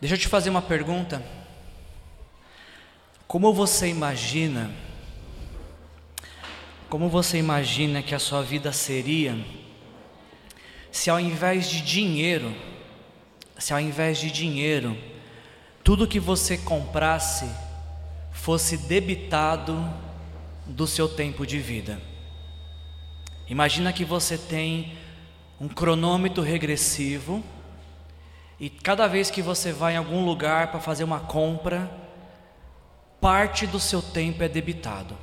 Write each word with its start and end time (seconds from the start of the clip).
Deixa 0.00 0.14
eu 0.14 0.18
te 0.18 0.28
fazer 0.28 0.50
uma 0.50 0.60
pergunta. 0.60 1.22
Como 3.26 3.52
você 3.54 3.88
imagina, 3.88 4.70
como 6.88 7.08
você 7.08 7.38
imagina 7.38 8.02
que 8.02 8.14
a 8.14 8.18
sua 8.18 8.42
vida 8.42 8.72
seria 8.72 9.36
se 10.92 11.10
ao 11.10 11.18
invés 11.18 11.68
de 11.68 11.80
dinheiro, 11.80 12.54
se 13.58 13.72
ao 13.72 13.80
invés 13.80 14.18
de 14.18 14.30
dinheiro, 14.30 14.96
tudo 15.82 16.06
que 16.06 16.20
você 16.20 16.56
comprasse 16.58 17.46
fosse 18.32 18.76
debitado 18.76 19.82
do 20.66 20.86
seu 20.86 21.08
tempo 21.08 21.46
de 21.46 21.58
vida? 21.58 22.00
Imagina 23.48 23.92
que 23.92 24.04
você 24.04 24.36
tem 24.36 24.92
um 25.58 25.68
cronômetro 25.68 26.42
regressivo 26.42 27.42
e 28.58 28.70
cada 28.70 29.06
vez 29.06 29.30
que 29.30 29.42
você 29.42 29.72
vai 29.72 29.94
em 29.94 29.96
algum 29.96 30.24
lugar 30.24 30.68
para 30.68 30.80
fazer 30.80 31.04
uma 31.04 31.20
compra, 31.20 31.90
parte 33.20 33.66
do 33.66 33.78
seu 33.78 34.00
tempo 34.00 34.42
é 34.42 34.48
debitado. 34.48 35.16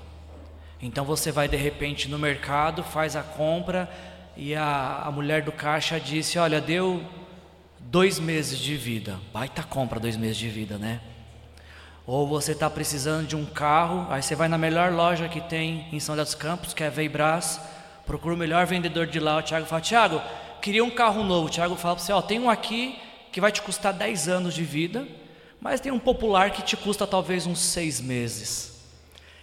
Então 0.82 1.04
você 1.04 1.32
vai 1.32 1.48
de 1.48 1.58
repente 1.58 2.08
no 2.08 2.20
mercado, 2.20 2.84
faz 2.84 3.16
a 3.16 3.24
compra 3.24 3.90
e 4.38 4.54
a, 4.54 5.04
a 5.06 5.12
mulher 5.12 5.42
do 5.42 5.52
caixa 5.52 6.00
disse: 6.00 6.38
Olha, 6.38 6.62
deu 6.62 7.02
dois 7.80 8.20
meses 8.20 8.60
de 8.60 8.76
vida. 8.76 9.20
Baita 9.32 9.64
compra, 9.64 10.00
dois 10.00 10.18
meses 10.18 10.38
de 10.38 10.50
vida, 10.50 10.78
né? 10.78 11.00
Ou 12.06 12.28
você 12.28 12.52
está 12.52 12.70
precisando 12.70 13.26
de 13.26 13.36
um 13.36 13.46
carro, 13.46 14.06
aí 14.12 14.22
você 14.22 14.36
vai 14.36 14.50
na 14.50 14.58
melhor 14.58 14.92
loja 14.92 15.30
que 15.30 15.40
tem 15.40 15.88
em 15.92 16.00
São 16.00 16.16
José 16.16 16.26
dos 16.26 16.36
Campos, 16.36 16.74
que 16.74 16.84
é 16.84 16.88
a 16.88 16.90
Veibras, 16.90 17.62
procura 18.06 18.36
o 18.36 18.38
melhor 18.38 18.66
vendedor 18.66 19.08
de 19.08 19.20
lá. 19.20 19.38
O 19.38 19.42
Thiago 19.42 19.66
fala: 19.66 19.82
Thiago, 19.82 20.22
queria 20.62 20.84
um 20.84 20.92
carro 20.92 21.24
novo. 21.24 21.48
O 21.48 21.50
Thiago 21.50 21.76
fala 21.78 21.96
para 21.96 22.04
você: 22.04 22.12
Ó, 22.12 22.22
tem 22.22 22.40
um 22.40 22.50
aqui 22.50 23.00
que 23.34 23.42
vai 23.42 23.52
te 23.52 23.64
custar 23.64 23.92
10 23.92 24.28
anos 24.28 24.54
de 24.54 24.64
vida, 24.64 25.08
mas 25.60 25.82
tem 25.82 25.92
um 25.92 25.98
popular 25.98 26.52
que 26.52 26.62
te 26.62 26.78
custa 26.78 27.08
talvez 27.08 27.48
uns 27.48 27.60
seis 27.60 28.00
meses. 28.00 28.80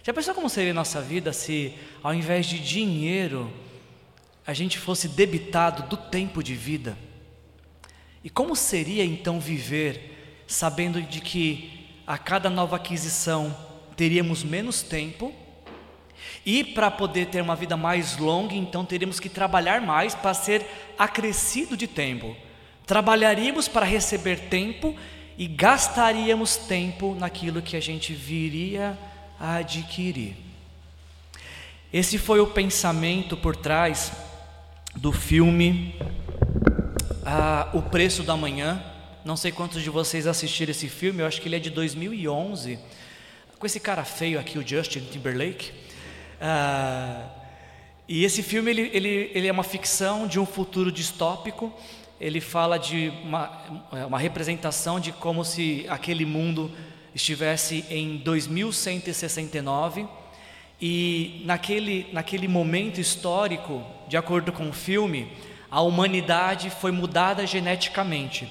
Já 0.01 0.13
pensou 0.13 0.33
como 0.33 0.49
seria 0.49 0.71
a 0.71 0.73
nossa 0.73 1.01
vida 1.01 1.33
se, 1.33 1.75
ao 2.01 2.13
invés 2.13 2.45
de 2.45 2.57
dinheiro, 2.57 3.51
a 4.47 4.53
gente 4.53 4.79
fosse 4.79 5.09
debitado 5.09 5.83
do 5.89 5.97
tempo 5.97 6.41
de 6.41 6.55
vida? 6.55 6.97
E 8.23 8.29
como 8.29 8.55
seria 8.55 9.03
então 9.03 9.41
viver 9.41 10.45
sabendo 10.47 11.01
de 11.01 11.19
que 11.19 12.01
a 12.07 12.17
cada 12.17 12.49
nova 12.49 12.77
aquisição 12.77 13.55
teríamos 13.97 14.41
menos 14.41 14.81
tempo? 14.81 15.33
E 16.45 16.63
para 16.63 16.89
poder 16.89 17.25
ter 17.27 17.41
uma 17.41 17.57
vida 17.57 17.75
mais 17.75 18.15
longa, 18.17 18.55
então 18.55 18.85
teríamos 18.85 19.19
que 19.19 19.27
trabalhar 19.27 19.81
mais 19.81 20.15
para 20.15 20.33
ser 20.33 20.65
acrescido 20.97 21.75
de 21.75 21.87
tempo. 21.87 22.37
Trabalharíamos 22.85 23.67
para 23.67 23.85
receber 23.85 24.49
tempo 24.49 24.95
e 25.37 25.47
gastaríamos 25.47 26.55
tempo 26.57 27.15
naquilo 27.15 27.61
que 27.61 27.75
a 27.75 27.79
gente 27.79 28.13
viria 28.13 28.97
a 29.39 29.55
adquirir. 29.55 30.35
Esse 31.91 32.17
foi 32.17 32.39
o 32.39 32.47
pensamento 32.47 33.35
por 33.35 33.55
trás 33.55 34.11
do 34.95 35.11
filme 35.11 35.95
ah, 37.25 37.69
O 37.73 37.81
Preço 37.81 38.23
da 38.23 38.35
Manhã. 38.35 38.83
Não 39.25 39.35
sei 39.35 39.51
quantos 39.51 39.81
de 39.81 39.89
vocês 39.89 40.27
assistiram 40.27 40.71
esse 40.71 40.87
filme, 40.87 41.21
eu 41.21 41.27
acho 41.27 41.41
que 41.41 41.47
ele 41.47 41.55
é 41.55 41.59
de 41.59 41.69
2011, 41.69 42.79
com 43.59 43.65
esse 43.65 43.79
cara 43.79 44.03
feio 44.03 44.39
aqui, 44.39 44.57
o 44.57 44.67
Justin 44.67 45.01
Timberlake. 45.11 45.71
Ah, 46.39 47.27
e 48.07 48.25
esse 48.25 48.41
filme 48.43 48.71
ele, 48.71 48.89
ele, 48.93 49.31
ele 49.33 49.47
é 49.47 49.51
uma 49.51 49.63
ficção 49.63 50.27
de 50.27 50.39
um 50.39 50.45
futuro 50.45 50.91
distópico 50.91 51.73
ele 52.21 52.39
fala 52.39 52.77
de 52.77 53.11
uma, 53.23 53.49
uma 54.05 54.19
representação 54.19 54.99
de 54.99 55.11
como 55.11 55.43
se 55.43 55.87
aquele 55.89 56.23
mundo 56.23 56.71
estivesse 57.15 57.83
em 57.89 58.17
2169 58.17 60.07
e 60.79 61.41
naquele, 61.45 62.07
naquele 62.13 62.47
momento 62.47 63.01
histórico, 63.01 63.83
de 64.07 64.17
acordo 64.17 64.51
com 64.51 64.69
o 64.69 64.73
filme, 64.73 65.31
a 65.69 65.81
humanidade 65.81 66.69
foi 66.69 66.91
mudada 66.91 67.45
geneticamente. 67.47 68.47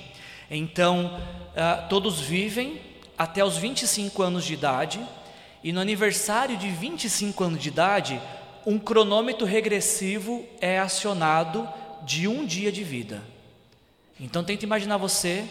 Então, 0.51 1.21
uh, 1.53 1.89
todos 1.89 2.21
vivem 2.21 2.81
até 3.17 3.45
os 3.45 3.57
25 3.57 4.21
anos 4.21 4.45
de 4.45 4.55
idade, 4.55 5.01
e 5.63 5.73
no 5.73 5.81
aniversário 5.81 6.57
de 6.57 6.69
25 6.69 7.45
anos 7.45 7.63
de 7.63 7.69
idade, 7.69 8.21
um 8.67 8.81
cronômetro 8.81 9.47
regressivo 9.47 10.45
é 10.61 10.79
acionado 10.81 11.69
de 12.03 12.27
um 12.27 12.45
dia 12.45 12.73
de 12.73 12.83
vida. 12.83 13.23
Então 14.21 14.45
tenta 14.45 14.65
imaginar 14.65 14.99
você 14.99 15.47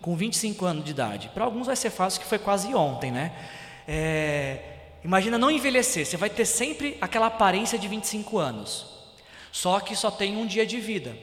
com 0.00 0.16
25 0.16 0.64
anos 0.64 0.84
de 0.84 0.92
idade. 0.92 1.28
Para 1.34 1.44
alguns 1.44 1.66
vai 1.66 1.74
ser 1.74 1.90
fácil, 1.90 2.20
que 2.20 2.26
foi 2.26 2.38
quase 2.38 2.72
ontem, 2.72 3.10
né? 3.10 3.32
É, 3.86 4.58
imagina 5.04 5.36
não 5.36 5.50
envelhecer, 5.50 6.06
você 6.06 6.16
vai 6.16 6.30
ter 6.30 6.44
sempre 6.44 6.96
aquela 7.00 7.26
aparência 7.26 7.76
de 7.76 7.88
25 7.88 8.38
anos. 8.38 8.86
Só 9.50 9.80
que 9.80 9.96
só 9.96 10.10
tem 10.10 10.36
um 10.36 10.46
dia 10.46 10.64
de 10.64 10.80
vida. 10.80 11.16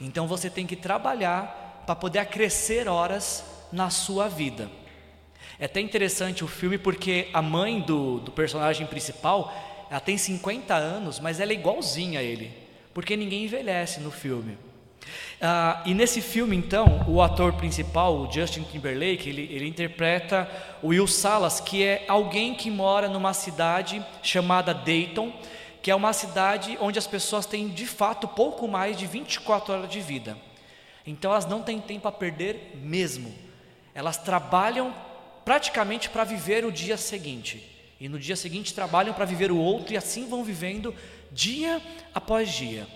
Então 0.00 0.26
você 0.26 0.48
tem 0.48 0.66
que 0.66 0.74
trabalhar 0.74 1.82
para 1.86 1.94
poder 1.94 2.20
acrescer 2.20 2.88
horas 2.88 3.44
na 3.70 3.90
sua 3.90 4.26
vida. 4.26 4.70
É 5.58 5.66
até 5.66 5.80
interessante 5.80 6.42
o 6.42 6.48
filme 6.48 6.78
porque 6.78 7.28
a 7.32 7.42
mãe 7.42 7.80
do, 7.80 8.18
do 8.20 8.32
personagem 8.32 8.86
principal, 8.86 9.52
ela 9.90 10.00
tem 10.00 10.16
50 10.16 10.74
anos, 10.74 11.20
mas 11.20 11.38
ela 11.38 11.52
é 11.52 11.54
igualzinha 11.54 12.20
a 12.20 12.22
ele, 12.22 12.50
porque 12.92 13.16
ninguém 13.16 13.44
envelhece 13.44 14.00
no 14.00 14.10
filme. 14.10 14.58
Ah, 15.40 15.82
e 15.84 15.94
nesse 15.94 16.20
filme, 16.20 16.56
então, 16.56 17.04
o 17.08 17.20
ator 17.20 17.52
principal, 17.52 18.16
o 18.16 18.32
Justin 18.32 18.62
Timberlake, 18.62 19.28
ele, 19.28 19.48
ele 19.50 19.68
interpreta 19.68 20.48
o 20.82 20.88
Will 20.88 21.06
Salas, 21.06 21.60
que 21.60 21.82
é 21.82 22.04
alguém 22.08 22.54
que 22.54 22.70
mora 22.70 23.08
numa 23.08 23.32
cidade 23.32 24.04
chamada 24.22 24.72
Dayton, 24.72 25.32
que 25.82 25.90
é 25.90 25.94
uma 25.94 26.12
cidade 26.12 26.76
onde 26.80 26.98
as 26.98 27.06
pessoas 27.06 27.46
têm 27.46 27.68
de 27.68 27.86
fato 27.86 28.26
pouco 28.26 28.66
mais 28.66 28.96
de 28.96 29.06
24 29.06 29.72
horas 29.72 29.90
de 29.90 30.00
vida. 30.00 30.36
Então 31.06 31.30
elas 31.30 31.46
não 31.46 31.62
têm 31.62 31.80
tempo 31.80 32.08
a 32.08 32.12
perder 32.12 32.72
mesmo. 32.74 33.32
Elas 33.94 34.16
trabalham 34.16 34.92
praticamente 35.44 36.10
para 36.10 36.24
viver 36.24 36.64
o 36.64 36.72
dia 36.72 36.96
seguinte. 36.96 37.72
E 38.00 38.08
no 38.08 38.18
dia 38.18 38.34
seguinte 38.34 38.74
trabalham 38.74 39.14
para 39.14 39.24
viver 39.24 39.52
o 39.52 39.56
outro 39.56 39.94
e 39.94 39.96
assim 39.96 40.28
vão 40.28 40.42
vivendo 40.42 40.94
dia 41.30 41.80
após 42.12 42.50
dia. 42.52 42.86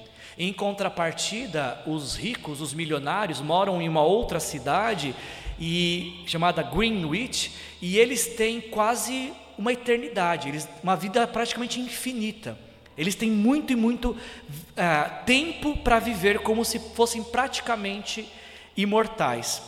Em 0.43 0.55
contrapartida, 0.55 1.83
os 1.85 2.17
ricos, 2.17 2.63
os 2.63 2.73
milionários, 2.73 3.43
moram 3.43 3.83
em 3.83 3.87
uma 3.87 4.03
outra 4.03 4.41
cidade 4.41 5.15
e 5.61 6.25
chamada 6.27 6.63
Greenwich 6.63 7.53
e 7.83 7.99
eles 7.99 8.27
têm 8.27 8.59
quase 8.59 9.35
uma 9.59 9.71
eternidade, 9.71 10.49
eles, 10.49 10.67
uma 10.83 10.97
vida 10.97 11.27
praticamente 11.27 11.79
infinita. 11.79 12.59
Eles 12.97 13.15
têm 13.15 13.31
muito 13.31 13.75
e 13.75 13.77
muito 13.77 14.13
uh, 14.13 15.25
tempo 15.27 15.77
para 15.77 15.99
viver 15.99 16.39
como 16.39 16.65
se 16.65 16.79
fossem 16.79 17.23
praticamente 17.23 18.27
imortais. 18.75 19.61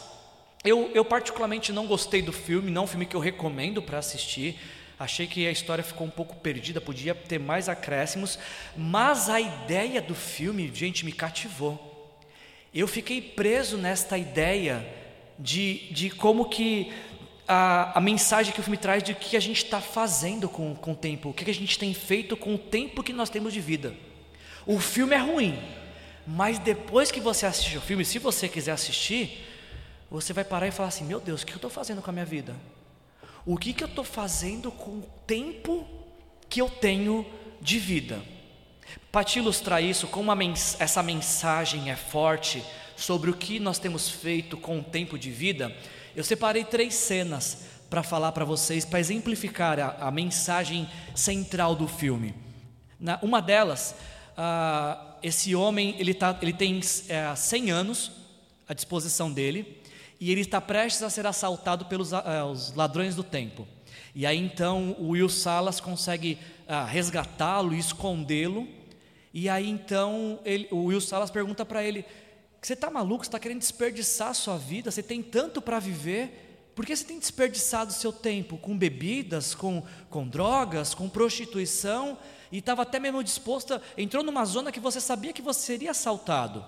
Eu, 0.64 0.90
eu, 0.94 1.04
particularmente 1.04 1.70
não 1.70 1.86
gostei 1.86 2.22
do 2.22 2.32
filme, 2.32 2.70
não 2.70 2.80
é 2.80 2.84
um 2.86 2.88
filme 2.88 3.04
que 3.04 3.14
eu 3.14 3.20
recomendo 3.20 3.82
para 3.82 3.98
assistir. 3.98 4.58
Achei 5.02 5.26
que 5.26 5.48
a 5.48 5.50
história 5.50 5.82
ficou 5.82 6.06
um 6.06 6.10
pouco 6.10 6.36
perdida, 6.36 6.80
podia 6.80 7.12
ter 7.12 7.40
mais 7.40 7.68
acréscimos, 7.68 8.38
mas 8.76 9.28
a 9.28 9.40
ideia 9.40 10.00
do 10.00 10.14
filme, 10.14 10.70
gente, 10.72 11.04
me 11.04 11.10
cativou. 11.10 12.16
Eu 12.72 12.86
fiquei 12.86 13.20
preso 13.20 13.76
nesta 13.76 14.16
ideia 14.16 14.86
de, 15.36 15.92
de 15.92 16.08
como 16.08 16.48
que 16.48 16.92
a, 17.48 17.98
a 17.98 18.00
mensagem 18.00 18.52
que 18.52 18.60
o 18.60 18.62
filme 18.62 18.76
traz 18.76 19.02
de 19.02 19.10
o 19.10 19.16
que 19.16 19.36
a 19.36 19.40
gente 19.40 19.64
está 19.64 19.80
fazendo 19.80 20.48
com, 20.48 20.72
com 20.76 20.92
o 20.92 20.96
tempo, 20.96 21.30
o 21.30 21.34
que 21.34 21.50
a 21.50 21.52
gente 21.52 21.76
tem 21.76 21.92
feito 21.92 22.36
com 22.36 22.54
o 22.54 22.58
tempo 22.58 23.02
que 23.02 23.12
nós 23.12 23.28
temos 23.28 23.52
de 23.52 23.60
vida. 23.60 23.92
O 24.64 24.78
filme 24.78 25.16
é 25.16 25.18
ruim, 25.18 25.60
mas 26.24 26.60
depois 26.60 27.10
que 27.10 27.18
você 27.18 27.44
assistir 27.44 27.76
o 27.76 27.80
filme, 27.80 28.04
se 28.04 28.20
você 28.20 28.48
quiser 28.48 28.70
assistir, 28.70 29.48
você 30.08 30.32
vai 30.32 30.44
parar 30.44 30.68
e 30.68 30.70
falar 30.70 30.90
assim: 30.90 31.04
meu 31.04 31.18
Deus, 31.18 31.42
o 31.42 31.46
que 31.46 31.54
eu 31.54 31.56
estou 31.56 31.70
fazendo 31.70 32.00
com 32.00 32.10
a 32.10 32.12
minha 32.12 32.24
vida? 32.24 32.54
O 33.44 33.56
que, 33.56 33.72
que 33.72 33.82
eu 33.82 33.88
estou 33.88 34.04
fazendo 34.04 34.70
com 34.70 34.90
o 34.98 35.08
tempo 35.26 35.86
que 36.48 36.60
eu 36.60 36.68
tenho 36.68 37.26
de 37.60 37.78
vida? 37.78 38.22
Para 39.10 39.24
te 39.24 39.40
ilustrar 39.40 39.82
isso, 39.82 40.06
como 40.06 40.34
mens 40.34 40.80
essa 40.80 41.02
mensagem 41.02 41.90
é 41.90 41.96
forte 41.96 42.62
sobre 42.96 43.30
o 43.30 43.36
que 43.36 43.58
nós 43.58 43.78
temos 43.78 44.08
feito 44.08 44.56
com 44.56 44.78
o 44.78 44.82
tempo 44.84 45.18
de 45.18 45.30
vida, 45.30 45.74
eu 46.14 46.22
separei 46.22 46.64
três 46.64 46.94
cenas 46.94 47.64
para 47.90 48.02
falar 48.02 48.32
para 48.32 48.44
vocês, 48.44 48.84
para 48.84 49.00
exemplificar 49.00 49.78
a, 49.80 50.08
a, 50.08 50.10
mensagem 50.10 50.88
central 51.14 51.74
do 51.74 51.88
filme. 51.88 52.34
Na, 52.98 53.18
uma 53.22 53.42
delas, 53.42 53.94
esse 55.22 55.54
homem 55.54 55.96
ele, 55.98 56.14
tá, 56.14 56.38
ele 56.40 56.52
tem 56.52 56.80
é, 57.08 57.34
100 57.34 57.70
anos 57.70 58.12
à 58.68 58.72
disposição 58.72 59.32
dele, 59.32 59.81
e 60.22 60.30
ele 60.30 60.42
está 60.42 60.60
prestes 60.60 61.02
a 61.02 61.10
ser 61.10 61.26
assaltado 61.26 61.86
pelos 61.86 62.12
uh, 62.12 62.44
os 62.48 62.72
ladrões 62.76 63.16
do 63.16 63.24
tempo. 63.24 63.66
E 64.14 64.24
aí 64.24 64.38
então 64.38 64.94
o 65.00 65.08
Will 65.08 65.28
Salas 65.28 65.80
consegue 65.80 66.38
uh, 66.68 66.86
resgatá-lo 66.86 67.74
escondê-lo. 67.74 68.68
E 69.34 69.48
aí 69.48 69.68
então 69.68 70.38
ele, 70.44 70.68
o 70.70 70.84
Will 70.84 71.00
Salas 71.00 71.28
pergunta 71.28 71.64
para 71.64 71.82
ele: 71.82 72.04
você 72.60 72.74
está 72.74 72.88
maluco, 72.88 73.24
você 73.24 73.30
está 73.30 73.40
querendo 73.40 73.58
desperdiçar 73.58 74.28
a 74.28 74.34
sua 74.34 74.56
vida, 74.56 74.92
você 74.92 75.02
tem 75.02 75.20
tanto 75.20 75.60
para 75.60 75.80
viver, 75.80 76.70
por 76.72 76.86
que 76.86 76.94
você 76.94 77.04
tem 77.04 77.18
desperdiçado 77.18 77.92
seu 77.92 78.12
tempo 78.12 78.56
com 78.56 78.78
bebidas, 78.78 79.56
com, 79.56 79.82
com 80.08 80.28
drogas, 80.28 80.94
com 80.94 81.08
prostituição, 81.08 82.16
e 82.52 82.58
estava 82.58 82.82
até 82.82 83.00
mesmo 83.00 83.24
disposta, 83.24 83.82
entrou 83.98 84.22
numa 84.22 84.44
zona 84.44 84.70
que 84.70 84.78
você 84.78 85.00
sabia 85.00 85.32
que 85.32 85.42
você 85.42 85.58
seria 85.58 85.90
assaltado. 85.90 86.64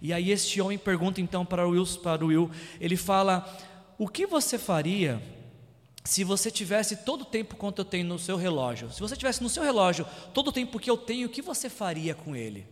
E 0.00 0.12
aí 0.12 0.30
este 0.30 0.60
homem 0.60 0.78
pergunta 0.78 1.20
então 1.20 1.44
para 1.44 1.66
o 1.66 1.70
Will, 1.70 1.86
para 2.02 2.24
Will 2.24 2.50
ele 2.80 2.96
fala: 2.96 3.44
O 3.98 4.08
que 4.08 4.26
você 4.26 4.58
faria 4.58 5.20
se 6.04 6.22
você 6.22 6.50
tivesse 6.50 6.96
todo 6.98 7.22
o 7.22 7.26
tempo 7.26 7.56
quanto 7.56 7.80
eu 7.80 7.84
tenho 7.84 8.04
no 8.04 8.18
seu 8.18 8.36
relógio? 8.36 8.92
Se 8.92 9.00
você 9.00 9.16
tivesse 9.16 9.42
no 9.42 9.48
seu 9.48 9.62
relógio 9.62 10.06
todo 10.32 10.48
o 10.48 10.52
tempo 10.52 10.78
que 10.78 10.90
eu 10.90 10.96
tenho, 10.96 11.26
o 11.26 11.30
que 11.30 11.40
você 11.40 11.70
faria 11.70 12.14
com 12.14 12.36
ele? 12.36 12.66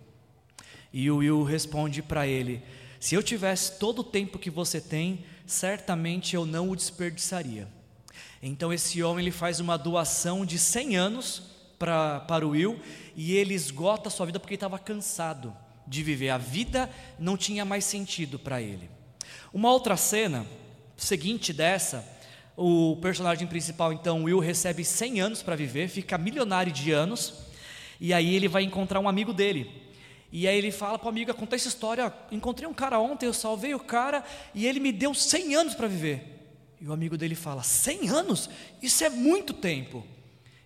E 0.92 1.10
o 1.10 1.16
Will 1.19 1.42
responde 1.42 2.02
para 2.02 2.26
ele: 2.26 2.62
Se 3.00 3.14
eu 3.14 3.22
tivesse 3.22 3.78
todo 3.78 4.00
o 4.00 4.04
tempo 4.04 4.38
que 4.38 4.50
você 4.50 4.80
tem, 4.80 5.24
certamente 5.46 6.34
eu 6.34 6.44
não 6.44 6.70
o 6.70 6.76
desperdiçaria. 6.76 7.69
Então 8.42 8.72
esse 8.72 9.02
homem 9.02 9.24
ele 9.24 9.30
faz 9.30 9.60
uma 9.60 9.78
doação 9.78 10.44
de 10.44 10.58
100 10.58 10.96
anos 10.96 11.42
pra, 11.78 12.20
para 12.20 12.46
o 12.46 12.50
Will 12.50 12.80
e 13.14 13.34
ele 13.34 13.54
esgota 13.54 14.08
a 14.08 14.10
sua 14.10 14.26
vida 14.26 14.40
porque 14.40 14.54
ele 14.54 14.56
estava 14.56 14.78
cansado 14.78 15.56
de 15.93 16.03
viver. 16.03 16.31
A 16.31 16.39
vida 16.39 16.91
não 17.19 17.37
tinha 17.37 17.65
mais 17.65 17.85
sentido 17.85 18.39
para 18.39 18.61
ele. 18.61 18.91
Uma 19.53 19.71
outra 19.71 19.97
cena 19.97 20.47
seguinte 20.97 21.53
dessa, 21.53 22.05
o 22.56 22.97
personagem 22.97 23.47
principal, 23.47 23.93
então, 23.93 24.25
Will, 24.25 24.39
recebe 24.39 24.85
100 24.85 25.21
anos 25.21 25.43
para 25.43 25.56
viver, 25.56 25.89
fica 25.89 26.17
milionário 26.17 26.73
de 26.73 26.93
anos, 26.93 27.35
e 28.00 28.12
aí 28.15 28.35
ele 28.35 28.49
vai 28.49 28.62
encontrar 28.62 29.00
um 29.00 29.09
amigo 29.09 29.33
dele. 29.33 29.71
E 30.31 30.49
aí 30.49 30.56
ele 30.56 30.71
fala 30.71 30.99
para 30.99 31.06
o 31.06 31.11
amigo, 31.11 31.35
conta 31.35 31.56
essa 31.56 31.69
história, 31.69 32.12
encontrei 32.31 32.67
um 32.67 32.73
cara 32.73 32.99
ontem, 32.99 33.27
eu 33.27 33.35
salvei 33.35 33.75
o 33.75 33.81
cara 33.81 34.25
e 34.55 34.67
ele 34.67 34.81
me 34.81 34.91
deu 34.91 35.12
100 35.12 35.55
anos 35.55 35.75
para 35.75 35.87
viver. 35.87 36.41
E 36.81 36.89
o 36.89 36.93
amigo 36.93 37.19
dele 37.19 37.35
fala, 37.35 37.62
100 37.62 38.09
anos? 38.09 38.49
Isso 38.81 39.05
é 39.05 39.11
muito 39.11 39.53
tempo. 39.53 40.06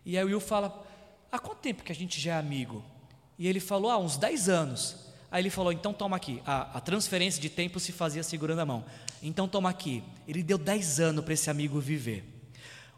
E 0.05 0.17
aí 0.17 0.25
o 0.25 0.29
Will 0.29 0.41
fala, 0.41 0.87
há 1.33 1.39
quanto 1.39 1.59
tempo 1.59 1.83
que 1.83 1.91
a 1.91 1.95
gente 1.95 2.21
já 2.21 2.35
é 2.35 2.39
amigo? 2.39 2.85
E 3.39 3.49
ele 3.49 3.59
falou, 3.59 3.91
ah, 3.91 3.99
uns 3.99 4.17
10 4.17 4.49
anos. 4.49 5.06
Aí 5.31 5.43
ele 5.43 5.51
falou, 5.51 5.73
então 5.73 5.93
toma 5.93 6.17
aqui. 6.17 6.41
A, 6.47 6.79
a 6.79 6.81
transferência 6.81 7.41
de 7.41 7.49
tempo 7.49 7.81
se 7.81 7.93
fazia 7.93 8.23
segurando 8.23 8.61
a 8.61 8.67
mão. 8.67 8.85
Então 9.23 9.49
toma 9.49 9.69
aqui. 9.69 10.03
Ele 10.27 10.43
deu 10.43 10.59
10 10.59 11.01
anos 11.01 11.25
para 11.25 11.35
esse 11.35 11.51
amigo 11.51 11.81
viver. 11.81 12.25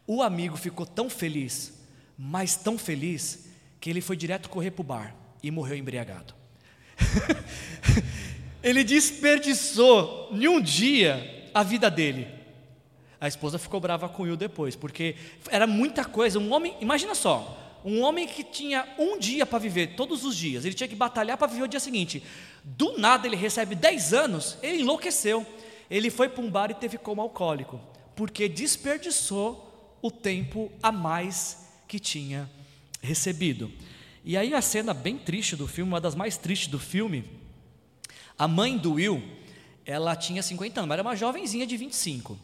O 0.06 0.22
amigo 0.22 0.56
ficou 0.56 0.86
tão 0.86 1.08
feliz, 1.10 1.74
mas 2.16 2.56
tão 2.56 2.78
feliz, 2.78 3.46
que 3.80 3.90
ele 3.90 4.00
foi 4.00 4.16
direto 4.16 4.48
correr 4.48 4.70
para 4.70 4.80
o 4.80 4.84
bar 4.84 5.14
e 5.42 5.50
morreu 5.50 5.76
embriagado. 5.76 6.34
ele 8.62 8.82
desperdiçou 8.82 10.30
em 10.32 10.48
um 10.48 10.60
dia 10.60 11.50
a 11.54 11.62
vida 11.62 11.90
dele. 11.90 12.26
A 13.20 13.26
esposa 13.26 13.58
ficou 13.58 13.80
brava 13.80 14.08
com 14.08 14.22
o 14.22 14.26
Will 14.26 14.36
depois, 14.36 14.76
porque 14.76 15.16
era 15.50 15.66
muita 15.66 16.04
coisa. 16.04 16.38
Um 16.38 16.52
homem, 16.52 16.76
imagina 16.80 17.14
só, 17.14 17.67
um 17.84 18.02
homem 18.02 18.26
que 18.26 18.42
tinha 18.42 18.86
um 18.98 19.18
dia 19.18 19.46
para 19.46 19.58
viver 19.58 19.94
todos 19.94 20.24
os 20.24 20.36
dias, 20.36 20.64
ele 20.64 20.74
tinha 20.74 20.88
que 20.88 20.96
batalhar 20.96 21.36
para 21.36 21.46
viver 21.46 21.64
o 21.64 21.68
dia 21.68 21.80
seguinte. 21.80 22.22
Do 22.64 22.98
nada 22.98 23.26
ele 23.26 23.36
recebe 23.36 23.74
10 23.74 24.12
anos, 24.12 24.58
ele 24.62 24.82
enlouqueceu. 24.82 25.46
Ele 25.90 26.10
foi 26.10 26.28
para 26.28 26.42
um 26.42 26.50
bar 26.50 26.70
e 26.70 26.74
teve 26.74 26.98
como 26.98 27.22
alcoólico, 27.22 27.80
porque 28.14 28.48
desperdiçou 28.48 29.96
o 30.02 30.10
tempo 30.10 30.70
a 30.82 30.92
mais 30.92 31.66
que 31.86 31.98
tinha 31.98 32.48
recebido. 33.00 33.72
E 34.24 34.36
aí 34.36 34.52
a 34.52 34.60
cena 34.60 34.92
bem 34.92 35.16
triste 35.16 35.56
do 35.56 35.66
filme, 35.66 35.92
uma 35.92 36.00
das 36.00 36.14
mais 36.14 36.36
tristes 36.36 36.68
do 36.68 36.78
filme, 36.78 37.24
a 38.38 38.46
mãe 38.46 38.76
do 38.76 38.94
Will, 38.94 39.22
ela 39.84 40.14
tinha 40.14 40.42
50 40.42 40.80
anos, 40.80 40.92
era 40.92 41.02
uma 41.02 41.16
jovenzinha 41.16 41.66
de 41.66 41.76
25. 41.76 42.38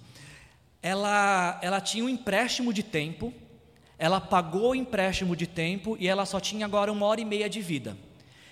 Ela, 0.81 1.59
ela 1.63 1.81
tinha 1.81 2.05
um 2.05 2.09
empréstimo 2.09 2.73
de 2.73 2.83
tempo, 2.83 3.33
ela 3.99 4.21
pagou 4.21 4.71
o 4.71 4.75
empréstimo 4.75 5.37
de 5.37 5.47
tempo 5.47 5.97
e 6.01 6.09
ela 6.09 6.27
só 6.27 6.41
tinha 6.41 6.67
agora 6.67 6.91
uma 6.91 7.07
hora 7.07 7.21
e 7.21 7.25
meia 7.25 7.49
de 7.49 7.61
vida. 7.61 7.97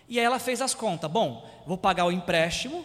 E 0.08 0.18
aí 0.18 0.24
ela 0.24 0.38
fez 0.38 0.60
as 0.60 0.74
contas: 0.74 1.10
bom, 1.10 1.48
vou 1.66 1.76
pagar 1.76 2.04
o 2.06 2.12
empréstimo, 2.12 2.84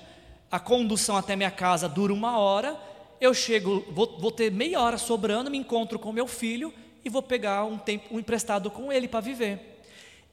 a 0.51 0.59
condução 0.59 1.17
até 1.17 1.35
minha 1.35 1.51
casa 1.51 1.87
dura 1.89 2.13
uma 2.13 2.37
hora, 2.37 2.77
eu 3.19 3.33
chego, 3.33 3.85
vou, 3.91 4.17
vou 4.19 4.31
ter 4.31 4.51
meia 4.51 4.79
hora 4.81 4.97
sobrando, 4.97 5.51
me 5.51 5.57
encontro 5.57 5.99
com 5.99 6.11
meu 6.11 6.27
filho 6.27 6.73
e 7.03 7.09
vou 7.09 7.21
pegar 7.21 7.63
um 7.63 7.77
tempo 7.77 8.13
um 8.13 8.19
emprestado 8.19 8.69
com 8.69 8.91
ele 8.91 9.07
para 9.07 9.19
viver. 9.19 9.81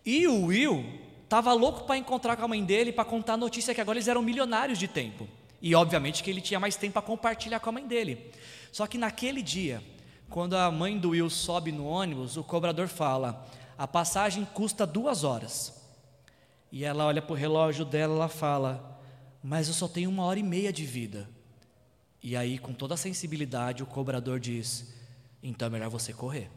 E 0.05 0.27
o 0.27 0.47
Will 0.47 0.85
estava 1.23 1.53
louco 1.53 1.85
para 1.85 1.97
encontrar 1.97 2.37
com 2.37 2.44
a 2.44 2.49
mãe 2.49 2.62
dele 2.62 2.93
para 2.93 3.05
contar 3.05 3.35
a 3.35 3.38
notícia 3.38 3.75
que 3.75 3.81
agora 3.81 3.97
eles 3.97 4.09
eram 4.09 4.23
milionários 4.23 4.79
de 4.79 4.87
tempo. 4.87 5.27
E 5.62 5.75
obviamente 5.75 6.23
que 6.23 6.31
ele 6.31 6.43
tinha 6.43 6.61
mais 6.61 6.77
tempo 6.77 6.93
para 6.93 7.03
compartilhar 7.03 7.59
com 7.59 7.70
a 7.70 7.73
mãe 7.73 7.87
dele. 7.87 8.31
Só 8.70 8.87
que 8.87 8.99
naquele 8.99 9.41
dia, 9.41 9.82
quando 10.29 10.56
a 10.56 10.71
mãe 10.71 10.99
do 10.99 11.11
Will 11.11 11.31
sobe 11.31 11.71
no 11.71 11.87
ônibus, 11.87 12.37
o 12.37 12.44
cobrador 12.44 12.88
fala: 12.88 13.47
a 13.76 13.87
passagem 13.87 14.44
custa 14.44 14.87
duas 14.87 15.25
horas. 15.25 15.82
E 16.73 16.85
ela 16.85 17.05
olha 17.05 17.23
para 17.23 17.32
o 17.32 17.37
relógio 17.37 17.85
dela, 17.85 18.15
ela 18.15 18.29
fala: 18.29 18.99
mas 19.43 19.69
eu 19.69 19.75
só 19.75 19.87
tenho 19.87 20.11
uma 20.11 20.25
hora 20.25 20.38
e 20.38 20.43
meia 20.43 20.73
de 20.73 20.85
vida. 20.85 21.29
E 22.23 22.35
aí, 22.37 22.59
com 22.59 22.73
toda 22.73 22.94
a 22.94 22.97
sensibilidade, 22.97 23.82
o 23.82 23.87
cobrador 23.87 24.41
diz: 24.41 24.93
então 25.43 25.67
é 25.67 25.71
melhor 25.71 25.91
você 25.91 26.12
correr. 26.12 26.50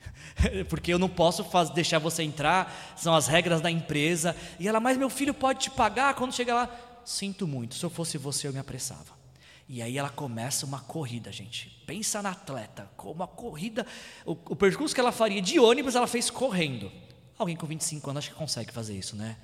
porque 0.68 0.92
eu 0.92 0.98
não 0.98 1.08
posso 1.08 1.44
fazer, 1.44 1.74
deixar 1.74 1.98
você 1.98 2.22
entrar, 2.22 2.94
são 2.96 3.14
as 3.14 3.26
regras 3.26 3.60
da 3.60 3.70
empresa. 3.70 4.34
E 4.58 4.66
ela, 4.66 4.80
mas 4.80 4.96
meu 4.96 5.10
filho 5.10 5.34
pode 5.34 5.60
te 5.60 5.70
pagar 5.70 6.14
quando 6.14 6.34
chegar 6.34 6.54
lá. 6.54 6.70
Sinto 7.04 7.46
muito, 7.46 7.74
se 7.74 7.84
eu 7.84 7.90
fosse 7.90 8.16
você, 8.16 8.48
eu 8.48 8.52
me 8.52 8.58
apressava. 8.58 9.21
E 9.68 9.80
aí 9.80 9.96
ela 9.96 10.10
começa 10.10 10.66
uma 10.66 10.80
corrida, 10.80 11.32
gente. 11.32 11.68
Pensa 11.86 12.20
na 12.20 12.30
atleta, 12.30 12.90
como 12.96 13.14
uma 13.14 13.26
corrida. 13.26 13.86
O, 14.26 14.32
o 14.32 14.56
percurso 14.56 14.94
que 14.94 15.00
ela 15.00 15.12
faria 15.12 15.40
de 15.40 15.58
ônibus, 15.58 15.94
ela 15.94 16.06
fez 16.06 16.30
correndo. 16.30 16.90
Alguém 17.38 17.56
com 17.56 17.66
25 17.66 18.10
anos 18.10 18.24
acho 18.24 18.30
que 18.30 18.36
consegue 18.36 18.72
fazer 18.72 18.96
isso, 18.96 19.16
né? 19.16 19.36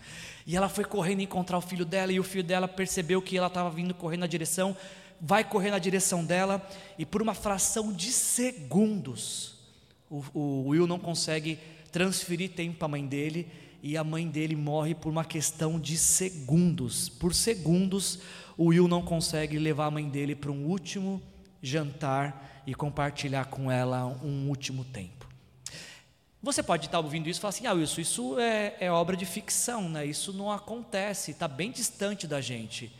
E 0.46 0.56
ela 0.56 0.68
foi 0.68 0.84
correndo 0.84 1.20
encontrar 1.20 1.58
o 1.58 1.60
filho 1.60 1.84
dela, 1.84 2.12
e 2.12 2.20
o 2.20 2.24
filho 2.24 2.44
dela 2.44 2.68
percebeu 2.68 3.20
que 3.22 3.36
ela 3.36 3.46
estava 3.46 3.70
vindo 3.70 3.94
correndo 3.94 4.20
na 4.20 4.26
direção, 4.26 4.76
vai 5.20 5.42
correr 5.42 5.70
na 5.70 5.78
direção 5.78 6.24
dela, 6.24 6.64
e 6.98 7.04
por 7.04 7.22
uma 7.22 7.34
fração 7.34 7.92
de 7.92 8.12
segundos, 8.12 9.56
o, 10.10 10.22
o 10.34 10.68
Will 10.68 10.86
não 10.86 10.98
consegue 10.98 11.58
transferir 11.90 12.50
tempo 12.50 12.78
para 12.78 12.86
a 12.86 12.88
mãe 12.88 13.06
dele 13.06 13.50
e 13.82 13.96
a 13.96 14.04
mãe 14.04 14.28
dele 14.28 14.56
morre 14.56 14.94
por 14.94 15.08
uma 15.08 15.24
questão 15.24 15.78
de 15.78 15.96
segundos. 15.96 17.08
Por 17.08 17.34
segundos, 17.34 18.18
o 18.56 18.66
Will 18.66 18.88
não 18.88 19.02
consegue 19.02 19.58
levar 19.58 19.86
a 19.86 19.90
mãe 19.90 20.08
dele 20.08 20.34
para 20.34 20.50
um 20.50 20.66
último 20.66 21.22
jantar 21.62 22.62
e 22.66 22.74
compartilhar 22.74 23.46
com 23.46 23.70
ela 23.70 24.04
um 24.22 24.48
último 24.48 24.84
tempo. 24.84 25.26
Você 26.42 26.62
pode 26.62 26.86
estar 26.86 27.00
ouvindo 27.00 27.28
isso 27.28 27.40
e 27.40 27.42
falar 27.42 27.50
assim: 27.50 27.66
ah, 27.66 27.72
Wilson, 27.72 28.00
isso 28.00 28.38
é, 28.38 28.76
é 28.80 28.90
obra 28.90 29.16
de 29.16 29.26
ficção, 29.26 29.88
né? 29.88 30.06
isso 30.06 30.32
não 30.32 30.50
acontece, 30.50 31.32
está 31.32 31.48
bem 31.48 31.70
distante 31.70 32.26
da 32.26 32.40
gente. 32.40 32.92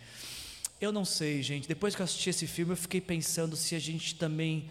Eu 0.81 0.93
não 0.93 1.05
sei, 1.05 1.43
gente. 1.43 1.67
Depois 1.67 1.95
que 1.95 2.03
eu 2.03 2.05
assisti 2.05 2.31
esse 2.31 2.47
filme, 2.47 2.73
eu 2.73 2.77
fiquei 2.77 3.01
pensando 3.01 3.57
se 3.57 3.75
a 3.75 3.81
gente 3.81 4.15
também 4.15 4.71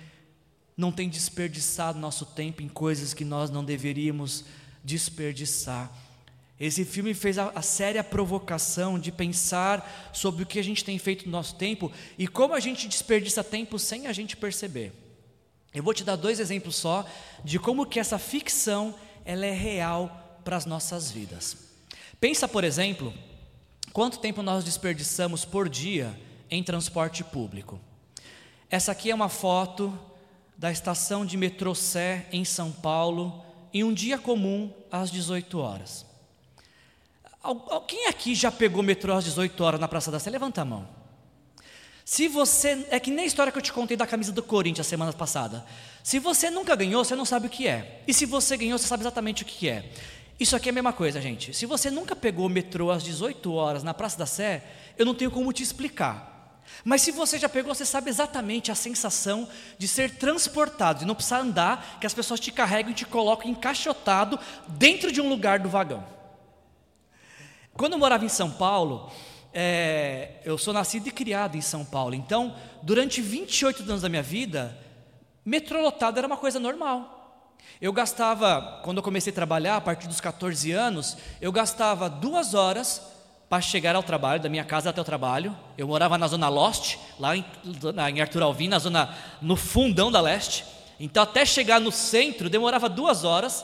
não 0.76 0.92
tem 0.92 1.10
desperdiçado 1.10 2.00
nosso 2.00 2.26
tempo 2.26 2.62
em 2.62 2.70
coisas 2.70 3.14
que 3.14 3.26
nós 3.26 3.50
não 3.50 3.64
deveríamos 3.64 4.46
desperdiçar. 4.84 5.92
Esse 6.60 6.84
filme 6.84 7.14
fez 7.14 7.38
a, 7.38 7.52
a, 7.54 7.62
séria 7.62 8.04
provocação 8.04 8.98
de 8.98 9.12
pensar 9.12 10.10
sobre 10.12 10.42
o 10.42 10.46
que 10.46 10.58
a 10.58 10.64
gente 10.64 10.84
tem 10.84 10.98
feito 10.98 11.26
no 11.26 11.32
nosso 11.32 11.56
tempo 11.56 11.92
e 12.18 12.28
como 12.28 12.56
a 12.56 12.60
gente 12.60 12.88
desperdiça 12.88 13.44
tempo 13.44 13.78
sem 13.78 14.08
a 14.08 14.14
gente 14.14 14.36
perceber. 14.36 14.92
Eu 15.72 15.84
vou 15.84 15.94
te 15.94 16.04
dar 16.04 16.16
dois 16.16 16.40
exemplos 16.40 16.76
só 16.76 17.06
de 17.44 17.60
como 17.60 17.86
que 17.86 18.00
essa 18.00 18.18
ficção 18.18 18.96
ela 19.24 19.46
é 19.46 19.52
real 19.52 20.40
para 20.44 20.56
as 20.56 20.66
nossas 20.66 21.12
vidas. 21.12 21.58
Pensa, 22.20 22.48
por 22.48 22.64
exemplo, 22.64 23.14
quanto 23.94 24.18
tempo 24.18 24.42
nós 24.42 24.64
desperdiçamos 24.64 25.46
por 25.46 25.70
dia 25.70 26.20
em 26.50 26.64
transporte 26.64 27.24
público. 27.24 27.80
Essa 28.68 28.92
aqui 28.94 29.12
é 29.12 29.16
uma 29.16 29.30
foto 29.30 29.98
da 30.58 30.72
estação 30.72 31.24
de 31.24 31.38
metrô 31.38 31.76
Sé, 31.76 32.26
em 32.32 32.44
São 32.44 32.72
Paulo, 32.72 33.46
em 33.72 33.84
um 33.84 33.94
dia 33.94 34.18
comum, 34.18 34.74
às 34.92 35.12
18 35.12 35.60
horas. 35.60 36.07
Quem 37.88 38.08
aqui 38.08 38.36
já 38.36 38.52
pegou 38.52 38.84
metrô 38.84 39.14
às 39.14 39.24
18 39.24 39.64
horas 39.64 39.80
na 39.80 39.88
Praça 39.88 40.12
da 40.12 40.20
Sé? 40.20 40.30
Levanta 40.30 40.62
a 40.62 40.66
mão. 40.66 40.88
Se 42.04 42.28
você. 42.28 42.88
É 42.90 43.00
que 43.00 43.12
nem 43.12 43.26
a 43.26 43.28
história 43.28 43.52
que 43.52 43.58
eu 43.58 43.62
te 43.62 43.74
contei 43.74 43.98
da 43.98 44.08
camisa 44.08 44.32
do 44.32 44.42
Corinthians 44.42 44.88
a 44.88 44.90
semana 44.90 45.12
passada. 45.12 45.66
Se 46.02 46.20
você 46.20 46.50
nunca 46.50 46.76
ganhou, 46.76 47.04
você 47.04 47.16
não 47.16 47.26
sabe 47.26 47.48
o 47.48 47.50
que 47.50 47.68
é. 47.68 48.02
E 48.08 48.14
se 48.14 48.26
você 48.26 48.56
ganhou, 48.56 48.78
você 48.78 48.88
sabe 48.88 49.04
exatamente 49.04 49.44
o 49.44 49.46
que 49.46 49.68
é. 49.68 49.92
Isso 50.40 50.56
aqui 50.56 50.70
é 50.70 50.72
a 50.72 50.74
mesma 50.74 50.94
coisa, 50.94 51.20
gente. 51.20 51.54
Se 51.54 51.66
você 51.66 51.92
nunca 51.92 52.16
pegou 52.16 52.48
metrô 52.48 52.92
às 52.92 53.04
18 53.04 53.52
horas 53.52 53.84
na 53.84 53.94
Praça 53.94 54.18
da 54.18 54.26
Sé, 54.26 54.64
eu 54.98 55.06
não 55.06 55.14
tenho 55.14 55.30
como 55.32 55.52
te 55.52 55.64
explicar. 55.64 56.62
Mas 56.86 57.02
se 57.02 57.12
você 57.12 57.38
já 57.38 57.50
pegou, 57.50 57.74
você 57.74 57.86
sabe 57.86 58.10
exatamente 58.10 58.72
a 58.72 58.76
sensação 58.76 59.48
de 59.78 59.88
ser 59.88 60.12
transportado, 60.12 61.00
de 61.00 61.06
não 61.06 61.16
precisar 61.16 61.40
andar, 61.40 61.98
que 62.00 62.08
as 62.08 62.14
pessoas 62.14 62.40
te 62.40 62.52
carregam 62.52 62.92
e 62.92 62.96
te 62.96 63.06
colocam 63.06 63.50
encaixotado 63.50 64.40
dentro 64.68 65.12
de 65.12 65.20
um 65.20 65.28
lugar 65.28 65.60
do 65.60 65.70
vagão. 65.70 66.17
Quando 67.78 67.94
eu 67.94 68.00
morava 68.00 68.26
em 68.26 68.30
São 68.30 68.50
Paulo, 68.50 69.12
é, 69.54 70.42
eu 70.44 70.58
sou 70.58 70.74
nascido 70.74 71.08
e 71.08 71.12
criado 71.12 71.56
em 71.56 71.62
São 71.62 71.86
Paulo, 71.86 72.16
então, 72.16 72.56
durante 72.82 73.22
28 73.22 73.84
anos 73.84 74.02
da 74.02 74.10
minha 74.10 74.24
vida, 74.24 74.76
metrô 75.46 75.80
lotado 75.82 76.18
era 76.18 76.26
uma 76.26 76.38
coisa 76.38 76.60
normal. 76.60 77.56
Eu 77.80 77.94
gastava, 77.94 78.82
quando 78.84 78.98
eu 78.98 79.04
comecei 79.04 79.32
a 79.32 79.36
trabalhar, 79.36 79.76
a 79.76 79.82
partir 79.82 80.08
dos 80.08 80.20
14 80.20 80.72
anos, 80.72 81.18
eu 81.40 81.52
gastava 81.52 82.10
duas 82.10 82.56
horas 82.56 83.00
para 83.48 83.62
chegar 83.62 83.96
ao 83.96 84.02
trabalho, 84.02 84.42
da 84.42 84.50
minha 84.50 84.66
casa 84.66 84.90
até 84.90 85.00
o 85.00 85.04
trabalho. 85.06 85.56
Eu 85.78 85.88
morava 85.88 86.18
na 86.18 86.28
Zona 86.28 86.50
Lost, 86.50 86.98
lá 87.20 87.38
em, 87.38 87.46
em 88.12 88.22
Arthur 88.22 88.42
Alvim, 88.42 88.68
na 88.68 88.80
zona, 88.80 89.16
no 89.40 89.56
fundão 89.56 90.12
da 90.12 90.20
leste. 90.20 90.66
Então, 91.00 91.22
até 91.22 91.46
chegar 91.46 91.80
no 91.80 91.92
centro, 91.92 92.50
demorava 92.50 92.90
duas 92.90 93.24
horas. 93.24 93.64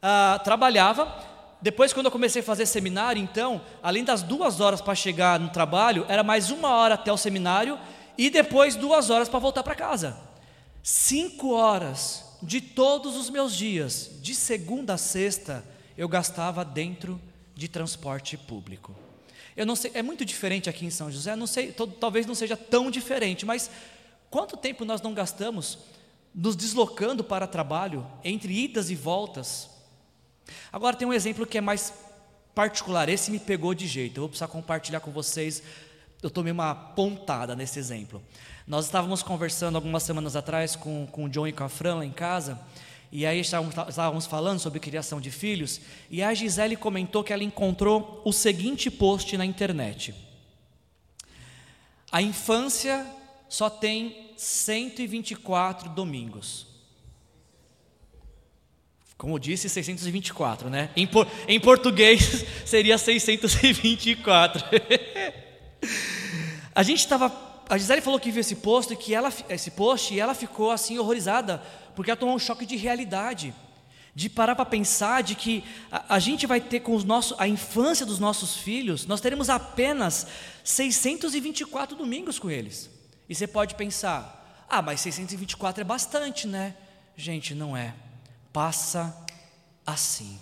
Ah, 0.00 0.40
trabalhava. 0.42 1.31
Depois, 1.62 1.92
quando 1.92 2.06
eu 2.06 2.12
comecei 2.12 2.42
a 2.42 2.44
fazer 2.44 2.66
seminário, 2.66 3.22
então, 3.22 3.60
além 3.80 4.02
das 4.02 4.20
duas 4.20 4.60
horas 4.60 4.80
para 4.80 4.96
chegar 4.96 5.38
no 5.38 5.48
trabalho, 5.48 6.04
era 6.08 6.24
mais 6.24 6.50
uma 6.50 6.70
hora 6.70 6.94
até 6.94 7.12
o 7.12 7.16
seminário 7.16 7.78
e 8.18 8.28
depois 8.28 8.74
duas 8.74 9.10
horas 9.10 9.28
para 9.28 9.38
voltar 9.38 9.62
para 9.62 9.76
casa. 9.76 10.18
Cinco 10.82 11.52
horas 11.52 12.24
de 12.42 12.60
todos 12.60 13.16
os 13.16 13.30
meus 13.30 13.54
dias, 13.54 14.10
de 14.20 14.34
segunda 14.34 14.94
a 14.94 14.98
sexta, 14.98 15.64
eu 15.96 16.08
gastava 16.08 16.64
dentro 16.64 17.20
de 17.54 17.68
transporte 17.68 18.36
público. 18.36 18.92
Eu 19.56 19.64
não 19.64 19.76
sei, 19.76 19.92
é 19.94 20.02
muito 20.02 20.24
diferente 20.24 20.68
aqui 20.68 20.84
em 20.84 20.90
São 20.90 21.12
José, 21.12 21.36
não 21.36 21.46
sei, 21.46 21.72
talvez 22.00 22.26
não 22.26 22.34
seja 22.34 22.56
tão 22.56 22.90
diferente, 22.90 23.46
mas 23.46 23.70
quanto 24.28 24.56
tempo 24.56 24.84
nós 24.84 25.00
não 25.00 25.14
gastamos 25.14 25.78
nos 26.34 26.56
deslocando 26.56 27.22
para 27.22 27.46
trabalho, 27.46 28.04
entre 28.24 28.52
idas 28.52 28.90
e 28.90 28.96
voltas? 28.96 29.71
Agora 30.72 30.96
tem 30.96 31.06
um 31.06 31.12
exemplo 31.12 31.46
que 31.46 31.58
é 31.58 31.60
mais 31.60 31.92
particular, 32.54 33.08
esse 33.08 33.30
me 33.30 33.38
pegou 33.38 33.74
de 33.74 33.86
jeito, 33.86 34.18
eu 34.18 34.22
vou 34.22 34.28
precisar 34.28 34.48
compartilhar 34.48 35.00
com 35.00 35.10
vocês. 35.10 35.62
Eu 36.22 36.30
tomei 36.30 36.52
uma 36.52 36.74
pontada 36.74 37.56
nesse 37.56 37.78
exemplo. 37.78 38.22
Nós 38.66 38.84
estávamos 38.84 39.22
conversando 39.22 39.74
algumas 39.74 40.04
semanas 40.04 40.36
atrás 40.36 40.76
com, 40.76 41.06
com 41.06 41.24
o 41.24 41.28
John 41.28 41.48
e 41.48 41.52
com 41.52 41.64
a 41.64 41.68
Fran 41.68 41.96
lá 41.96 42.04
em 42.04 42.12
casa, 42.12 42.60
e 43.10 43.26
aí 43.26 43.40
estávamos, 43.40 43.74
estávamos 43.88 44.26
falando 44.26 44.58
sobre 44.60 44.78
criação 44.78 45.20
de 45.20 45.30
filhos, 45.30 45.80
e 46.08 46.22
a 46.22 46.32
Gisele 46.32 46.76
comentou 46.76 47.24
que 47.24 47.32
ela 47.32 47.42
encontrou 47.42 48.22
o 48.24 48.32
seguinte 48.32 48.90
post 48.90 49.36
na 49.36 49.44
internet: 49.44 50.14
A 52.10 52.22
infância 52.22 53.04
só 53.48 53.68
tem 53.68 54.32
124 54.36 55.90
domingos. 55.90 56.71
Como 59.22 59.38
disse, 59.38 59.68
624, 59.68 60.68
né? 60.68 60.90
Em, 60.96 61.06
por, 61.06 61.28
em 61.46 61.60
português 61.60 62.44
seria 62.66 62.98
624. 62.98 64.64
a 66.74 66.82
gente 66.82 66.98
estava 66.98 67.32
a 67.68 67.78
Gisele 67.78 68.00
falou 68.00 68.18
que 68.18 68.32
viu 68.32 68.40
esse 68.40 68.56
post, 68.56 68.96
que 68.96 69.14
ela, 69.14 69.32
esse 69.48 69.70
post 69.70 70.12
e 70.12 70.18
ela 70.18 70.34
ficou 70.34 70.72
assim 70.72 70.98
horrorizada, 70.98 71.62
porque 71.94 72.10
ela 72.10 72.18
tomou 72.18 72.34
um 72.34 72.38
choque 72.38 72.66
de 72.66 72.74
realidade, 72.74 73.54
de 74.12 74.28
parar 74.28 74.56
para 74.56 74.66
pensar 74.66 75.22
de 75.22 75.36
que 75.36 75.62
a, 75.88 76.16
a, 76.16 76.18
gente 76.18 76.44
vai 76.44 76.60
ter 76.60 76.80
com 76.80 76.92
os 76.92 77.04
nossos, 77.04 77.38
a 77.38 77.46
infância 77.46 78.04
dos 78.04 78.18
nossos 78.18 78.56
filhos, 78.56 79.06
nós 79.06 79.20
teremos 79.20 79.48
apenas 79.48 80.26
624 80.64 81.96
domingos 81.96 82.40
com 82.40 82.50
eles. 82.50 82.90
E 83.28 83.36
você 83.36 83.46
pode 83.46 83.76
pensar, 83.76 84.66
ah, 84.68 84.82
mas 84.82 85.00
624 85.00 85.80
é 85.80 85.84
bastante, 85.84 86.48
né? 86.48 86.74
Gente, 87.16 87.54
não 87.54 87.76
é. 87.76 87.94
Passa 88.52 89.16
assim. 89.86 90.38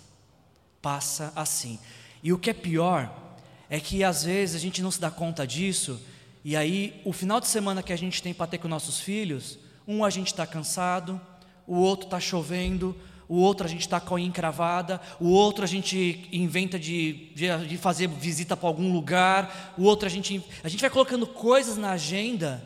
Passa 0.81 1.31
assim. 1.35 1.79
E 2.21 2.33
o 2.33 2.37
que 2.37 2.49
é 2.49 2.53
pior 2.53 3.11
é 3.69 3.79
que 3.79 4.03
às 4.03 4.23
vezes 4.23 4.55
a 4.55 4.59
gente 4.59 4.81
não 4.81 4.91
se 4.91 4.99
dá 4.99 5.09
conta 5.09 5.45
disso 5.47 5.99
e 6.43 6.55
aí, 6.55 6.99
o 7.05 7.13
final 7.13 7.39
de 7.39 7.47
semana 7.47 7.83
que 7.83 7.93
a 7.93 7.97
gente 7.97 8.21
tem 8.21 8.33
para 8.33 8.47
ter 8.47 8.57
com 8.57 8.67
nossos 8.67 8.99
filhos, 8.99 9.59
um 9.87 10.03
a 10.03 10.09
gente 10.09 10.27
está 10.27 10.45
cansado, 10.47 11.21
o 11.67 11.75
outro 11.75 12.07
está 12.07 12.19
chovendo, 12.19 12.95
o 13.29 13.35
outro 13.35 13.67
a 13.67 13.69
gente 13.69 13.81
está 13.81 13.99
com 13.99 14.15
a 14.15 14.21
encravada, 14.21 14.99
o 15.19 15.29
outro 15.29 15.63
a 15.63 15.67
gente 15.67 16.27
inventa 16.31 16.79
de, 16.79 17.29
de, 17.35 17.67
de 17.67 17.77
fazer 17.77 18.07
visita 18.07 18.57
para 18.57 18.67
algum 18.67 18.91
lugar, 18.91 19.75
o 19.77 19.83
outro 19.83 20.07
a 20.07 20.09
gente, 20.09 20.43
a 20.63 20.67
gente 20.67 20.81
vai 20.81 20.89
colocando 20.89 21.27
coisas 21.27 21.77
na 21.77 21.91
agenda, 21.91 22.63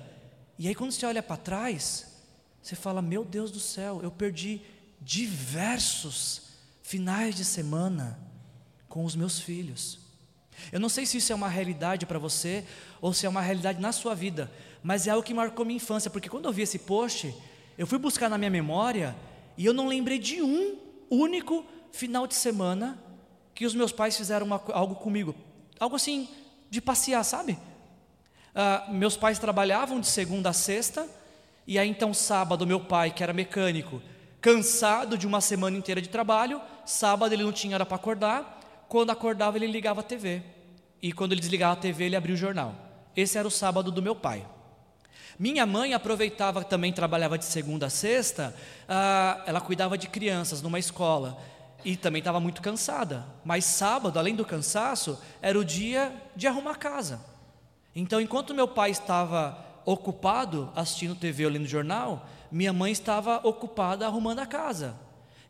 e 0.58 0.70
aí 0.70 0.74
quando 0.74 0.92
você 0.92 1.06
olha 1.06 1.22
para 1.22 1.36
trás, 1.36 2.16
você 2.62 2.78
fala: 2.78 3.02
Meu 3.02 3.26
Deus 3.26 3.52
do 3.52 3.60
céu, 3.60 4.00
eu 4.02 4.10
perdi 4.10 4.62
diversos 5.06 6.42
finais 6.82 7.36
de 7.36 7.46
semana 7.46 8.20
com 8.90 9.06
os 9.06 9.16
meus 9.16 9.40
filhos. 9.40 10.00
Eu 10.72 10.80
não 10.80 10.90
sei 10.90 11.06
se 11.06 11.18
isso 11.18 11.32
é 11.32 11.36
uma 11.36 11.48
realidade 11.48 12.06
para 12.08 12.18
você 12.18 12.66
ou 13.00 13.14
se 13.14 13.26
é 13.26 13.30
uma 13.30 13.42
realidade 13.42 13.80
na 13.80 13.92
sua 13.92 14.16
vida, 14.16 14.52
mas 14.82 15.06
é 15.06 15.12
algo 15.12 15.24
que 15.24 15.34
marcou 15.34 15.64
minha 15.64 15.78
infância, 15.78 16.10
porque 16.10 16.28
quando 16.28 16.46
eu 16.46 16.54
vi 16.54 16.64
esse 16.64 16.80
post, 16.80 17.34
eu 17.78 17.86
fui 17.86 18.00
buscar 18.00 18.30
na 18.30 18.38
minha 18.38 18.50
memória 18.50 19.16
e 19.56 19.66
eu 19.66 19.74
não 19.74 19.88
lembrei 19.88 20.18
de 20.18 20.42
um 20.42 20.78
único 21.10 21.64
final 21.92 22.26
de 22.26 22.34
semana 22.34 22.98
que 23.54 23.66
os 23.66 23.76
meus 23.76 23.92
pais 23.92 24.18
fizeram 24.18 24.46
uma, 24.46 24.62
algo 24.70 24.96
comigo, 24.96 25.36
algo 25.80 25.96
assim 25.96 26.28
de 26.70 26.82
passear, 26.82 27.24
sabe? 27.24 27.60
Uh, 28.54 28.94
meus 28.94 29.16
pais 29.16 29.38
trabalhavam 29.38 30.00
de 30.00 30.08
segunda 30.08 30.50
a 30.50 30.54
sexta, 30.54 31.08
e 31.68 31.78
aí 31.78 31.88
então 31.88 32.14
sábado 32.14 32.66
meu 32.66 32.80
pai, 32.80 33.12
que 33.12 33.22
era 33.22 33.34
mecânico, 33.34 34.02
cansado 34.46 35.18
de 35.18 35.26
uma 35.26 35.42
semana 35.42 35.76
inteira 35.76 36.00
de 36.00 36.08
trabalho, 36.08 36.62
sábado 36.86 37.34
ele 37.34 37.42
não 37.42 37.52
tinha 37.52 37.76
hora 37.76 37.84
para 37.84 37.96
acordar, 37.96 38.60
quando 38.88 39.10
acordava, 39.10 39.58
ele 39.58 39.66
ligava 39.66 40.02
a 40.02 40.04
TV. 40.04 40.44
E 41.02 41.12
quando 41.12 41.32
ele 41.32 41.42
desligava 41.42 41.74
a 41.74 41.76
TV, 41.76 42.06
ele 42.06 42.16
abria 42.16 42.36
o 42.36 42.38
jornal. 42.38 42.76
Esse 43.16 43.40
era 43.40 43.48
o 43.48 43.50
sábado 43.50 43.92
do 43.92 44.04
meu 44.04 44.16
pai. 44.16 44.46
Minha 45.40 45.66
mãe 45.66 45.96
aproveitava 45.96 46.64
também, 46.64 46.94
trabalhava 46.94 47.40
de 47.40 47.46
segunda 47.46 47.88
a 47.88 47.90
sexta, 47.90 48.56
ah, 48.88 49.42
ela 49.48 49.60
cuidava 49.60 49.98
de 49.98 50.08
crianças 50.08 50.62
numa 50.62 50.78
escola 50.78 51.42
e 51.84 51.98
também 51.98 52.20
estava 52.20 52.40
muito 52.40 52.62
cansada. 52.62 53.26
Mas 53.44 53.66
sábado, 53.66 54.20
além 54.20 54.36
do 54.36 54.46
cansaço, 54.46 55.20
era 55.42 55.58
o 55.58 55.66
dia 55.66 56.14
de 56.36 56.46
arrumar 56.46 56.76
casa. 56.76 57.20
Então, 57.96 58.22
enquanto 58.22 58.54
meu 58.54 58.68
pai 58.68 58.92
estava 58.92 59.58
ocupado 59.84 60.72
assistindo 60.76 61.16
TV 61.16 61.46
ou 61.46 61.52
lendo 61.52 61.66
jornal, 61.66 62.28
minha 62.56 62.72
mãe 62.72 62.90
estava 62.90 63.42
ocupada 63.44 64.06
arrumando 64.06 64.40
a 64.40 64.46
casa. 64.46 64.96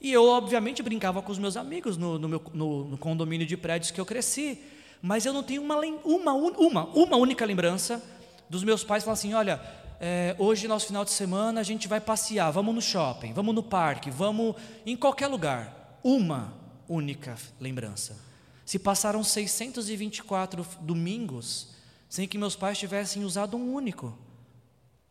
E 0.02 0.12
eu, 0.12 0.26
obviamente, 0.28 0.82
brincava 0.82 1.22
com 1.22 1.32
os 1.32 1.38
meus 1.38 1.56
amigos 1.56 1.98
no, 1.98 2.18
no, 2.18 2.28
meu, 2.28 2.42
no, 2.52 2.86
no 2.86 2.98
condomínio 2.98 3.46
de 3.46 3.56
prédios 3.56 3.92
que 3.92 4.02
eu 4.02 4.06
cresci, 4.06 4.60
mas 5.04 5.24
eu 5.24 5.32
não 5.32 5.44
tenho 5.44 5.62
uma, 5.62 5.78
uma, 6.04 6.34
uma, 6.34 6.86
uma 6.86 7.16
única 7.16 7.46
lembrança 7.46 8.04
dos 8.50 8.64
meus 8.64 8.84
pais 8.84 9.04
falando 9.04 9.20
assim: 9.20 9.36
olha, 9.36 9.62
é, 10.00 10.36
hoje, 10.40 10.68
nosso 10.68 10.88
final 10.88 11.06
de 11.06 11.12
semana, 11.12 11.62
a 11.62 11.64
gente 11.64 11.88
vai 11.88 12.02
passear, 12.02 12.50
vamos 12.50 12.74
no 12.74 12.82
shopping, 12.82 13.34
vamos 13.34 13.54
no 13.54 13.62
parque, 13.62 14.10
vamos 14.10 14.56
em 14.84 14.98
qualquer 14.98 15.28
lugar. 15.28 16.00
Uma 16.04 16.56
única 16.90 17.36
lembrança. 17.60 18.18
Se 18.66 18.80
passaram 18.80 19.24
624 19.24 20.66
domingos 20.82 21.76
sem 22.10 22.28
que 22.28 22.36
meus 22.36 22.56
pais 22.56 22.80
tivessem 22.80 23.24
usado 23.24 23.56
um 23.56 23.74
único 23.74 24.18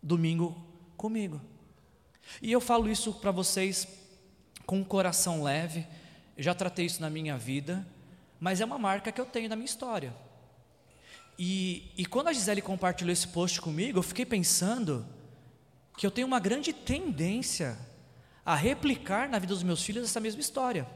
domingo 0.02 0.56
comigo. 0.96 1.40
E 2.40 2.52
eu 2.52 2.60
falo 2.60 2.90
isso 2.90 3.12
para 3.14 3.30
vocês 3.30 3.88
com 4.66 4.78
um 4.78 4.84
coração 4.84 5.42
leve. 5.42 5.86
Já 6.36 6.54
tratei 6.54 6.86
isso 6.86 7.00
na 7.00 7.10
minha 7.10 7.36
vida, 7.36 7.86
mas 8.40 8.60
é 8.60 8.64
uma 8.64 8.78
marca 8.78 9.12
que 9.12 9.20
eu 9.20 9.26
tenho 9.26 9.48
na 9.48 9.56
minha 9.56 9.66
história. 9.66 10.14
E, 11.38 11.90
e 11.96 12.06
quando 12.06 12.28
a 12.28 12.32
Gisele 12.32 12.62
compartilhou 12.62 13.12
esse 13.12 13.28
post 13.28 13.60
comigo, 13.60 13.98
eu 13.98 14.02
fiquei 14.02 14.24
pensando 14.24 15.06
que 15.96 16.06
eu 16.06 16.10
tenho 16.10 16.26
uma 16.26 16.40
grande 16.40 16.72
tendência 16.72 17.78
a 18.44 18.54
replicar 18.54 19.28
na 19.28 19.38
vida 19.38 19.54
dos 19.54 19.62
meus 19.62 19.82
filhos 19.82 20.04
essa 20.04 20.20
mesma 20.20 20.40
história. 20.40 20.86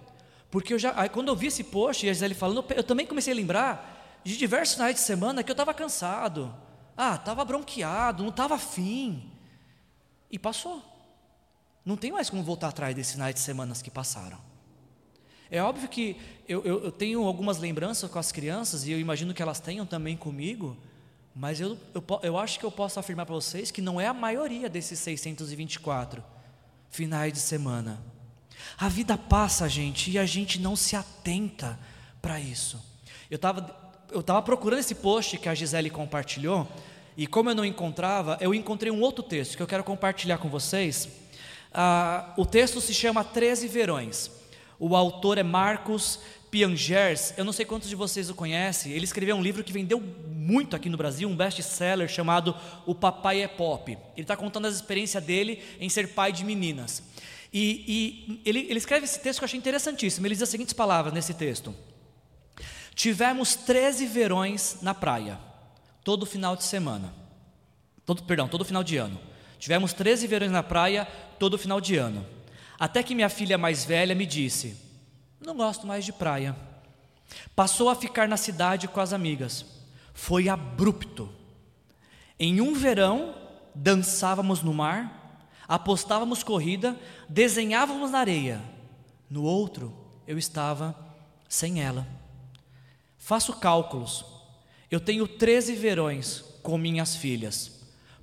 Porque 0.51 0.75
eu 0.75 0.79
já, 0.79 0.93
aí, 1.01 1.09
quando 1.09 1.29
eu 1.29 1.37
vi 1.37 1.49
esse 1.49 1.65
post 1.65 2.05
e 2.05 2.11
a 2.11 2.13
Gisele 2.13 2.35
falando, 2.35 2.65
eu 2.75 2.85
também 2.85 3.07
comecei 3.07 3.33
a 3.33 3.37
lembrar 3.37 4.21
de 4.25 4.37
diversos 4.37 4.75
finais 4.75 4.95
de 4.95 5.01
semana 5.01 5.43
que 5.43 5.51
eu 5.51 5.55
estava 5.55 5.73
cansado, 5.73 6.55
ah, 6.97 7.15
estava 7.15 7.45
bronqueado, 7.45 8.23
não 8.23 8.31
estava 8.31 8.55
afim. 8.55 9.31
E 10.31 10.39
passou. 10.39 10.83
Não 11.89 11.97
tem 11.97 12.13
mais 12.13 12.29
como 12.29 12.43
voltar 12.43 12.69
atrás 12.69 12.95
desses 12.95 13.13
finais 13.13 13.35
de 13.35 13.41
semanas 13.41 13.81
que 13.81 13.91
passaram. 13.91 14.37
É 15.51 15.63
óbvio 15.63 15.89
que 15.89 16.19
eu, 16.47 16.63
eu, 16.63 16.85
eu, 16.85 16.93
tenho 16.93 17.25
algumas 17.25 17.57
lembranças 17.57 18.11
com 18.11 18.19
as 18.19 18.31
crianças 18.31 18.87
e 18.87 18.93
eu 18.93 19.01
imagino 19.01 19.33
que 19.33 19.41
elas 19.41 19.59
tenham 19.59 19.87
também 19.87 20.15
comigo, 20.15 20.77
mas 21.35 21.63
eu, 21.63 21.79
eu, 21.95 22.05
eu 22.23 22.37
acho 22.37 22.59
que 22.59 22.67
eu 22.67 22.71
posso 22.71 23.01
afirmar 23.01 23.25
para 23.25 23.35
vocês 23.35 23.71
que 23.71 23.81
não 23.81 23.99
é 23.99 24.07
a 24.07 24.13
maioria 24.13 24.69
desses 24.69 24.99
624 24.99 26.23
finais 26.91 27.33
de 27.33 27.41
semana. 27.41 28.03
A 28.77 28.91
vida 28.91 29.17
passa, 29.17 29.67
gente, 29.67 30.11
e 30.11 30.19
a 30.19 30.27
gente 30.27 30.61
não 30.61 30.77
se 30.77 30.95
atenta 30.95 31.81
para 32.21 32.39
isso. 32.39 32.79
Eu 33.31 33.37
estava 33.37 33.89
eu 34.13 34.23
tava 34.23 34.43
procurando 34.43 34.81
esse 34.81 34.95
post 34.95 35.39
que 35.39 35.49
a 35.49 35.55
Gisele 35.55 35.89
compartilhou, 35.89 36.69
e 37.17 37.27
como 37.27 37.49
eu 37.49 37.55
não 37.55 37.65
encontrava, 37.65 38.37
eu 38.43 38.55
encontrei 38.55 38.93
um 38.93 39.01
outro 39.01 39.25
texto 39.25 39.57
que 39.57 39.63
eu 39.63 39.67
quero 39.67 39.83
compartilhar 39.83 40.37
com 40.37 40.51
vocês 40.51 41.09
ah, 41.73 42.33
o 42.37 42.47
texto 42.47 42.81
se 42.81 42.95
chama 42.95 43.25
Treze 43.25 43.69
Verões. 43.69 44.31
O 44.79 44.95
autor 44.95 45.39
é 45.39 45.43
Marcos 45.43 46.21
Piangers, 46.51 47.35
eu 47.37 47.45
não 47.45 47.53
sei 47.53 47.67
quantos 47.67 47.89
de 47.89 47.95
vocês 47.95 48.31
o 48.31 48.35
conhecem, 48.35 48.93
ele 48.93 49.05
escreveu 49.05 49.37
um 49.37 49.43
livro 49.43 49.63
que 49.63 49.73
vendeu 49.73 50.01
muito 50.01 50.75
aqui 50.75 50.89
no 50.89 50.97
Brasil, 50.97 51.29
um 51.29 51.37
best-seller 51.37 52.09
chamado 52.09 52.57
O 52.87 52.95
Papai 52.95 53.43
é 53.43 53.49
Pop. 53.49 53.91
Ele 53.91 54.01
está 54.17 54.35
contando 54.35 54.67
as 54.67 54.77
experiências 54.77 55.23
dele 55.23 55.63
em 55.79 55.91
ser 55.91 56.09
pai 56.15 56.33
de 56.33 56.45
meninas. 56.45 57.03
E, 57.53 57.85
e 57.87 58.43
ele, 58.45 58.61
ele 58.61 58.79
escreve 58.79 59.05
esse 59.05 59.21
texto 59.21 59.41
que 59.41 59.45
eu 59.45 59.47
achei 59.47 59.59
interessantíssimo. 59.59 60.27
Ele 60.27 60.35
diz 60.35 60.43
as 60.43 60.49
seguintes 60.49 60.73
palavras 60.73 61.13
nesse 61.13 61.35
texto: 61.35 61.75
Tivemos 62.95 63.55
13 63.55 64.07
verões 64.07 64.79
na 64.81 64.95
praia, 64.95 65.39
todo 66.03 66.25
final 66.25 66.57
de 66.57 66.65
semana. 66.65 67.15
Todo, 68.07 68.23
perdão, 68.23 68.49
todo 68.49 68.65
final 68.65 68.83
de 68.83 68.97
ano. 68.97 69.21
Tivemos 69.59 69.93
13 69.93 70.27
verões 70.27 70.51
na 70.51 70.63
praia, 70.63 71.07
todo 71.39 71.59
final 71.59 71.81
de 71.81 71.97
ano. 71.97 72.25
Até 72.79 73.03
que 73.03 73.15
minha 73.15 73.29
filha 73.29 73.59
mais 73.59 73.85
velha 73.85 74.15
me 74.15 74.25
disse: 74.25 74.77
Não 75.45 75.57
gosto 75.57 75.87
mais 75.87 76.05
de 76.05 76.13
praia. 76.13 76.55
Passou 77.55 77.89
a 77.89 77.95
ficar 77.95 78.29
na 78.29 78.37
cidade 78.37 78.87
com 78.87 79.01
as 79.01 79.13
amigas. 79.13 79.65
Foi 80.15 80.49
abrupto. 80.49 81.29
Em 82.39 82.61
um 82.61 82.73
verão, 82.73 83.35
dançávamos 83.75 84.63
no 84.63 84.73
mar, 84.73 85.43
apostávamos 85.67 86.43
corrida, 86.43 86.97
desenhávamos 87.29 88.13
na 88.13 88.21
areia. 88.21 88.63
No 89.29 89.43
outro, 89.43 89.93
eu 90.27 90.39
estava 90.39 90.97
sem 91.49 91.83
ela. 91.83 92.07
Faço 93.19 93.55
cálculos. 93.55 94.25
Eu 94.91 95.01
tenho 95.01 95.27
13 95.27 95.75
verões 95.75 96.45
com 96.63 96.79
minhas 96.79 97.17
filhas. 97.17 97.78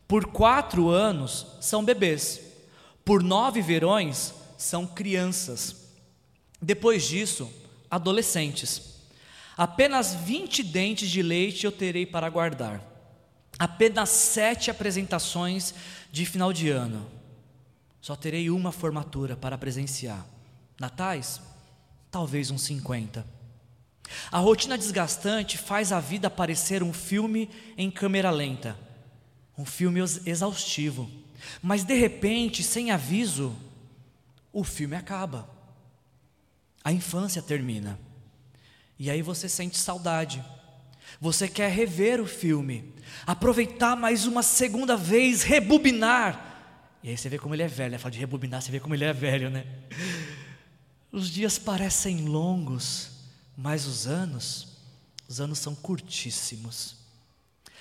Por 0.08 0.28
quatro 0.28 0.90
anos 0.90 1.46
são 1.60 1.84
bebês. 1.84 2.42
Por 3.04 3.24
nove 3.24 3.62
verões 3.62 4.34
são 4.58 4.86
crianças. 4.86 5.88
Depois 6.62 7.04
disso, 7.04 7.52
adolescentes. 7.90 8.96
Apenas 9.58 10.14
20 10.14 10.64
dentes 10.64 11.10
de 11.10 11.22
leite 11.22 11.66
eu 11.66 11.72
terei 11.72 12.06
para 12.06 12.30
guardar. 12.30 12.82
Apenas 13.58 14.10
sete 14.10 14.70
apresentações 14.70 15.74
de 16.12 16.26
final 16.26 16.52
de 16.52 16.70
ano. 16.70 17.10
Só 18.02 18.16
terei 18.16 18.50
uma 18.50 18.72
formatura 18.72 19.36
para 19.36 19.58
presenciar. 19.58 20.26
Natais? 20.80 21.42
Talvez 22.12 22.52
uns 22.52 22.64
50. 22.64 23.26
A 24.32 24.40
rotina 24.40 24.78
desgastante 24.78 25.58
faz 25.58 25.92
a 25.92 26.00
vida 26.00 26.30
parecer 26.30 26.84
um 26.84 26.94
filme 26.94 27.50
em 27.78 27.90
câmera 27.90 28.30
lenta, 28.30 28.78
um 29.58 29.66
filme 29.66 30.00
exaustivo. 30.26 31.10
Mas 31.62 31.84
de 31.84 31.94
repente, 31.96 32.64
sem 32.64 32.92
aviso, 32.92 33.56
o 34.52 34.64
filme 34.64 34.96
acaba. 34.96 35.50
A 36.84 36.92
infância 36.92 37.42
termina. 37.42 38.00
E 38.98 39.10
aí 39.10 39.22
você 39.22 39.50
sente 39.50 39.78
saudade. 39.78 40.44
Você 41.20 41.48
quer 41.48 41.72
rever 41.72 42.20
o 42.20 42.26
filme, 42.26 42.94
aproveitar 43.26 43.96
mais 43.96 44.26
uma 44.26 44.44
segunda 44.44 44.98
vez, 44.98 45.44
rebobinar. 45.44 46.98
E 47.02 47.10
aí 47.10 47.18
você 47.18 47.30
vê 47.30 47.38
como 47.38 47.56
ele 47.56 47.64
é 47.64 47.68
velho, 47.68 47.92
né? 47.92 47.98
Fala 47.98 48.12
de 48.12 48.20
rebobinar, 48.20 48.62
você 48.62 48.72
vê 48.72 48.80
como 48.80 48.96
ele 48.96 49.06
é 49.06 49.14
velho, 49.14 49.50
né? 49.50 49.66
Os 51.12 51.30
dias 51.30 51.58
parecem 51.58 52.26
longos, 52.26 53.12
mas 53.56 53.86
os 53.86 54.08
anos, 54.08 54.80
os 55.28 55.40
anos 55.40 55.60
são 55.60 55.74
curtíssimos. 55.74 56.98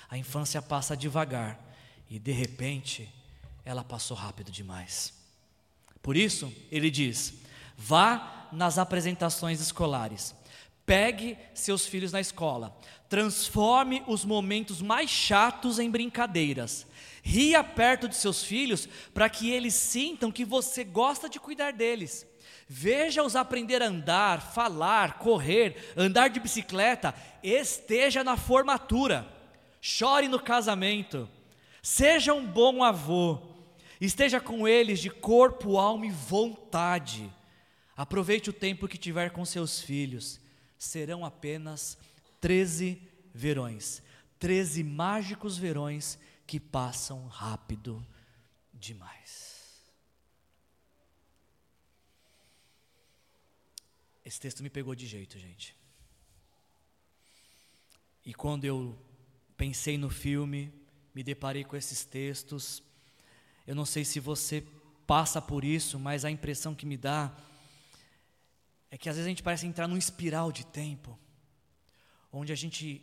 A 0.08 0.16
infância 0.16 0.62
passa 0.62 0.96
devagar 0.96 1.63
e 2.14 2.18
de 2.20 2.30
repente 2.30 3.12
ela 3.64 3.82
passou 3.82 4.16
rápido 4.16 4.52
demais. 4.52 5.12
Por 6.00 6.16
isso, 6.16 6.54
ele 6.70 6.88
diz: 6.88 7.34
vá 7.76 8.48
nas 8.52 8.78
apresentações 8.78 9.60
escolares, 9.60 10.32
pegue 10.86 11.36
seus 11.54 11.84
filhos 11.84 12.12
na 12.12 12.20
escola, 12.20 12.78
transforme 13.08 14.00
os 14.06 14.24
momentos 14.24 14.80
mais 14.80 15.10
chatos 15.10 15.80
em 15.80 15.90
brincadeiras, 15.90 16.86
ria 17.20 17.64
perto 17.64 18.08
de 18.08 18.14
seus 18.14 18.44
filhos 18.44 18.88
para 19.12 19.28
que 19.28 19.50
eles 19.50 19.74
sintam 19.74 20.30
que 20.30 20.44
você 20.44 20.84
gosta 20.84 21.28
de 21.28 21.40
cuidar 21.40 21.72
deles. 21.72 22.24
Veja-os 22.68 23.34
aprender 23.34 23.82
a 23.82 23.88
andar, 23.88 24.40
falar, 24.40 25.18
correr, 25.18 25.92
andar 25.96 26.28
de 26.28 26.38
bicicleta, 26.38 27.12
esteja 27.42 28.22
na 28.22 28.36
formatura, 28.36 29.28
chore 29.80 30.28
no 30.28 30.38
casamento, 30.38 31.28
seja 31.84 32.34
um 32.34 32.44
bom 32.44 32.82
avô, 32.82 33.54
Esteja 34.00 34.40
com 34.40 34.66
eles 34.66 35.00
de 35.00 35.08
corpo, 35.08 35.78
alma 35.78 36.06
e 36.06 36.10
vontade. 36.10 37.32
Aproveite 37.96 38.50
o 38.50 38.52
tempo 38.52 38.88
que 38.88 38.98
tiver 38.98 39.30
com 39.30 39.44
seus 39.44 39.80
filhos. 39.80 40.40
Serão 40.76 41.24
apenas 41.24 41.96
13 42.40 43.00
verões. 43.32 44.02
13 44.38 44.82
mágicos 44.84 45.56
verões 45.56 46.18
que 46.46 46.58
passam 46.58 47.26
rápido 47.28 48.04
demais. 48.74 49.82
Esse 54.24 54.40
texto 54.40 54.62
me 54.62 54.68
pegou 54.68 54.94
de 54.94 55.06
jeito, 55.06 55.38
gente. 55.38 55.74
E 58.22 58.34
quando 58.34 58.64
eu 58.64 58.98
pensei 59.56 59.96
no 59.96 60.10
filme, 60.10 60.72
me 61.14 61.22
deparei 61.22 61.64
com 61.64 61.76
esses 61.76 62.04
textos, 62.04 62.82
eu 63.66 63.74
não 63.74 63.86
sei 63.86 64.04
se 64.04 64.18
você 64.18 64.60
passa 65.06 65.40
por 65.40 65.64
isso, 65.64 65.98
mas 65.98 66.24
a 66.24 66.30
impressão 66.30 66.74
que 66.74 66.84
me 66.84 66.96
dá 66.96 67.34
é 68.90 68.98
que 68.98 69.08
às 69.08 69.16
vezes 69.16 69.26
a 69.26 69.30
gente 69.30 69.42
parece 69.42 69.66
entrar 69.66 69.86
num 69.86 69.96
espiral 69.96 70.50
de 70.52 70.66
tempo, 70.66 71.18
onde 72.32 72.52
a 72.52 72.56
gente 72.56 73.02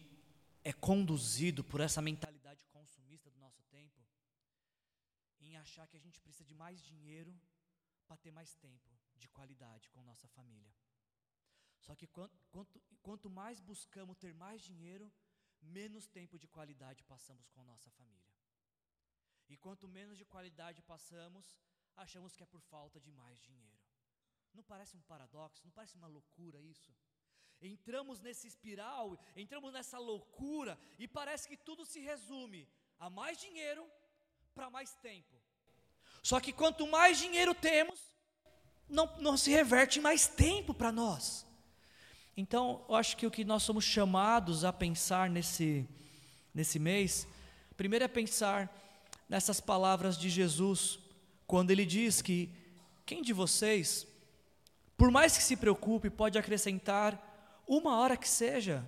é 0.64 0.74
conduzido 0.74 1.64
por 1.64 1.80
essa 1.82 2.02
mentalidade 2.02 2.66
consumista 2.66 3.30
do 3.30 3.40
nosso 3.40 3.64
tempo, 3.72 4.00
em 5.40 5.56
achar 5.58 5.88
que 5.88 5.98
a 5.98 6.00
gente 6.00 6.20
precisa 6.20 6.46
de 6.46 6.54
mais 6.54 6.82
dinheiro 6.84 7.34
para 8.08 8.18
ter 8.18 8.32
mais 8.32 8.54
tempo 8.56 8.90
de 9.16 9.28
qualidade 9.30 9.90
com 9.90 10.04
nossa 10.04 10.28
família. 10.28 10.72
Só 11.80 11.96
que 11.96 12.08
quanto, 12.08 12.38
quanto, 12.52 12.82
quanto 13.02 13.30
mais 13.30 13.60
buscamos 13.60 14.18
ter 14.18 14.34
mais 14.34 14.62
dinheiro, 14.62 15.12
menos 15.62 16.08
tempo 16.08 16.38
de 16.38 16.48
qualidade 16.48 17.04
passamos 17.04 17.50
com 17.50 17.64
nossa 17.64 17.90
família. 17.92 18.32
E 19.50 19.58
quanto 19.58 19.88
menos 19.88 20.18
de 20.18 20.26
qualidade 20.26 20.82
passamos, 20.82 21.46
achamos 21.96 22.36
que 22.36 22.44
é 22.44 22.46
por 22.46 22.62
falta 22.62 23.00
de 23.00 23.12
mais 23.12 23.40
dinheiro. 23.42 23.80
Não 24.54 24.64
parece 24.64 24.96
um 24.96 25.02
paradoxo? 25.02 25.64
Não 25.66 25.72
parece 25.72 25.96
uma 25.96 26.08
loucura 26.08 26.60
isso? 26.62 26.92
Entramos 27.62 28.20
nesse 28.20 28.48
espiral, 28.48 29.20
entramos 29.36 29.72
nessa 29.72 30.00
loucura 30.00 30.80
e 30.98 31.08
parece 31.08 31.48
que 31.48 31.58
tudo 31.58 31.86
se 31.86 32.00
resume 32.00 32.68
a 33.00 33.10
mais 33.10 33.38
dinheiro 33.38 33.88
para 34.56 34.70
mais 34.70 34.96
tempo. 34.96 35.40
Só 36.24 36.40
que 36.40 36.52
quanto 36.52 36.88
mais 36.88 37.20
dinheiro 37.20 37.54
temos, 37.54 38.00
não, 38.88 39.06
não 39.18 39.38
se 39.38 39.52
reverte 39.52 40.00
mais 40.00 40.28
tempo 40.28 40.74
para 40.74 40.92
nós. 40.92 41.46
Então, 42.36 42.84
eu 42.88 42.96
acho 42.96 43.18
que 43.18 43.28
o 43.28 43.32
que 43.32 43.44
nós 43.44 43.64
somos 43.64 43.84
chamados 43.84 44.64
a 44.64 44.72
pensar 44.72 45.30
nesse, 45.30 45.88
nesse 46.54 46.80
mês, 46.80 47.28
primeiro 47.76 48.06
é 48.06 48.08
pensar 48.08 48.70
nessas 49.28 49.60
palavras 49.60 50.18
de 50.18 50.30
Jesus, 50.30 51.00
quando 51.46 51.72
ele 51.72 51.86
diz 51.86 52.22
que 52.22 52.50
quem 53.06 53.22
de 53.22 53.34
vocês, 53.34 54.08
por 54.98 55.12
mais 55.12 55.36
que 55.36 55.44
se 55.44 55.58
preocupe, 55.58 56.10
pode 56.10 56.38
acrescentar 56.38 57.62
uma 57.68 57.98
hora 57.98 58.18
que 58.18 58.28
seja 58.28 58.88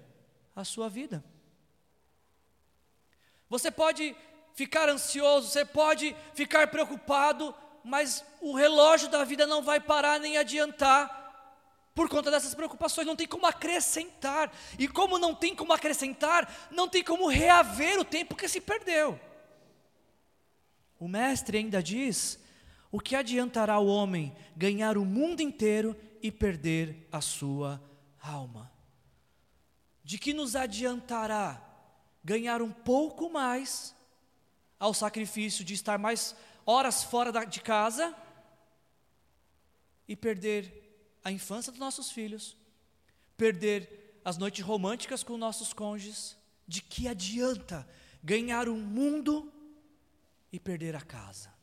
à 0.56 0.64
sua 0.64 0.90
vida. 0.90 1.24
Você 3.50 3.70
pode 3.70 4.16
ficar 4.54 4.90
ansioso, 4.90 5.48
você 5.48 5.66
pode 5.66 6.16
ficar 6.34 6.68
preocupado, 6.68 7.54
mas 7.84 8.24
o 8.42 8.56
relógio 8.56 9.10
da 9.10 9.24
vida 9.24 9.46
não 9.46 9.62
vai 9.62 9.80
parar 9.80 10.20
nem 10.20 10.38
adiantar. 10.38 11.23
Por 11.96 12.10
conta 12.10 12.32
dessas 12.32 12.56
preocupações, 12.56 13.06
não 13.06 13.16
tem 13.16 13.28
como 13.28 13.46
acrescentar. 13.46 14.52
E 14.80 14.88
como 14.88 15.20
não 15.20 15.36
tem 15.36 15.56
como 15.56 15.74
acrescentar, 15.74 16.70
não 16.72 16.88
tem 16.88 17.04
como 17.04 17.28
reaver 17.28 18.00
o 18.00 18.06
tempo 18.06 18.36
que 18.36 18.48
se 18.48 18.60
perdeu. 18.60 19.20
O 21.00 21.08
mestre 21.08 21.58
ainda 21.58 21.84
diz: 21.84 22.40
o 22.92 23.00
que 23.00 23.16
adiantará 23.16 23.78
o 23.78 23.88
homem 23.88 24.36
ganhar 24.56 24.98
o 24.98 25.06
mundo 25.06 25.42
inteiro 25.42 25.96
e 26.22 26.32
perder 26.32 27.08
a 27.12 27.22
sua 27.22 27.82
alma? 28.20 28.72
De 30.04 30.18
que 30.18 30.34
nos 30.34 30.56
adiantará 30.56 31.62
ganhar 32.24 32.62
um 32.62 32.72
pouco 32.72 33.30
mais 33.30 33.96
ao 34.80 34.94
sacrifício 34.94 35.64
de 35.64 35.74
estar 35.74 36.00
mais 36.00 36.36
horas 36.66 37.04
fora 37.04 37.46
de 37.46 37.62
casa 37.62 38.16
e 40.08 40.16
perder 40.16 40.83
a 41.24 41.32
infância 41.32 41.72
dos 41.72 41.80
nossos 41.80 42.12
filhos, 42.12 42.58
perder 43.38 44.20
as 44.24 44.38
noites 44.38 44.64
românticas 44.64 45.24
com 45.24 45.38
nossos 45.38 45.74
cônjuges? 45.74 46.38
De 46.68 46.82
que 46.82 47.08
adianta 47.08 47.88
ganhar 48.24 48.70
o 48.70 48.76
mundo 48.76 49.52
e 50.52 50.60
perder 50.60 50.96
a 50.96 51.02
casa? 51.02 51.54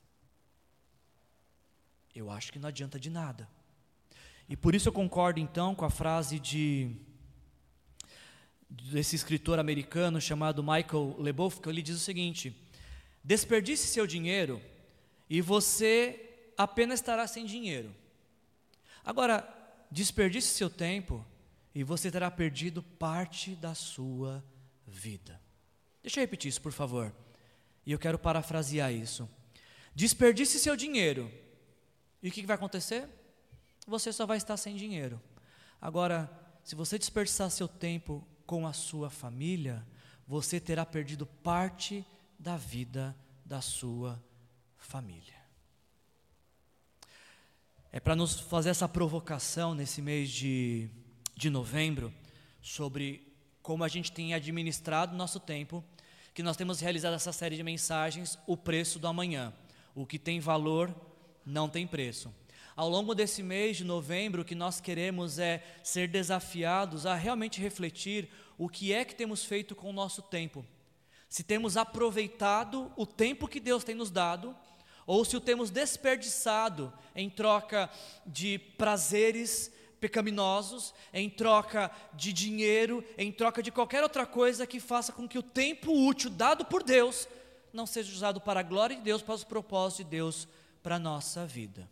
Eu 2.14 2.30
acho 2.30 2.52
que 2.52 2.58
não 2.58 2.68
adianta 2.68 2.98
de 2.98 3.08
nada. 3.08 3.48
E 4.48 4.56
por 4.56 4.74
isso 4.74 4.88
eu 4.88 4.92
concordo 4.92 5.38
então 5.38 5.74
com 5.74 5.84
a 5.84 5.90
frase 5.90 6.38
de 6.38 6.90
desse 8.68 9.16
escritor 9.16 9.58
americano 9.58 10.20
chamado 10.20 10.62
Michael 10.62 11.16
Leboeuf, 11.18 11.60
que 11.60 11.68
ele 11.68 11.82
diz 11.82 11.96
o 11.96 12.00
seguinte: 12.00 12.54
desperdice 13.22 13.86
seu 13.86 14.06
dinheiro 14.06 14.60
e 15.28 15.40
você 15.40 16.52
apenas 16.56 17.00
estará 17.00 17.26
sem 17.26 17.46
dinheiro. 17.46 17.94
Agora, 19.04 19.48
desperdice 19.90 20.48
seu 20.48 20.70
tempo 20.70 21.24
e 21.74 21.82
você 21.84 22.10
terá 22.10 22.30
perdido 22.30 22.82
parte 22.82 23.54
da 23.54 23.74
sua 23.74 24.44
vida. 24.86 25.40
Deixa 26.02 26.20
eu 26.20 26.22
repetir 26.22 26.48
isso, 26.48 26.60
por 26.60 26.72
favor. 26.72 27.14
E 27.84 27.92
eu 27.92 27.98
quero 27.98 28.18
parafrasear 28.18 28.92
isso. 28.92 29.28
Desperdice 29.94 30.58
seu 30.58 30.76
dinheiro. 30.76 31.30
E 32.22 32.28
o 32.28 32.32
que 32.32 32.46
vai 32.46 32.56
acontecer? 32.56 33.08
Você 33.86 34.12
só 34.12 34.26
vai 34.26 34.36
estar 34.36 34.56
sem 34.56 34.76
dinheiro. 34.76 35.20
Agora, 35.80 36.30
se 36.62 36.74
você 36.74 36.98
desperdiçar 36.98 37.50
seu 37.50 37.66
tempo 37.66 38.26
com 38.46 38.66
a 38.66 38.72
sua 38.72 39.10
família, 39.10 39.86
você 40.26 40.60
terá 40.60 40.84
perdido 40.84 41.26
parte 41.26 42.04
da 42.38 42.56
vida 42.56 43.16
da 43.44 43.60
sua 43.60 44.22
família. 44.76 45.39
É 47.92 47.98
para 47.98 48.14
nos 48.14 48.38
fazer 48.38 48.70
essa 48.70 48.88
provocação 48.88 49.74
nesse 49.74 50.00
mês 50.00 50.30
de, 50.30 50.88
de 51.34 51.50
novembro 51.50 52.14
sobre 52.62 53.34
como 53.62 53.82
a 53.82 53.88
gente 53.88 54.12
tem 54.12 54.32
administrado 54.32 55.16
nosso 55.16 55.40
tempo, 55.40 55.82
que 56.32 56.40
nós 56.40 56.56
temos 56.56 56.78
realizado 56.78 57.14
essa 57.14 57.32
série 57.32 57.56
de 57.56 57.64
mensagens, 57.64 58.38
O 58.46 58.56
Preço 58.56 59.00
do 59.00 59.08
Amanhã. 59.08 59.52
O 59.92 60.06
que 60.06 60.20
tem 60.20 60.38
valor 60.38 60.94
não 61.44 61.68
tem 61.68 61.84
preço. 61.84 62.32
Ao 62.76 62.88
longo 62.88 63.12
desse 63.12 63.42
mês 63.42 63.78
de 63.78 63.84
novembro, 63.84 64.42
o 64.42 64.44
que 64.44 64.54
nós 64.54 64.80
queremos 64.80 65.40
é 65.40 65.60
ser 65.82 66.06
desafiados 66.06 67.06
a 67.06 67.16
realmente 67.16 67.60
refletir 67.60 68.30
o 68.56 68.68
que 68.68 68.92
é 68.92 69.04
que 69.04 69.16
temos 69.16 69.44
feito 69.44 69.74
com 69.74 69.90
o 69.90 69.92
nosso 69.92 70.22
tempo. 70.22 70.64
Se 71.28 71.42
temos 71.42 71.76
aproveitado 71.76 72.92
o 72.96 73.04
tempo 73.04 73.48
que 73.48 73.58
Deus 73.58 73.82
tem 73.82 73.96
nos 73.96 74.12
dado, 74.12 74.54
ou 75.10 75.24
se 75.24 75.36
o 75.36 75.40
temos 75.40 75.70
desperdiçado 75.70 76.92
em 77.16 77.28
troca 77.28 77.90
de 78.24 78.60
prazeres 78.78 79.68
pecaminosos, 79.98 80.94
em 81.12 81.28
troca 81.28 81.90
de 82.14 82.32
dinheiro, 82.32 83.04
em 83.18 83.32
troca 83.32 83.60
de 83.60 83.72
qualquer 83.72 84.04
outra 84.04 84.24
coisa 84.24 84.68
que 84.68 84.78
faça 84.78 85.12
com 85.12 85.26
que 85.26 85.36
o 85.36 85.42
tempo 85.42 85.90
útil 85.90 86.30
dado 86.30 86.64
por 86.64 86.84
Deus 86.84 87.26
não 87.72 87.86
seja 87.86 88.12
usado 88.12 88.40
para 88.40 88.60
a 88.60 88.62
glória 88.62 88.94
de 88.94 89.02
Deus, 89.02 89.20
para 89.20 89.34
os 89.34 89.42
propósitos 89.42 90.04
de 90.04 90.10
Deus 90.12 90.46
para 90.80 90.94
a 90.94 91.00
nossa 91.00 91.44
vida. 91.44 91.90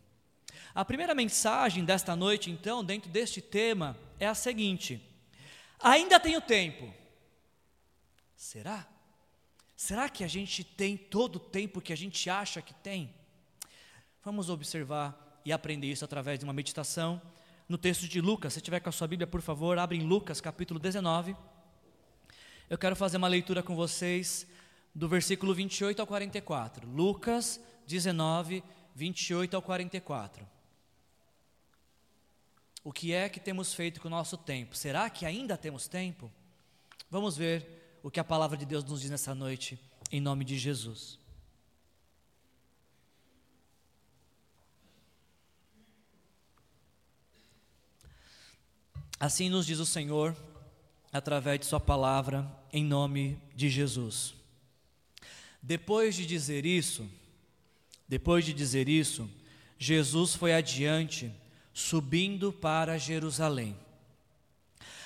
A 0.73 0.85
primeira 0.85 1.13
mensagem 1.13 1.85
desta 1.85 2.15
noite, 2.15 2.53
então, 2.53 2.85
dentro 2.85 3.11
deste 3.11 3.43
tema, 3.43 3.99
é 4.21 4.29
a 4.29 4.35
seguinte: 4.35 5.03
ainda 5.81 6.21
tenho 6.21 6.41
tempo. 6.41 6.89
Será? 8.37 8.87
Será 9.79 10.09
que 10.09 10.25
a 10.25 10.27
gente 10.27 10.65
tem 10.65 10.97
todo 10.97 11.37
o 11.37 11.39
tempo 11.39 11.81
que 11.81 11.93
a 11.93 11.97
gente 11.97 12.29
acha 12.29 12.61
que 12.61 12.75
tem? 12.75 13.15
Vamos 14.25 14.51
observar 14.51 15.41
e 15.45 15.53
aprender 15.53 15.87
isso 15.87 16.05
através 16.05 16.37
de 16.37 16.45
uma 16.45 16.53
meditação 16.53 17.23
no 17.69 17.79
texto 17.79 18.09
de 18.09 18.21
Lucas. 18.21 18.55
Se 18.55 18.61
tiver 18.61 18.81
com 18.81 18.89
a 18.89 18.93
sua 18.93 19.07
Bíblia, 19.07 19.25
por 19.25 19.41
favor, 19.41 19.79
abre 19.79 19.97
em 19.97 20.03
Lucas, 20.03 20.41
capítulo 20.41 20.81
19. 20.81 21.37
Eu 22.69 22.77
quero 22.77 22.97
fazer 22.97 23.19
uma 23.19 23.29
leitura 23.29 23.63
com 23.63 23.77
vocês 23.77 24.49
do 24.93 25.09
versículo 25.09 25.55
28 25.55 26.01
ao 26.01 26.09
44. 26.09 26.85
Lucas 26.89 27.61
19, 27.87 28.65
28 28.97 29.55
ao 29.55 29.63
44. 29.63 30.45
O 32.83 32.93
que 32.93 33.13
é 33.13 33.29
que 33.29 33.39
temos 33.39 33.73
feito 33.73 34.01
com 34.01 34.09
o 34.09 34.11
nosso 34.11 34.37
tempo? 34.37 34.77
Será 34.77 35.09
que 35.09 35.25
ainda 35.25 35.57
temos 35.57 35.87
tempo? 35.87 36.33
Vamos 37.09 37.37
ver 37.37 37.78
o 38.09 38.11
que 38.11 38.19
a 38.19 38.25
palavra 38.25 38.57
de 38.57 38.65
Deus 38.65 38.83
nos 38.85 39.03
diz 39.03 39.11
nessa 39.11 39.35
noite, 39.35 39.79
em 40.11 40.19
nome 40.19 40.43
de 40.43 40.57
Jesus. 40.57 41.19
Assim 49.21 49.51
nos 49.51 49.67
diz 49.67 49.79
o 49.79 49.85
Senhor, 49.85 50.35
através 51.13 51.61
de 51.61 51.67
Sua 51.67 51.79
palavra, 51.79 52.51
em 52.73 52.83
nome 52.83 53.39
de 53.55 53.69
Jesus. 53.69 54.35
Depois 55.63 56.15
de 56.15 56.25
dizer 56.25 56.65
isso, 56.65 57.07
depois 58.09 58.43
de 58.43 58.55
dizer 58.55 58.89
isso, 58.89 59.29
Jesus 59.79 60.35
foi 60.35 60.55
adiante, 60.55 61.31
subindo 61.75 62.55
para 62.55 62.97
Jerusalém. 62.97 63.77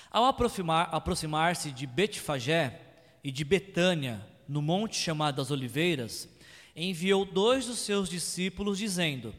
Ao 0.09 0.25
aproximar, 0.25 0.88
aproximar-se 0.95 1.73
de 1.73 1.85
Betfagé 1.85 2.92
e 3.23 3.31
de 3.31 3.45
Betânia, 3.45 4.27
no 4.49 4.61
monte 4.61 4.97
chamado 4.97 5.37
das 5.37 5.51
Oliveiras, 5.51 6.29
enviou 6.75 7.25
dois 7.25 7.67
dos 7.67 7.79
seus 7.79 8.09
discípulos, 8.09 8.79
dizendo: 8.79 9.35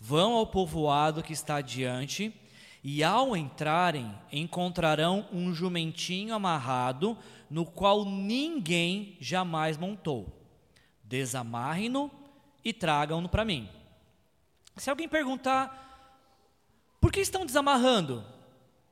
Vão 0.00 0.34
ao 0.34 0.46
povoado 0.46 1.22
que 1.22 1.32
está 1.32 1.56
adiante, 1.56 2.34
e 2.82 3.04
ao 3.04 3.36
entrarem, 3.36 4.12
encontrarão 4.32 5.28
um 5.32 5.54
jumentinho 5.54 6.34
amarrado, 6.34 7.16
no 7.48 7.64
qual 7.64 8.04
ninguém 8.04 9.16
jamais 9.20 9.76
montou. 9.76 10.26
Desamarrem-no 11.04 12.10
e 12.64 12.72
tragam-no 12.72 13.28
para 13.28 13.44
mim. 13.44 13.68
Se 14.76 14.90
alguém 14.90 15.08
perguntar, 15.08 15.78
por 17.00 17.12
que 17.12 17.20
estão 17.20 17.46
desamarrando? 17.46 18.24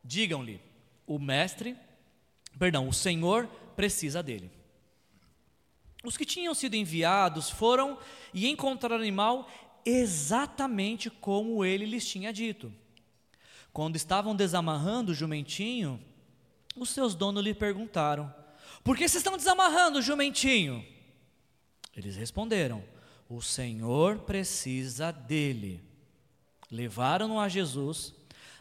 Digam-lhe, 0.04 0.60
o 1.06 1.18
mestre, 1.18 1.76
perdão, 2.58 2.88
o 2.88 2.92
Senhor 2.92 3.48
precisa 3.80 4.22
dele. 4.22 4.50
Os 6.04 6.14
que 6.14 6.26
tinham 6.26 6.54
sido 6.54 6.74
enviados 6.76 7.48
foram 7.48 7.96
e 8.34 8.46
encontraram 8.46 8.96
o 8.96 9.00
animal 9.00 9.50
exatamente 9.86 11.08
como 11.08 11.64
ele 11.64 11.86
lhes 11.86 12.06
tinha 12.06 12.30
dito. 12.30 12.70
Quando 13.72 13.96
estavam 13.96 14.36
desamarrando 14.36 15.12
o 15.12 15.14
jumentinho, 15.14 15.98
os 16.76 16.90
seus 16.90 17.14
donos 17.14 17.42
lhe 17.42 17.54
perguntaram: 17.54 18.32
Por 18.84 18.98
que 18.98 19.08
vocês 19.08 19.22
estão 19.22 19.38
desamarrando 19.38 20.00
o 20.00 20.02
jumentinho? 20.02 20.84
Eles 21.96 22.16
responderam: 22.16 22.84
o 23.30 23.40
Senhor 23.40 24.18
precisa 24.18 25.10
dele. 25.10 25.82
Levaram-no 26.70 27.40
a 27.40 27.48
Jesus, 27.48 28.12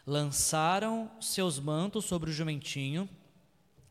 lançaram 0.06 1.10
seus 1.20 1.58
mantos 1.58 2.06
sobre 2.06 2.30
o 2.30 2.32
jumentinho 2.32 3.06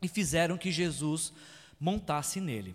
e 0.02 0.08
fizeram 0.08 0.56
que 0.56 0.70
Jesus 0.70 1.32
montasse 1.78 2.40
nele. 2.40 2.74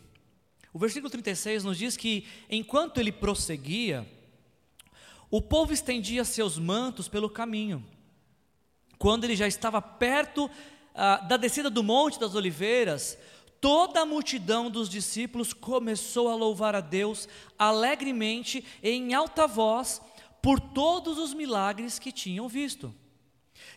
O 0.73 0.79
versículo 0.79 1.09
36 1.09 1.63
nos 1.63 1.77
diz 1.77 1.95
que, 1.95 2.25
enquanto 2.49 2.99
ele 2.99 3.11
prosseguia, 3.11 4.05
o 5.31 5.41
povo 5.41 5.73
estendia 5.73 6.25
seus 6.25 6.57
mantos 6.57 7.07
pelo 7.07 7.29
caminho. 7.29 7.85
Quando 8.97 9.23
ele 9.23 9.35
já 9.35 9.47
estava 9.47 9.81
perto 9.81 10.49
ah, 10.93 11.17
da 11.17 11.37
descida 11.37 11.69
do 11.69 11.83
Monte 11.83 12.19
das 12.19 12.35
Oliveiras, 12.35 13.17
toda 13.61 14.01
a 14.01 14.05
multidão 14.05 14.69
dos 14.69 14.89
discípulos 14.89 15.53
começou 15.53 16.29
a 16.29 16.35
louvar 16.35 16.75
a 16.75 16.81
Deus 16.81 17.27
alegremente 17.57 18.63
em 18.83 19.13
alta 19.13 19.47
voz 19.47 20.01
por 20.41 20.59
todos 20.59 21.17
os 21.17 21.33
milagres 21.33 21.97
que 21.97 22.11
tinham 22.11 22.47
visto. 22.47 22.93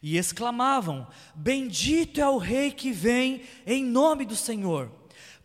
E 0.02 0.16
exclamavam: 0.16 1.06
Bendito 1.34 2.20
é 2.20 2.28
o 2.28 2.38
Rei 2.38 2.70
que 2.70 2.92
vem 2.92 3.42
em 3.66 3.84
nome 3.84 4.24
do 4.24 4.36
Senhor, 4.36 4.90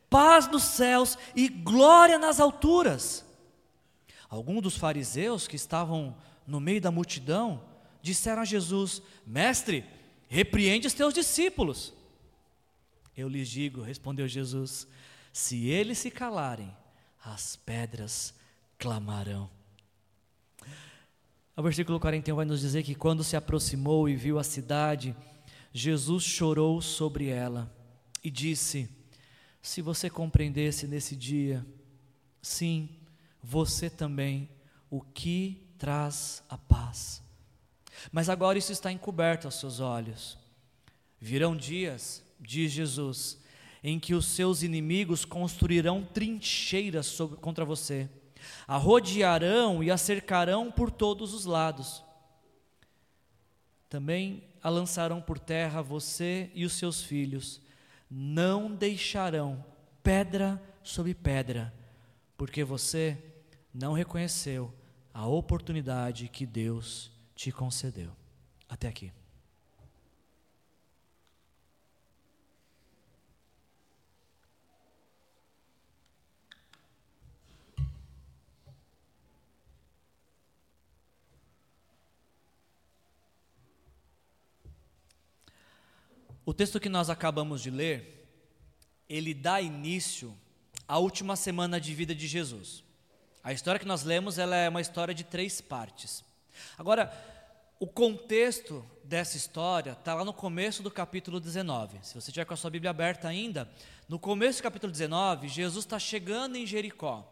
paz 0.09 0.47
nos 0.47 0.63
céus 0.63 1.17
e 1.35 1.47
glória 1.47 2.17
nas 2.17 2.39
alturas. 2.39 3.25
Alguns 4.29 4.61
dos 4.61 4.77
fariseus 4.77 5.47
que 5.47 5.55
estavam 5.55 6.15
no 6.47 6.59
meio 6.59 6.81
da 6.81 6.91
multidão 6.91 7.63
disseram 8.01 8.41
a 8.41 8.45
Jesus: 8.45 9.01
Mestre, 9.25 9.85
repreende 10.27 10.87
os 10.87 10.93
teus 10.93 11.13
discípulos. 11.13 11.93
Eu 13.15 13.27
lhes 13.27 13.47
digo, 13.47 13.81
respondeu 13.81 14.27
Jesus: 14.27 14.87
se 15.31 15.67
eles 15.67 15.97
se 15.97 16.11
calarem, 16.11 16.71
as 17.23 17.55
pedras 17.55 18.33
clamarão. 18.77 19.49
O 21.55 21.61
versículo 21.61 21.99
41 21.99 22.35
vai 22.35 22.45
nos 22.45 22.61
dizer 22.61 22.83
que 22.83 22.95
quando 22.95 23.23
se 23.23 23.35
aproximou 23.35 24.09
e 24.09 24.15
viu 24.15 24.39
a 24.39 24.43
cidade, 24.43 25.15
Jesus 25.71 26.23
chorou 26.23 26.81
sobre 26.81 27.27
ela 27.27 27.71
e 28.23 28.31
disse: 28.31 28.89
Se 29.61 29.81
você 29.81 30.09
compreendesse 30.09 30.87
nesse 30.87 31.15
dia, 31.15 31.65
sim, 32.41 32.89
você 33.41 33.89
também, 33.89 34.49
o 34.89 35.01
que 35.01 35.67
traz 35.77 36.43
a 36.49 36.57
paz. 36.57 37.21
Mas 38.11 38.29
agora 38.29 38.57
isso 38.57 38.71
está 38.71 38.91
encoberto 38.91 39.45
aos 39.45 39.59
seus 39.59 39.79
olhos. 39.79 40.37
Virão 41.19 41.55
dias 41.55 42.23
diz 42.39 42.71
Jesus, 42.71 43.39
em 43.83 43.99
que 43.99 44.13
os 44.13 44.25
seus 44.25 44.63
inimigos 44.63 45.25
construirão 45.25 46.03
trincheiras 46.03 47.05
sobre, 47.05 47.37
contra 47.37 47.63
você, 47.63 48.09
a 48.67 48.77
rodearão 48.77 49.83
e 49.83 49.91
a 49.91 49.97
cercarão 49.97 50.71
por 50.71 50.91
todos 50.91 51.33
os 51.33 51.45
lados. 51.45 52.03
também 53.89 54.43
a 54.63 54.69
lançarão 54.69 55.21
por 55.21 55.37
terra 55.37 55.79
você 55.79 56.49
e 56.55 56.65
os 56.65 56.73
seus 56.73 57.03
filhos. 57.03 57.61
Não 58.09 58.73
deixarão 58.73 59.63
pedra 60.01 60.59
sobre 60.81 61.13
pedra, 61.13 61.71
porque 62.35 62.63
você 62.63 63.17
não 63.71 63.93
reconheceu 63.93 64.73
a 65.13 65.27
oportunidade 65.27 66.27
que 66.27 66.45
Deus 66.45 67.11
te 67.35 67.51
concedeu. 67.51 68.11
Até 68.67 68.87
aqui. 68.87 69.11
O 86.45 86.53
texto 86.53 86.79
que 86.79 86.89
nós 86.89 87.09
acabamos 87.09 87.61
de 87.61 87.69
ler, 87.69 88.27
ele 89.07 89.33
dá 89.33 89.61
início 89.61 90.37
à 90.85 90.97
última 90.97 91.37
semana 91.37 91.79
de 91.79 91.93
vida 91.93 92.13
de 92.13 92.27
Jesus. 92.27 92.83
A 93.41 93.53
história 93.53 93.79
que 93.79 93.85
nós 93.85 94.03
lemos, 94.03 94.37
ela 94.37 94.55
é 94.55 94.67
uma 94.67 94.81
história 94.81 95.13
de 95.13 95.23
três 95.23 95.61
partes. 95.61 96.23
Agora, 96.77 97.11
o 97.79 97.87
contexto 97.87 98.85
dessa 99.03 99.37
história 99.37 99.91
está 99.91 100.13
lá 100.13 100.25
no 100.25 100.33
começo 100.33 100.83
do 100.83 100.91
capítulo 100.91 101.39
19. 101.39 101.99
Se 102.01 102.13
você 102.13 102.31
tiver 102.31 102.45
com 102.45 102.53
a 102.53 102.57
sua 102.57 102.69
Bíblia 102.69 102.91
aberta 102.91 103.27
ainda, 103.27 103.69
no 104.09 104.19
começo 104.19 104.59
do 104.59 104.63
capítulo 104.63 104.91
19, 104.91 105.47
Jesus 105.47 105.85
está 105.85 105.97
chegando 105.97 106.57
em 106.57 106.65
Jericó. 106.65 107.25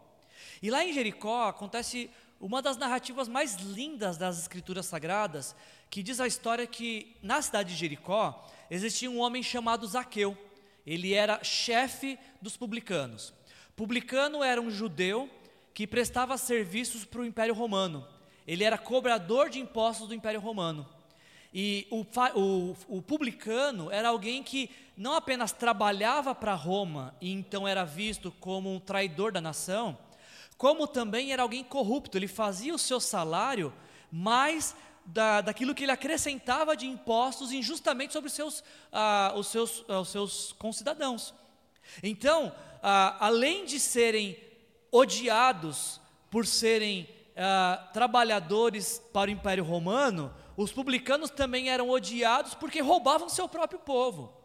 E 0.62 0.70
lá 0.70 0.84
em 0.84 0.92
Jericó 0.92 1.48
acontece 1.48 2.10
uma 2.40 2.60
das 2.60 2.76
narrativas 2.76 3.28
mais 3.28 3.54
lindas 3.56 4.18
das 4.18 4.40
Escrituras 4.40 4.86
Sagradas, 4.86 5.54
que 5.88 6.02
diz 6.02 6.18
a 6.18 6.26
história 6.26 6.66
que 6.66 7.16
na 7.22 7.40
cidade 7.40 7.72
de 7.72 7.78
Jericó 7.78 8.50
existia 8.74 9.10
um 9.10 9.20
homem 9.20 9.42
chamado 9.42 9.86
Zaqueu. 9.86 10.36
Ele 10.86 11.12
era 11.12 11.44
chefe 11.44 12.18
dos 12.40 12.56
publicanos. 12.56 13.32
Publicano 13.76 14.42
era 14.42 14.60
um 14.60 14.70
judeu 14.70 15.28
que 15.74 15.86
prestava 15.86 16.38
serviços 16.38 17.04
para 17.04 17.20
o 17.20 17.24
Império 17.24 17.54
Romano. 17.54 18.06
Ele 18.46 18.64
era 18.64 18.78
cobrador 18.78 19.50
de 19.50 19.60
impostos 19.60 20.08
do 20.08 20.14
Império 20.14 20.40
Romano. 20.40 20.88
E 21.52 21.86
o, 21.90 22.06
o, 22.34 22.76
o, 22.88 23.02
publicano 23.02 23.90
era 23.90 24.08
alguém 24.08 24.42
que 24.42 24.70
não 24.96 25.12
apenas 25.12 25.52
trabalhava 25.52 26.34
para 26.34 26.54
Roma 26.54 27.14
e 27.20 27.30
então 27.30 27.68
era 27.68 27.84
visto 27.84 28.32
como 28.40 28.74
um 28.74 28.80
traidor 28.80 29.32
da 29.32 29.40
nação, 29.40 29.98
como 30.56 30.86
também 30.86 31.30
era 31.30 31.42
alguém 31.42 31.62
corrupto, 31.62 32.16
ele 32.16 32.26
fazia 32.26 32.74
o 32.74 32.78
seu 32.78 32.98
salário 32.98 33.70
mais 34.10 34.74
da, 35.04 35.40
daquilo 35.40 35.74
que 35.74 35.84
ele 35.84 35.92
acrescentava 35.92 36.76
de 36.76 36.86
impostos 36.86 37.52
injustamente 37.52 38.12
sobre 38.12 38.28
os 38.28 38.32
seus, 38.32 38.64
ah, 38.92 39.32
os 39.36 39.46
seus, 39.48 39.84
ah, 39.88 40.00
os 40.00 40.08
seus 40.08 40.52
concidadãos. 40.52 41.34
Então, 42.02 42.52
ah, 42.82 43.16
além 43.20 43.64
de 43.64 43.78
serem 43.80 44.36
odiados 44.90 46.00
por 46.30 46.46
serem 46.46 47.08
ah, 47.36 47.88
trabalhadores 47.92 49.02
para 49.12 49.30
o 49.30 49.32
Império 49.32 49.64
Romano, 49.64 50.32
os 50.56 50.72
publicanos 50.72 51.30
também 51.30 51.70
eram 51.70 51.90
odiados 51.90 52.54
porque 52.54 52.80
roubavam 52.80 53.28
seu 53.28 53.48
próprio 53.48 53.78
povo. 53.80 54.41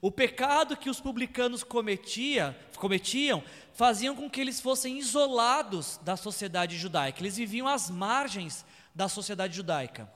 O 0.00 0.10
pecado 0.10 0.76
que 0.76 0.90
os 0.90 1.00
publicanos 1.00 1.62
cometia, 1.62 2.56
cometiam 2.76 3.42
faziam 3.72 4.14
com 4.14 4.28
que 4.28 4.40
eles 4.40 4.60
fossem 4.60 4.98
isolados 4.98 5.98
da 6.02 6.16
sociedade 6.16 6.76
judaica, 6.76 7.20
eles 7.20 7.36
viviam 7.36 7.66
às 7.68 7.88
margens 7.88 8.64
da 8.94 9.08
sociedade 9.08 9.56
judaica. 9.56 10.10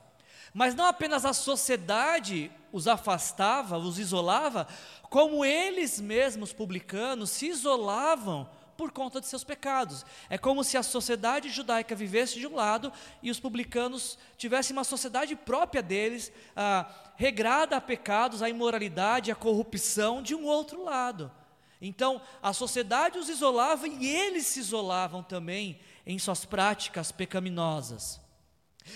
Mas 0.53 0.73
não 0.75 0.85
apenas 0.85 1.25
a 1.25 1.33
sociedade 1.33 2.51
os 2.71 2.87
afastava, 2.87 3.77
os 3.77 3.99
isolava, 3.99 4.67
como 5.09 5.43
eles 5.43 5.99
mesmos, 5.99 6.53
publicanos, 6.53 7.29
se 7.29 7.47
isolavam 7.47 8.49
por 8.77 8.91
conta 8.91 9.19
de 9.19 9.27
seus 9.27 9.43
pecados. 9.43 10.05
É 10.29 10.37
como 10.37 10.63
se 10.63 10.77
a 10.77 10.83
sociedade 10.83 11.49
judaica 11.49 11.95
vivesse 11.95 12.39
de 12.39 12.47
um 12.47 12.55
lado 12.55 12.91
e 13.21 13.31
os 13.31 13.39
publicanos 13.39 14.17
tivessem 14.37 14.75
uma 14.75 14.83
sociedade 14.83 15.35
própria 15.35 15.81
deles, 15.81 16.31
ah, 16.55 16.89
regrada 17.15 17.77
a 17.77 17.81
pecados, 17.81 18.41
a 18.41 18.49
imoralidade, 18.49 19.31
a 19.31 19.35
corrupção, 19.35 20.21
de 20.21 20.35
um 20.35 20.45
outro 20.45 20.83
lado. 20.83 21.31
Então, 21.81 22.21
a 22.41 22.53
sociedade 22.53 23.19
os 23.19 23.29
isolava 23.29 23.87
e 23.87 24.07
eles 24.07 24.45
se 24.47 24.59
isolavam 24.59 25.21
também 25.21 25.79
em 26.05 26.17
suas 26.17 26.45
práticas 26.45 27.11
pecaminosas. 27.11 28.19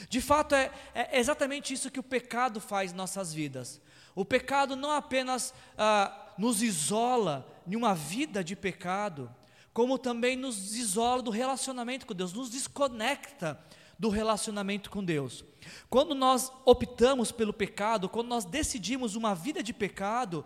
De 0.07 0.21
fato, 0.21 0.53
é, 0.53 0.71
é 0.93 1.19
exatamente 1.19 1.73
isso 1.73 1.89
que 1.89 1.99
o 1.99 2.03
pecado 2.03 2.61
faz 2.61 2.91
em 2.91 2.95
nossas 2.95 3.33
vidas. 3.33 3.81
O 4.15 4.23
pecado 4.23 4.75
não 4.75 4.91
apenas 4.91 5.53
ah, 5.77 6.33
nos 6.37 6.61
isola 6.61 7.47
em 7.67 7.75
uma 7.75 7.93
vida 7.93 8.43
de 8.43 8.55
pecado, 8.55 9.33
como 9.79 9.97
também 9.97 10.35
nos 10.35 10.75
isola 10.75 11.21
do 11.21 11.31
relacionamento 11.31 12.05
com 12.05 12.13
Deus, 12.13 12.33
nos 12.33 12.49
desconecta 12.49 13.57
do 13.97 14.09
relacionamento 14.09 14.89
com 14.89 15.01
Deus. 15.01 15.45
Quando 15.89 16.13
nós 16.13 16.51
optamos 16.65 17.31
pelo 17.31 17.53
pecado, 17.53 18.09
quando 18.09 18.27
nós 18.27 18.43
decidimos 18.43 19.15
uma 19.15 19.33
vida 19.33 19.63
de 19.63 19.71
pecado, 19.71 20.43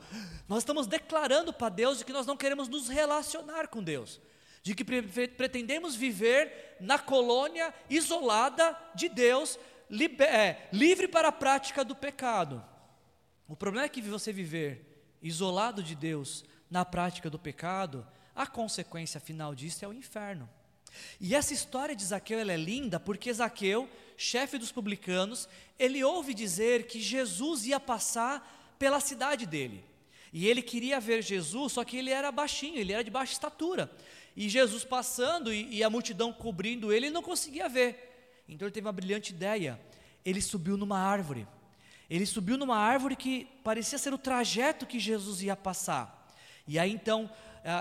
nós 0.47 0.59
estamos 0.59 0.85
declarando 0.85 1.51
para 1.51 1.69
Deus 1.69 1.97
de 1.97 2.05
que 2.05 2.13
nós 2.13 2.27
não 2.27 2.37
queremos 2.37 2.67
nos 2.67 2.87
relacionar 2.87 3.69
com 3.69 3.81
Deus, 3.81 4.21
de 4.61 4.75
que 4.75 4.83
pretendemos 4.83 5.95
viver 5.95 6.77
na 6.79 6.99
colônia 6.99 7.73
isolada 7.89 8.77
de 8.93 9.09
Deus, 9.09 9.57
é, 10.29 10.67
livre 10.71 11.07
para 11.07 11.29
a 11.29 11.31
prática 11.31 11.83
do 11.83 11.95
pecado. 11.95 12.63
O 13.47 13.55
problema 13.55 13.87
é 13.87 13.89
que 13.89 13.99
você 13.99 14.31
viver 14.31 15.17
isolado 15.23 15.81
de 15.81 15.95
Deus 15.95 16.45
na 16.69 16.85
prática 16.85 17.31
do 17.31 17.39
pecado, 17.39 18.05
a 18.35 18.47
consequência 18.47 19.19
final 19.19 19.53
disso 19.53 19.85
é 19.85 19.87
o 19.87 19.93
inferno. 19.93 20.49
E 21.19 21.35
essa 21.35 21.53
história 21.53 21.95
de 21.95 22.03
Zaqueu 22.03 22.39
é 22.39 22.57
linda 22.57 22.99
porque 22.99 23.33
Zaqueu, 23.33 23.89
chefe 24.17 24.57
dos 24.57 24.71
publicanos, 24.71 25.49
ele 25.77 26.03
ouve 26.03 26.33
dizer 26.33 26.85
que 26.87 27.01
Jesus 27.01 27.65
ia 27.65 27.79
passar 27.79 28.75
pela 28.77 28.99
cidade 28.99 29.45
dele. 29.45 29.83
E 30.31 30.47
ele 30.47 30.61
queria 30.61 30.99
ver 30.99 31.21
Jesus, 31.21 31.73
só 31.73 31.83
que 31.83 31.97
ele 31.97 32.09
era 32.09 32.31
baixinho, 32.31 32.77
ele 32.77 32.93
era 32.93 33.03
de 33.03 33.11
baixa 33.11 33.33
estatura. 33.33 33.91
E 34.35 34.49
Jesus 34.49 34.83
passando 34.83 35.53
e, 35.53 35.75
e 35.75 35.83
a 35.83 35.89
multidão 35.89 36.33
cobrindo 36.33 36.91
ele, 36.91 37.07
ele 37.07 37.13
não 37.13 37.21
conseguia 37.21 37.69
ver. 37.69 38.41
Então 38.49 38.67
ele 38.67 38.73
teve 38.73 38.87
uma 38.87 38.91
brilhante 38.91 39.31
ideia. 39.31 39.79
Ele 40.25 40.41
subiu 40.41 40.75
numa 40.75 40.97
árvore. 40.97 41.47
Ele 42.09 42.25
subiu 42.25 42.57
numa 42.57 42.77
árvore 42.77 43.15
que 43.15 43.47
parecia 43.63 43.97
ser 43.97 44.13
o 44.13 44.17
trajeto 44.17 44.85
que 44.87 44.99
Jesus 44.99 45.41
ia 45.41 45.55
passar. 45.55 46.31
E 46.67 46.79
aí 46.79 46.91
então 46.91 47.29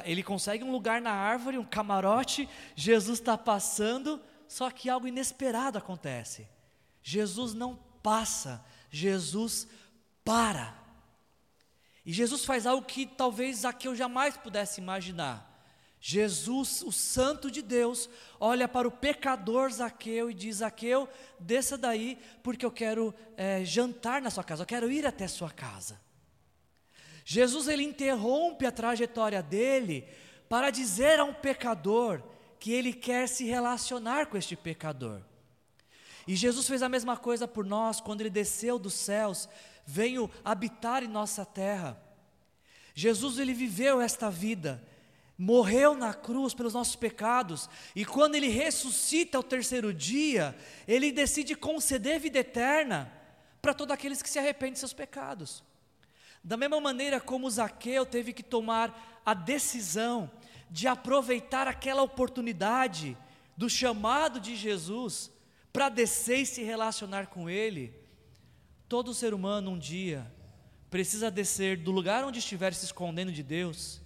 ele 0.04 0.22
consegue 0.22 0.62
um 0.62 0.70
lugar 0.70 1.00
na 1.00 1.12
árvore, 1.12 1.58
um 1.58 1.64
camarote, 1.64 2.48
Jesus 2.76 3.18
está 3.18 3.36
passando, 3.36 4.20
só 4.46 4.70
que 4.70 4.88
algo 4.88 5.08
inesperado 5.08 5.78
acontece. 5.78 6.48
Jesus 7.02 7.52
não 7.52 7.76
passa, 8.02 8.64
Jesus 8.90 9.66
para. 10.24 10.74
E 12.04 12.12
Jesus 12.12 12.44
faz 12.44 12.66
algo 12.66 12.86
que 12.86 13.06
talvez 13.06 13.58
Zaqueu 13.58 13.94
jamais 13.94 14.36
pudesse 14.36 14.80
imaginar. 14.80 15.50
Jesus, 16.04 16.82
o 16.82 16.90
Santo 16.90 17.48
de 17.48 17.62
Deus, 17.62 18.10
olha 18.40 18.66
para 18.66 18.88
o 18.88 18.90
pecador 18.90 19.70
Zaqueu 19.70 20.28
e 20.28 20.34
diz: 20.34 20.56
Zaqueu, 20.56 21.08
desça 21.38 21.78
daí, 21.78 22.18
porque 22.42 22.66
eu 22.66 22.72
quero 22.72 23.14
é, 23.36 23.64
jantar 23.64 24.20
na 24.20 24.28
sua 24.28 24.42
casa, 24.42 24.62
eu 24.62 24.66
quero 24.66 24.90
ir 24.90 25.06
até 25.06 25.28
sua 25.28 25.50
casa. 25.50 26.00
Jesus 27.24 27.68
ele 27.68 27.82
interrompe 27.82 28.66
a 28.66 28.72
trajetória 28.72 29.42
dele 29.42 30.06
para 30.48 30.70
dizer 30.70 31.18
a 31.18 31.24
um 31.24 31.34
pecador 31.34 32.22
que 32.58 32.72
ele 32.72 32.92
quer 32.92 33.28
se 33.28 33.44
relacionar 33.44 34.26
com 34.26 34.36
este 34.36 34.56
pecador. 34.56 35.20
E 36.26 36.36
Jesus 36.36 36.66
fez 36.68 36.82
a 36.82 36.88
mesma 36.88 37.16
coisa 37.16 37.48
por 37.48 37.64
nós 37.64 38.00
quando 38.00 38.20
ele 38.20 38.30
desceu 38.30 38.78
dos 38.78 38.94
céus, 38.94 39.48
veio 39.84 40.30
habitar 40.44 41.02
em 41.02 41.08
nossa 41.08 41.44
terra. 41.44 42.00
Jesus 42.94 43.38
ele 43.38 43.54
viveu 43.54 44.00
esta 44.00 44.30
vida, 44.30 44.82
morreu 45.36 45.94
na 45.94 46.14
cruz 46.14 46.54
pelos 46.54 46.74
nossos 46.74 46.94
pecados, 46.94 47.68
e 47.96 48.04
quando 48.04 48.34
ele 48.34 48.48
ressuscita 48.48 49.38
ao 49.38 49.42
terceiro 49.42 49.92
dia, 49.92 50.56
ele 50.86 51.10
decide 51.10 51.54
conceder 51.54 52.20
vida 52.20 52.38
eterna 52.38 53.12
para 53.60 53.74
todos 53.74 53.94
aqueles 53.94 54.22
que 54.22 54.30
se 54.30 54.38
arrependem 54.38 54.74
de 54.74 54.78
seus 54.78 54.92
pecados. 54.92 55.64
Da 56.42 56.56
mesma 56.56 56.80
maneira 56.80 57.20
como 57.20 57.50
Zaqueu 57.50 58.04
teve 58.04 58.32
que 58.32 58.42
tomar 58.42 59.20
a 59.24 59.34
decisão 59.34 60.30
de 60.70 60.88
aproveitar 60.88 61.68
aquela 61.68 62.02
oportunidade 62.02 63.16
do 63.56 63.68
chamado 63.68 64.40
de 64.40 64.56
Jesus 64.56 65.30
para 65.72 65.88
descer 65.88 66.40
e 66.40 66.46
se 66.46 66.62
relacionar 66.62 67.26
com 67.26 67.48
Ele, 67.48 67.94
todo 68.88 69.14
ser 69.14 69.32
humano 69.32 69.70
um 69.70 69.78
dia 69.78 70.30
precisa 70.90 71.30
descer 71.30 71.78
do 71.78 71.90
lugar 71.90 72.24
onde 72.24 72.38
estiver 72.38 72.74
se 72.74 72.84
escondendo 72.84 73.32
de 73.32 73.42
Deus, 73.42 74.02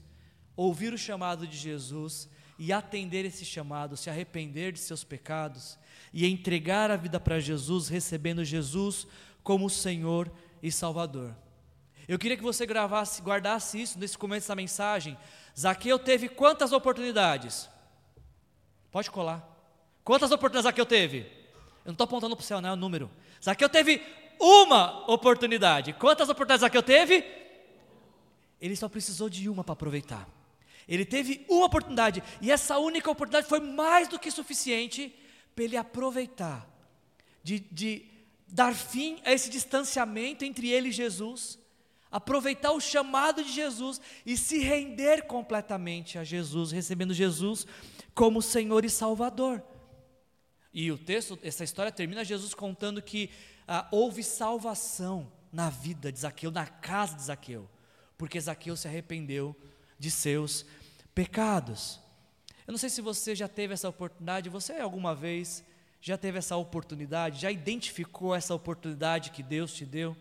ouvir 0.55 0.93
o 0.93 0.99
chamado 0.99 1.45
de 1.45 1.57
Jesus 1.57 2.29
e 2.59 2.73
atender 2.73 3.25
esse 3.25 3.45
chamado, 3.45 3.97
se 3.97 4.09
arrepender 4.09 4.73
de 4.73 4.79
seus 4.79 5.03
pecados 5.03 5.77
e 6.13 6.25
entregar 6.25 6.91
a 6.91 6.97
vida 6.97 7.19
para 7.19 7.41
Jesus, 7.41 7.89
recebendo 7.89 8.45
Jesus 8.45 9.07
como 9.43 9.69
Senhor 9.69 10.31
e 10.63 10.71
Salvador. 10.71 11.35
Eu 12.09 12.19
queria 12.19 12.37
que 12.37 12.43
você 12.43 12.65
gravasse, 12.65 13.21
guardasse 13.21 13.81
isso 13.81 13.99
nesse 13.99 14.17
começo 14.17 14.49
da 14.49 14.55
mensagem. 14.55 15.19
Zaqueu 15.59 15.99
teve 15.99 16.29
quantas 16.29 16.73
oportunidades? 16.73 17.69
Pode 18.91 19.11
colar. 19.11 19.45
Quantas 20.05 20.31
oportunidades 20.31 20.65
Zaqueu 20.65 20.87
teve? 20.87 21.19
Eu 21.19 21.87
não 21.87 21.93
estou 21.93 22.05
apontando 22.05 22.37
para 22.37 22.43
o 22.43 22.47
céu, 22.47 22.61
não 22.61 22.69
é 22.69 22.73
o 22.73 22.77
número. 22.77 23.11
Zaqueu 23.43 23.69
teve 23.69 24.01
uma 24.39 25.11
oportunidade. 25.11 25.93
Quantas 25.95 26.29
oportunidades 26.29 26.61
Zaqueu 26.61 26.83
teve? 26.83 27.25
Ele 28.61 28.77
só 28.77 28.89
precisou 28.89 29.29
de 29.29 29.49
uma 29.49 29.65
para 29.65 29.73
aproveitar. 29.73 30.29
Ele 30.89 31.05
teve 31.05 31.45
uma 31.49 31.67
oportunidade, 31.67 32.23
e 32.41 32.51
essa 32.51 32.79
única 32.79 33.11
oportunidade 33.11 33.49
foi 33.49 33.59
mais 33.59 34.07
do 34.07 34.19
que 34.19 34.31
suficiente 34.31 35.13
para 35.55 35.65
ele 35.65 35.77
aproveitar, 35.77 36.69
de, 37.43 37.59
de 37.59 38.05
dar 38.47 38.73
fim 38.73 39.21
a 39.25 39.33
esse 39.33 39.51
distanciamento 39.51 40.45
entre 40.45 40.71
ele 40.71 40.91
e 40.91 40.93
Jesus, 40.93 41.59
aproveitar 42.11 42.73
o 42.73 42.81
chamado 42.81 43.43
de 43.43 43.53
Jesus 43.53 44.01
e 44.25 44.37
se 44.37 44.59
render 44.59 45.23
completamente 45.23 46.19
a 46.19 46.25
Jesus, 46.25 46.73
recebendo 46.73 47.13
Jesus 47.13 47.67
como 48.15 48.41
Senhor 48.41 48.85
e 48.85 48.91
Salvador. 48.91 49.63
E 50.73 50.93
o 50.93 50.99
texto, 50.99 51.39
essa 51.43 51.65
história 51.65 51.91
termina 51.91 52.25
Jesus 52.25 52.55
contando 52.55 53.03
que 53.03 53.31
ah, 53.67 53.89
houve 53.91 54.23
salvação 54.23 55.33
na 55.53 55.71
vida 55.71 56.13
de 56.13 56.21
Zaqueu, 56.21 56.51
na 56.51 56.67
casa 56.67 57.17
de 57.17 57.23
Zaqueu, 57.23 57.69
porque 58.19 58.41
Zaqueu 58.41 58.77
se 58.77 58.87
arrependeu 58.87 59.57
de 59.99 60.11
seus 60.11 60.67
pecados. 61.15 62.01
Eu 62.67 62.73
não 62.73 62.79
sei 62.79 62.91
se 62.91 63.01
você 63.01 63.35
já 63.35 63.49
teve 63.49 63.73
essa 63.73 63.89
oportunidade, 63.89 64.51
você 64.51 64.75
alguma 64.75 65.15
vez 65.15 65.65
já 66.01 66.19
teve 66.19 66.39
essa 66.39 66.57
oportunidade, 66.57 67.41
já 67.41 67.51
identificou 67.51 68.35
essa 68.35 68.55
oportunidade 68.55 69.31
que 69.31 69.43
Deus 69.43 69.73
te 69.73 69.85
deu? 69.85 70.17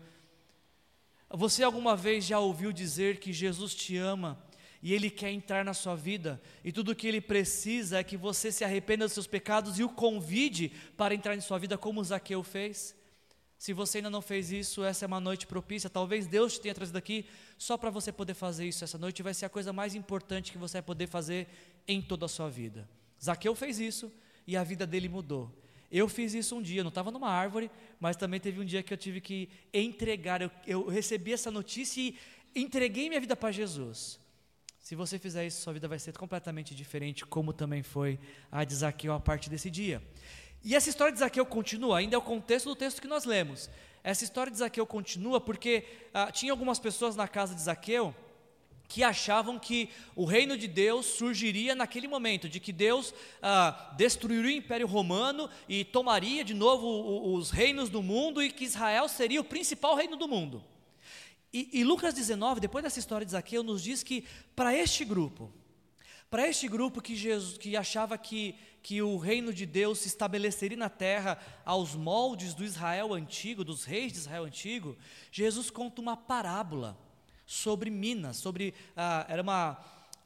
Você 1.36 1.62
alguma 1.62 1.94
vez 1.94 2.24
já 2.24 2.38
ouviu 2.38 2.72
dizer 2.72 3.18
que 3.18 3.30
Jesus 3.30 3.74
te 3.74 3.94
ama 3.94 4.42
e 4.82 4.94
Ele 4.94 5.10
quer 5.10 5.30
entrar 5.30 5.66
na 5.66 5.74
sua 5.74 5.94
vida, 5.94 6.40
e 6.64 6.72
tudo 6.72 6.92
o 6.92 6.94
que 6.94 7.06
Ele 7.06 7.20
precisa 7.20 7.98
é 7.98 8.04
que 8.04 8.16
você 8.16 8.50
se 8.50 8.64
arrependa 8.64 9.04
dos 9.04 9.12
seus 9.12 9.26
pecados 9.26 9.78
e 9.78 9.84
o 9.84 9.88
convide 9.88 10.72
para 10.96 11.14
entrar 11.14 11.36
em 11.36 11.40
sua 11.42 11.58
vida, 11.58 11.76
como 11.76 12.02
Zaqueu 12.02 12.42
fez? 12.42 12.96
Se 13.58 13.74
você 13.74 13.98
ainda 13.98 14.08
não 14.08 14.22
fez 14.22 14.50
isso, 14.50 14.82
essa 14.82 15.04
é 15.04 15.06
uma 15.06 15.20
noite 15.20 15.46
propícia. 15.46 15.90
Talvez 15.90 16.26
Deus 16.26 16.54
te 16.54 16.60
tenha 16.60 16.74
trazido 16.74 16.96
aqui 16.96 17.26
só 17.58 17.76
para 17.76 17.90
você 17.90 18.10
poder 18.10 18.34
fazer 18.34 18.66
isso 18.66 18.82
essa 18.82 18.96
noite. 18.96 19.22
Vai 19.22 19.34
ser 19.34 19.44
a 19.44 19.50
coisa 19.50 19.74
mais 19.74 19.94
importante 19.94 20.52
que 20.52 20.58
você 20.58 20.74
vai 20.74 20.82
poder 20.82 21.06
fazer 21.06 21.48
em 21.86 22.00
toda 22.00 22.24
a 22.24 22.28
sua 22.28 22.48
vida. 22.48 22.88
Zaqueu 23.22 23.54
fez 23.54 23.78
isso 23.78 24.10
e 24.46 24.56
a 24.56 24.64
vida 24.64 24.86
dele 24.86 25.08
mudou. 25.08 25.54
Eu 25.90 26.08
fiz 26.08 26.34
isso 26.34 26.56
um 26.56 26.62
dia, 26.62 26.82
não 26.82 26.88
estava 26.88 27.10
numa 27.10 27.30
árvore, 27.30 27.70
mas 28.00 28.16
também 28.16 28.40
teve 28.40 28.60
um 28.60 28.64
dia 28.64 28.82
que 28.82 28.92
eu 28.92 28.96
tive 28.96 29.20
que 29.20 29.48
entregar. 29.72 30.42
Eu, 30.42 30.50
eu 30.66 30.86
recebi 30.86 31.32
essa 31.32 31.50
notícia 31.50 32.00
e 32.00 32.16
entreguei 32.54 33.08
minha 33.08 33.20
vida 33.20 33.36
para 33.36 33.52
Jesus. 33.52 34.18
Se 34.80 34.94
você 34.94 35.18
fizer 35.18 35.46
isso, 35.46 35.62
sua 35.62 35.72
vida 35.72 35.88
vai 35.88 35.98
ser 35.98 36.16
completamente 36.16 36.74
diferente, 36.74 37.26
como 37.26 37.52
também 37.52 37.82
foi 37.82 38.18
a 38.52 38.64
de 38.64 38.74
Zaqueu 38.74 39.12
a 39.12 39.20
partir 39.20 39.50
desse 39.50 39.68
dia. 39.68 40.02
E 40.62 40.74
essa 40.74 40.88
história 40.88 41.12
de 41.12 41.18
Zaqueu 41.18 41.44
continua, 41.44 41.98
ainda 41.98 42.16
é 42.16 42.18
o 42.18 42.22
contexto 42.22 42.66
do 42.66 42.76
texto 42.76 43.00
que 43.00 43.08
nós 43.08 43.24
lemos. 43.24 43.68
Essa 44.02 44.24
história 44.24 44.50
de 44.50 44.58
Zaqueu 44.58 44.86
continua 44.86 45.40
porque 45.40 45.84
ah, 46.14 46.30
tinha 46.30 46.52
algumas 46.52 46.78
pessoas 46.78 47.16
na 47.16 47.26
casa 47.26 47.54
de 47.54 47.62
Zaqueu 47.62 48.14
que 48.88 49.02
achavam 49.02 49.58
que 49.58 49.90
o 50.14 50.24
reino 50.24 50.56
de 50.56 50.68
Deus 50.68 51.06
surgiria 51.06 51.74
naquele 51.74 52.08
momento, 52.08 52.48
de 52.48 52.60
que 52.60 52.72
Deus 52.72 53.12
ah, 53.42 53.92
destruiria 53.96 54.54
o 54.54 54.58
Império 54.58 54.86
Romano 54.86 55.50
e 55.68 55.84
tomaria 55.84 56.44
de 56.44 56.54
novo 56.54 57.34
os 57.34 57.50
reinos 57.50 57.88
do 57.88 58.02
mundo 58.02 58.42
e 58.42 58.50
que 58.50 58.64
Israel 58.64 59.08
seria 59.08 59.40
o 59.40 59.44
principal 59.44 59.96
reino 59.96 60.16
do 60.16 60.28
mundo. 60.28 60.64
E, 61.52 61.80
e 61.80 61.84
Lucas 61.84 62.14
19, 62.14 62.60
depois 62.60 62.84
dessa 62.84 62.98
história 62.98 63.24
de 63.24 63.32
Zaqueu, 63.32 63.62
nos 63.62 63.82
diz 63.82 64.02
que 64.02 64.24
para 64.54 64.76
este 64.76 65.04
grupo, 65.04 65.52
para 66.30 66.46
este 66.46 66.68
grupo 66.68 67.00
que, 67.00 67.16
Jesus, 67.16 67.56
que 67.56 67.76
achava 67.76 68.18
que, 68.18 68.54
que 68.82 69.00
o 69.00 69.16
reino 69.16 69.54
de 69.54 69.64
Deus 69.64 70.00
se 70.00 70.08
estabeleceria 70.08 70.76
na 70.76 70.90
terra 70.90 71.38
aos 71.64 71.94
moldes 71.94 72.52
do 72.52 72.64
Israel 72.64 73.14
antigo, 73.14 73.64
dos 73.64 73.84
reis 73.84 74.12
de 74.12 74.18
Israel 74.18 74.44
antigo, 74.44 74.96
Jesus 75.30 75.70
conta 75.70 76.00
uma 76.00 76.16
parábola 76.16 77.05
sobre 77.46 77.88
Minas, 77.88 78.36
sobre 78.36 78.74
ah, 78.96 79.24
era 79.28 79.40
uma, 79.40 79.78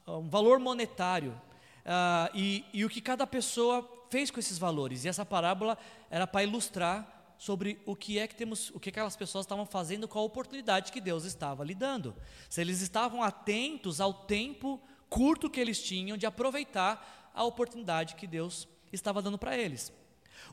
um 0.07 0.27
valor 0.27 0.59
monetário 0.59 1.39
ah, 1.85 2.29
e, 2.33 2.65
e 2.73 2.83
o 2.83 2.89
que 2.89 2.99
cada 2.99 3.27
pessoa 3.27 3.87
fez 4.09 4.31
com 4.31 4.39
esses 4.39 4.57
valores. 4.57 5.05
E 5.05 5.07
essa 5.07 5.25
parábola 5.25 5.77
era 6.09 6.25
para 6.25 6.43
ilustrar 6.43 7.35
sobre 7.37 7.79
o 7.85 7.95
que 7.95 8.19
é 8.19 8.27
que 8.27 8.35
temos, 8.35 8.69
o 8.71 8.79
que 8.79 8.89
aquelas 8.89 9.15
pessoas 9.15 9.45
estavam 9.45 9.65
fazendo 9.65 10.07
com 10.07 10.19
a 10.19 10.23
oportunidade 10.23 10.91
que 10.91 11.01
Deus 11.01 11.23
estava 11.23 11.63
lhe 11.63 11.73
dando. 11.73 12.15
Se 12.49 12.61
eles 12.61 12.81
estavam 12.81 13.23
atentos 13.23 14.01
ao 14.01 14.13
tempo 14.13 14.79
curto 15.09 15.49
que 15.49 15.59
eles 15.59 15.81
tinham 15.81 16.17
de 16.17 16.25
aproveitar 16.25 17.31
a 17.33 17.43
oportunidade 17.43 18.15
que 18.15 18.27
Deus 18.27 18.67
estava 18.93 19.21
dando 19.21 19.37
para 19.37 19.57
eles. 19.57 19.91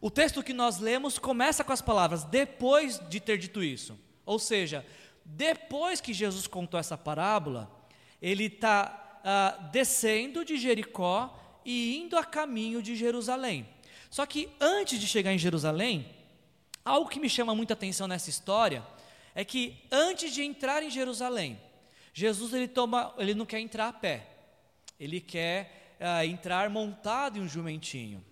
O 0.00 0.10
texto 0.10 0.42
que 0.42 0.52
nós 0.52 0.78
lemos 0.78 1.18
começa 1.18 1.64
com 1.64 1.72
as 1.72 1.82
palavras 1.82 2.24
depois 2.24 3.00
de 3.08 3.20
ter 3.20 3.38
dito 3.38 3.62
isso. 3.62 3.98
Ou 4.24 4.38
seja, 4.38 4.84
depois 5.30 6.00
que 6.00 6.14
Jesus 6.14 6.46
contou 6.46 6.80
essa 6.80 6.96
parábola, 6.96 7.70
ele 8.20 8.44
está 8.44 9.20
ah, 9.22 9.68
descendo 9.70 10.44
de 10.44 10.56
Jericó 10.56 11.38
e 11.64 11.98
indo 11.98 12.16
a 12.16 12.24
caminho 12.24 12.82
de 12.82 12.96
Jerusalém. 12.96 13.68
Só 14.08 14.24
que 14.24 14.48
antes 14.58 14.98
de 14.98 15.06
chegar 15.06 15.32
em 15.32 15.38
Jerusalém, 15.38 16.08
algo 16.82 17.10
que 17.10 17.20
me 17.20 17.28
chama 17.28 17.54
muita 17.54 17.74
atenção 17.74 18.08
nessa 18.08 18.30
história 18.30 18.82
é 19.34 19.44
que 19.44 19.76
antes 19.92 20.32
de 20.32 20.42
entrar 20.42 20.82
em 20.82 20.90
Jerusalém, 20.90 21.60
Jesus 22.14 22.54
ele 22.54 22.66
toma, 22.66 23.14
ele 23.18 23.34
não 23.34 23.44
quer 23.44 23.60
entrar 23.60 23.88
a 23.88 23.92
pé. 23.92 24.26
Ele 24.98 25.20
quer 25.20 25.96
uh, 26.00 26.24
entrar 26.24 26.70
montado 26.70 27.38
em 27.38 27.42
um 27.42 27.48
jumentinho. 27.48 28.24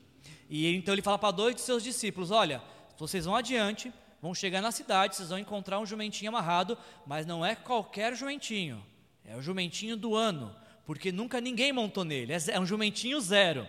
E 0.48 0.74
então 0.74 0.94
ele 0.94 1.02
fala 1.02 1.18
para 1.18 1.30
dois 1.30 1.54
de 1.54 1.60
seus 1.60 1.82
discípulos: 1.82 2.30
Olha, 2.30 2.62
vocês 2.98 3.26
vão 3.26 3.36
adiante, 3.36 3.92
vão 4.26 4.34
chegar 4.34 4.60
na 4.60 4.72
cidade, 4.72 5.14
vocês 5.14 5.28
vão 5.28 5.38
encontrar 5.38 5.78
um 5.78 5.86
jumentinho 5.86 6.30
amarrado, 6.30 6.76
mas 7.06 7.24
não 7.24 7.46
é 7.46 7.54
qualquer 7.54 8.14
jumentinho, 8.16 8.84
é 9.24 9.36
o 9.36 9.40
jumentinho 9.40 9.96
do 9.96 10.16
ano, 10.16 10.54
porque 10.84 11.12
nunca 11.12 11.40
ninguém 11.40 11.72
montou 11.72 12.04
nele, 12.04 12.32
é, 12.32 12.38
é 12.50 12.60
um 12.60 12.66
jumentinho 12.66 13.20
zero, 13.20 13.66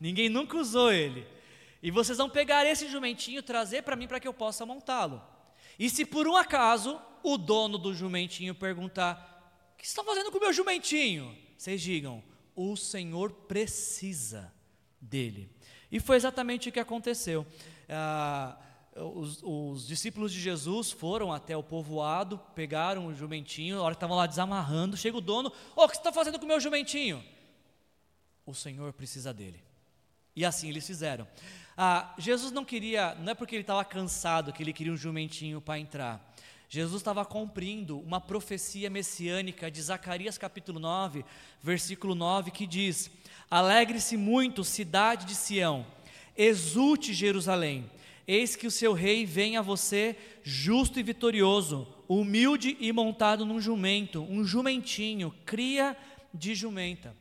ninguém 0.00 0.28
nunca 0.28 0.56
usou 0.56 0.92
ele. 0.92 1.26
E 1.82 1.90
vocês 1.90 2.18
vão 2.18 2.28
pegar 2.28 2.66
esse 2.66 2.88
jumentinho, 2.88 3.42
trazer 3.42 3.82
para 3.82 3.96
mim 3.96 4.08
para 4.08 4.20
que 4.20 4.28
eu 4.28 4.34
possa 4.34 4.66
montá-lo. 4.66 5.22
E 5.78 5.88
se 5.88 6.04
por 6.04 6.26
um 6.26 6.36
acaso 6.36 7.00
o 7.22 7.38
dono 7.38 7.78
do 7.78 7.94
jumentinho 7.94 8.54
perguntar: 8.54 9.72
O 9.72 9.78
que 9.78 9.86
estão 9.86 10.04
fazendo 10.04 10.30
com 10.30 10.36
o 10.36 10.40
meu 10.40 10.52
jumentinho? 10.52 11.34
Vocês 11.56 11.80
digam: 11.80 12.22
o 12.54 12.76
Senhor 12.76 13.32
precisa 13.32 14.52
dele. 15.00 15.48
E 15.90 15.98
foi 15.98 16.16
exatamente 16.16 16.68
o 16.68 16.72
que 16.72 16.80
aconteceu. 16.80 17.46
Ah, 17.88 18.58
os, 18.96 19.40
os, 19.42 19.86
discípulos 19.86 20.32
de 20.32 20.40
Jesus 20.40 20.90
foram 20.90 21.32
até 21.32 21.56
o 21.56 21.62
povoado, 21.62 22.38
pegaram 22.54 23.06
o 23.06 23.14
jumentinho, 23.14 23.78
a 23.78 23.82
hora 23.82 23.94
que 23.94 23.98
estavam 23.98 24.16
lá 24.16 24.26
desamarrando, 24.26 24.96
chega 24.96 25.16
o 25.16 25.20
dono, 25.20 25.52
oh, 25.76 25.84
o 25.84 25.88
que 25.88 25.94
você 25.94 26.00
está 26.00 26.12
fazendo 26.12 26.38
com 26.38 26.44
o 26.44 26.48
meu 26.48 26.60
jumentinho? 26.60 27.24
O 28.44 28.54
Senhor 28.54 28.92
precisa 28.92 29.32
dele. 29.32 29.62
E 30.34 30.44
assim 30.44 30.68
eles 30.68 30.86
fizeram. 30.86 31.26
Ah, 31.76 32.14
Jesus 32.18 32.52
não 32.52 32.64
queria, 32.64 33.14
não 33.16 33.32
é 33.32 33.34
porque 33.34 33.54
ele 33.54 33.62
estava 33.62 33.84
cansado 33.84 34.52
que 34.52 34.62
ele 34.62 34.72
queria 34.72 34.92
um 34.92 34.96
jumentinho 34.96 35.60
para 35.60 35.78
entrar. 35.78 36.34
Jesus 36.68 37.00
estava 37.00 37.24
cumprindo 37.24 37.98
uma 37.98 38.20
profecia 38.20 38.88
messiânica 38.88 39.70
de 39.70 39.82
Zacarias 39.82 40.38
capítulo 40.38 40.78
9, 40.78 41.24
versículo 41.62 42.14
9, 42.14 42.50
que 42.50 42.66
diz: 42.66 43.10
Alegre-se 43.50 44.16
muito, 44.16 44.62
cidade 44.62 45.26
de 45.26 45.34
Sião, 45.34 45.84
exulte 46.36 47.12
Jerusalém, 47.12 47.90
eis 48.30 48.54
que 48.54 48.66
o 48.66 48.70
seu 48.70 48.92
rei 48.92 49.26
vem 49.26 49.56
a 49.56 49.62
você, 49.62 50.16
justo 50.44 51.00
e 51.00 51.02
vitorioso, 51.02 51.88
humilde 52.08 52.76
e 52.78 52.92
montado 52.92 53.44
num 53.44 53.60
jumento, 53.60 54.22
um 54.22 54.44
jumentinho, 54.44 55.34
cria 55.44 55.96
de 56.32 56.54
jumenta. 56.54 57.12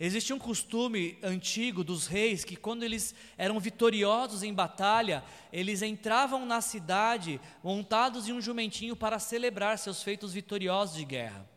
Existia 0.00 0.34
um 0.34 0.38
costume 0.38 1.18
antigo 1.22 1.84
dos 1.84 2.06
reis 2.06 2.44
que, 2.44 2.56
quando 2.56 2.82
eles 2.82 3.14
eram 3.36 3.60
vitoriosos 3.60 4.42
em 4.42 4.54
batalha, 4.54 5.22
eles 5.52 5.82
entravam 5.82 6.46
na 6.46 6.62
cidade 6.62 7.38
montados 7.62 8.26
em 8.26 8.32
um 8.32 8.40
jumentinho 8.40 8.96
para 8.96 9.18
celebrar 9.18 9.78
seus 9.78 10.02
feitos 10.02 10.32
vitoriosos 10.32 10.96
de 10.96 11.04
guerra. 11.04 11.53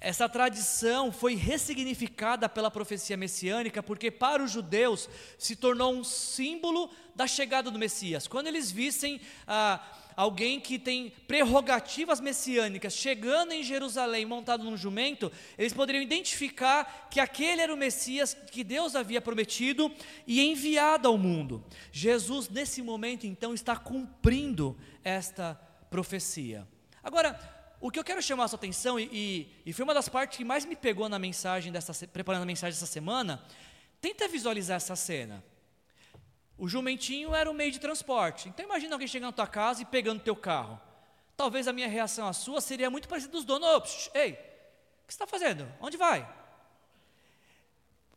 Essa 0.00 0.28
tradição 0.28 1.10
foi 1.10 1.34
ressignificada 1.34 2.48
pela 2.48 2.70
profecia 2.70 3.16
messiânica, 3.16 3.82
porque 3.82 4.10
para 4.10 4.42
os 4.42 4.50
judeus 4.50 5.08
se 5.36 5.56
tornou 5.56 5.92
um 5.92 6.04
símbolo 6.04 6.88
da 7.16 7.26
chegada 7.26 7.68
do 7.68 7.78
Messias. 7.78 8.28
Quando 8.28 8.46
eles 8.46 8.70
vissem 8.70 9.20
ah, 9.44 9.84
alguém 10.14 10.60
que 10.60 10.78
tem 10.78 11.12
prerrogativas 11.26 12.20
messiânicas 12.20 12.92
chegando 12.92 13.52
em 13.52 13.64
Jerusalém 13.64 14.24
montado 14.24 14.62
num 14.62 14.76
jumento, 14.76 15.32
eles 15.58 15.72
poderiam 15.72 16.02
identificar 16.02 17.08
que 17.10 17.18
aquele 17.18 17.60
era 17.60 17.74
o 17.74 17.76
Messias 17.76 18.36
que 18.52 18.62
Deus 18.62 18.94
havia 18.94 19.20
prometido 19.20 19.92
e 20.28 20.40
enviado 20.40 21.08
ao 21.08 21.18
mundo. 21.18 21.64
Jesus, 21.90 22.48
nesse 22.48 22.82
momento, 22.82 23.26
então, 23.26 23.52
está 23.52 23.76
cumprindo 23.76 24.78
esta 25.02 25.54
profecia. 25.90 26.68
Agora, 27.02 27.57
o 27.80 27.90
que 27.90 27.98
eu 27.98 28.04
quero 28.04 28.20
chamar 28.20 28.44
a 28.44 28.48
sua 28.48 28.56
atenção, 28.56 28.98
e, 28.98 29.08
e, 29.12 29.52
e 29.66 29.72
foi 29.72 29.84
uma 29.84 29.94
das 29.94 30.08
partes 30.08 30.36
que 30.36 30.44
mais 30.44 30.64
me 30.64 30.74
pegou 30.74 31.08
na 31.08 31.18
mensagem, 31.18 31.72
dessa, 31.72 32.06
preparando 32.08 32.42
a 32.42 32.46
mensagem 32.46 32.74
dessa 32.74 32.90
semana, 32.90 33.42
tenta 34.00 34.26
visualizar 34.26 34.76
essa 34.76 34.96
cena. 34.96 35.44
O 36.56 36.68
jumentinho 36.68 37.34
era 37.34 37.48
o 37.48 37.54
meio 37.54 37.70
de 37.70 37.78
transporte. 37.78 38.48
Então 38.48 38.66
imagina 38.66 38.94
alguém 38.94 39.06
chegando 39.06 39.28
na 39.28 39.32
tua 39.32 39.46
casa 39.46 39.82
e 39.82 39.84
pegando 39.84 40.20
teu 40.20 40.34
carro. 40.34 40.80
Talvez 41.36 41.68
a 41.68 41.72
minha 41.72 41.86
reação 41.86 42.26
à 42.26 42.32
sua 42.32 42.60
seria 42.60 42.90
muito 42.90 43.08
parecida 43.08 43.30
dos 43.30 43.44
donos. 43.44 43.68
Ops, 43.68 44.10
ei, 44.12 44.32
o 44.32 44.34
que 45.06 45.14
você 45.14 45.14
está 45.14 45.26
fazendo? 45.26 45.72
Onde 45.80 45.96
vai? 45.96 46.28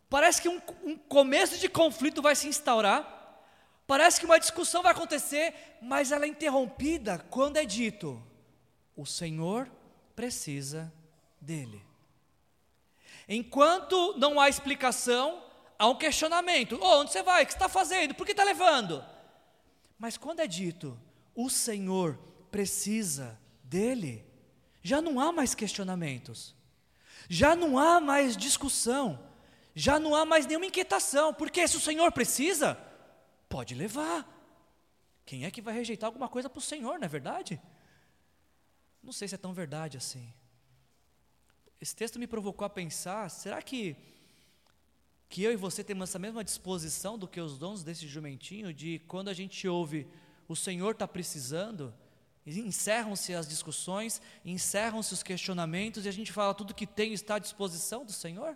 Parece 0.10 0.42
que 0.42 0.50
um, 0.50 0.60
um 0.84 0.98
começo 0.98 1.60
de 1.60 1.70
conflito 1.70 2.20
vai 2.20 2.36
se 2.36 2.48
instaurar. 2.48 3.20
Parece 3.86 4.20
que 4.20 4.26
uma 4.26 4.40
discussão 4.40 4.82
vai 4.82 4.92
acontecer, 4.92 5.54
mas 5.80 6.12
ela 6.12 6.26
é 6.26 6.28
interrompida 6.28 7.20
quando 7.30 7.58
é 7.58 7.66
dito: 7.66 8.22
o 8.96 9.06
Senhor 9.06 9.70
precisa 10.16 10.92
dele. 11.40 11.84
Enquanto 13.28 14.18
não 14.18 14.40
há 14.40 14.50
explicação, 14.50 15.44
há 15.78 15.88
um 15.88 15.96
questionamento: 15.96 16.78
oh, 16.82 17.00
onde 17.00 17.12
você 17.12 17.24
vai? 17.24 17.44
O 17.44 17.46
que 17.46 17.54
você 17.54 17.58
está 17.58 17.70
fazendo? 17.70 18.14
Por 18.14 18.26
que 18.26 18.32
está 18.32 18.44
levando? 18.44 19.04
Mas 19.98 20.18
quando 20.18 20.40
é 20.40 20.48
dito, 20.48 21.00
o 21.36 21.50
Senhor 21.50 22.18
precisa 22.52 23.40
dele, 23.64 24.26
já 24.82 25.02
não 25.02 25.20
há 25.20 25.32
mais 25.32 25.56
questionamentos, 25.56 26.56
já 27.30 27.56
não 27.56 27.80
há 27.80 28.00
mais 28.00 28.36
discussão, 28.36 29.20
já 29.74 30.00
não 30.00 30.14
há 30.14 30.26
mais 30.26 30.46
nenhuma 30.46 30.66
inquietação, 30.66 31.34
porque 31.34 31.68
se 31.68 31.78
o 31.78 31.82
Senhor 31.82 32.12
precisa, 32.12 32.78
pode 33.48 33.74
levar. 33.74 34.28
Quem 35.26 35.46
é 35.46 35.52
que 35.52 35.62
vai 35.62 35.74
rejeitar 35.74 36.08
alguma 36.08 36.28
coisa 36.28 36.50
para 36.50 36.60
o 36.60 36.62
Senhor, 36.62 37.00
não 37.00 37.06
é 37.06 37.08
verdade? 37.08 37.62
Não 39.04 39.12
sei 39.12 39.28
se 39.28 39.36
é 39.36 39.38
tão 39.38 39.54
verdade 39.54 39.98
assim. 39.98 40.34
Esse 41.80 41.96
texto 41.96 42.20
me 42.20 42.28
provocou 42.28 42.66
a 42.66 42.70
pensar: 42.70 43.30
será 43.30 43.62
que, 43.62 43.96
que 45.28 45.42
eu 45.42 45.52
e 45.52 45.56
você 45.56 45.84
temos 45.84 46.10
essa 46.10 46.20
mesma 46.20 46.44
disposição 46.44 47.18
do 47.18 47.28
que 47.28 47.42
os 47.42 47.58
dons 47.58 47.84
desse 47.84 48.08
jumentinho, 48.08 48.74
de 48.74 49.00
quando 49.08 49.30
a 49.30 49.34
gente 49.34 49.68
ouve 49.68 50.08
o 50.48 50.56
Senhor 50.56 50.92
está 50.92 51.08
precisando, 51.08 51.94
encerram-se 52.46 53.34
as 53.34 53.48
discussões, 53.48 54.22
encerram-se 54.44 55.14
os 55.14 55.24
questionamentos 55.24 56.06
e 56.06 56.10
a 56.10 56.12
gente 56.12 56.32
fala 56.32 56.54
tudo 56.54 56.74
que 56.74 56.86
tem 56.86 57.14
está 57.14 57.36
à 57.36 57.40
disposição 57.40 58.06
do 58.06 58.12
Senhor? 58.12 58.56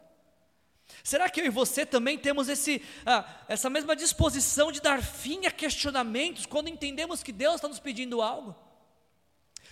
Será 1.04 1.30
que 1.30 1.42
eu 1.42 1.46
e 1.46 1.50
você 1.50 1.86
também 1.86 2.18
temos 2.18 2.48
esse, 2.48 2.82
ah, 3.06 3.44
essa 3.48 3.70
mesma 3.70 3.96
disposição 3.96 4.72
de 4.72 4.82
dar 4.82 5.02
fim 5.02 5.46
a 5.46 5.52
questionamentos 5.52 6.46
quando 6.46 6.68
entendemos 6.68 7.24
que 7.24 7.32
Deus 7.32 7.56
está 7.56 7.68
nos 7.68 7.80
pedindo 7.80 8.22
algo? 8.22 8.56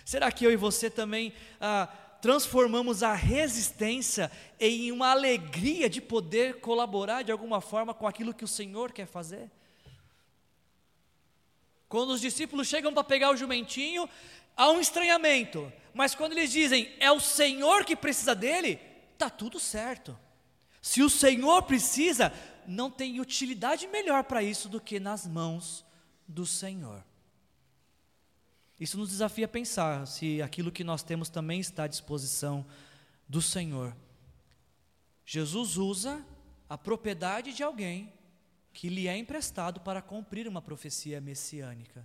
Será 0.04 0.30
que 0.30 0.44
eu 0.44 0.52
e 0.52 0.56
você 0.56 0.90
também 0.90 1.32
ah, 1.60 1.88
transformamos 2.20 3.02
a 3.02 3.14
resistência 3.14 4.30
em 4.60 4.92
uma 4.92 5.10
alegria 5.10 5.88
de 5.88 6.00
poder 6.00 6.60
colaborar 6.60 7.22
de 7.22 7.32
alguma 7.32 7.60
forma 7.60 7.94
com 7.94 8.06
aquilo 8.06 8.34
que 8.34 8.44
o 8.44 8.48
Senhor 8.48 8.92
quer 8.92 9.06
fazer? 9.06 9.50
Quando 11.88 12.10
os 12.10 12.20
discípulos 12.20 12.68
chegam 12.68 12.92
para 12.92 13.04
pegar 13.04 13.30
o 13.30 13.36
jumentinho, 13.36 14.08
há 14.56 14.70
um 14.70 14.80
estranhamento, 14.80 15.72
mas 15.94 16.14
quando 16.14 16.32
eles 16.32 16.50
dizem 16.50 16.92
é 16.98 17.10
o 17.10 17.20
Senhor 17.20 17.84
que 17.84 17.96
precisa 17.96 18.34
dele, 18.34 18.78
está 19.12 19.30
tudo 19.30 19.58
certo. 19.58 20.18
Se 20.82 21.02
o 21.02 21.08
Senhor 21.08 21.62
precisa, 21.62 22.32
não 22.66 22.90
tem 22.90 23.20
utilidade 23.20 23.86
melhor 23.86 24.24
para 24.24 24.42
isso 24.42 24.68
do 24.68 24.80
que 24.80 25.00
nas 25.00 25.26
mãos 25.26 25.84
do 26.26 26.44
Senhor. 26.44 27.02
Isso 28.78 28.98
nos 28.98 29.10
desafia 29.10 29.44
a 29.44 29.48
pensar 29.48 30.06
se 30.06 30.42
aquilo 30.42 30.72
que 30.72 30.82
nós 30.82 31.02
temos 31.02 31.28
também 31.28 31.60
está 31.60 31.84
à 31.84 31.86
disposição 31.86 32.66
do 33.28 33.40
Senhor. 33.40 33.96
Jesus 35.24 35.76
usa 35.76 36.24
a 36.68 36.76
propriedade 36.76 37.52
de 37.52 37.62
alguém 37.62 38.12
que 38.72 38.88
lhe 38.88 39.06
é 39.06 39.16
emprestado 39.16 39.80
para 39.80 40.02
cumprir 40.02 40.48
uma 40.48 40.60
profecia 40.60 41.20
messiânica. 41.20 42.04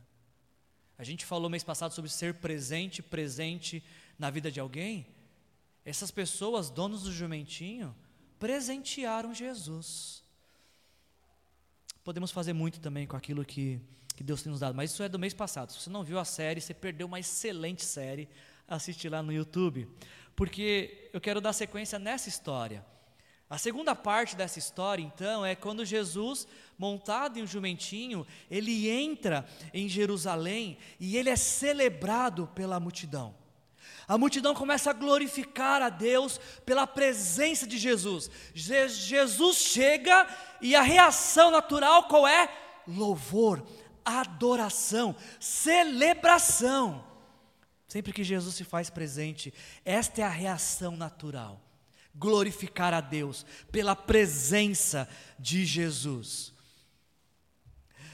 A 0.97 1.03
gente 1.03 1.25
falou 1.25 1.49
mês 1.49 1.63
passado 1.63 1.93
sobre 1.93 2.11
ser 2.11 2.35
presente, 2.35 3.01
presente 3.01 3.83
na 4.17 4.29
vida 4.29 4.51
de 4.51 4.59
alguém. 4.59 5.07
Essas 5.83 6.11
pessoas, 6.11 6.69
donos 6.69 7.03
do 7.03 7.11
jumentinho, 7.11 7.95
presentearam 8.37 9.33
Jesus. 9.33 10.23
Podemos 12.03 12.31
fazer 12.31 12.53
muito 12.53 12.79
também 12.79 13.07
com 13.07 13.15
aquilo 13.15 13.43
que 13.43 13.81
que 14.19 14.23
Deus 14.25 14.43
tem 14.43 14.51
nos 14.51 14.59
dado. 14.59 14.75
Mas 14.75 14.91
isso 14.91 15.01
é 15.01 15.07
do 15.07 15.17
mês 15.17 15.33
passado. 15.33 15.71
Se 15.71 15.79
você 15.79 15.89
não 15.89 16.03
viu 16.03 16.19
a 16.19 16.25
série, 16.25 16.59
você 16.59 16.73
perdeu 16.73 17.07
uma 17.07 17.21
excelente 17.21 17.85
série. 17.85 18.27
Assiste 18.67 19.07
lá 19.07 19.23
no 19.23 19.31
YouTube. 19.31 19.87
Porque 20.35 21.09
eu 21.13 21.21
quero 21.21 21.39
dar 21.39 21.53
sequência 21.53 21.97
nessa 21.97 22.27
história. 22.27 22.85
A 23.49 23.57
segunda 23.57 23.95
parte 23.95 24.35
dessa 24.35 24.59
história, 24.59 25.01
então, 25.01 25.45
é 25.45 25.55
quando 25.55 25.85
Jesus, 25.85 26.45
montado 26.77 27.39
em 27.39 27.43
um 27.43 27.47
jumentinho, 27.47 28.27
ele 28.51 28.89
entra 28.89 29.47
em 29.73 29.87
Jerusalém 29.87 30.77
e 30.99 31.15
ele 31.15 31.29
é 31.29 31.37
celebrado 31.37 32.45
pela 32.53 32.77
multidão. 32.77 33.33
A 34.05 34.17
multidão 34.17 34.53
começa 34.53 34.89
a 34.89 34.93
glorificar 34.93 35.81
a 35.81 35.87
Deus 35.87 36.41
pela 36.65 36.85
presença 36.85 37.65
de 37.65 37.77
Jesus. 37.77 38.29
Je 38.53 38.89
Jesus 38.89 39.55
chega 39.59 40.27
e 40.59 40.75
a 40.75 40.81
reação 40.81 41.51
natural 41.51 42.03
qual 42.03 42.27
é? 42.27 42.49
Louvor, 42.85 43.63
adoração, 44.09 45.15
celebração. 45.39 47.05
Sempre 47.87 48.13
que 48.13 48.23
Jesus 48.23 48.55
se 48.55 48.63
faz 48.63 48.89
presente, 48.89 49.53
esta 49.83 50.21
é 50.21 50.23
a 50.23 50.29
reação 50.29 50.95
natural. 50.95 51.61
Glorificar 52.13 52.93
a 52.93 53.01
Deus 53.01 53.45
pela 53.71 53.95
presença 53.95 55.09
de 55.39 55.65
Jesus. 55.65 56.53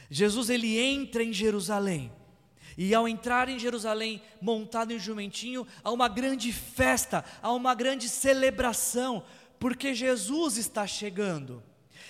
Jesus 0.09 0.49
ele 0.49 0.77
entra 0.77 1.23
em 1.23 1.33
Jerusalém. 1.33 2.11
E 2.77 2.93
ao 2.93 3.07
entrar 3.07 3.47
em 3.47 3.57
Jerusalém, 3.57 4.21
montado 4.41 4.91
em 4.91 4.97
um 4.97 4.99
jumentinho, 4.99 5.65
há 5.83 5.91
uma 5.91 6.09
grande 6.09 6.51
festa, 6.51 7.23
há 7.41 7.51
uma 7.51 7.73
grande 7.73 8.09
celebração, 8.09 9.23
porque 9.59 9.93
Jesus 9.93 10.57
está 10.57 10.85
chegando. 10.85 11.63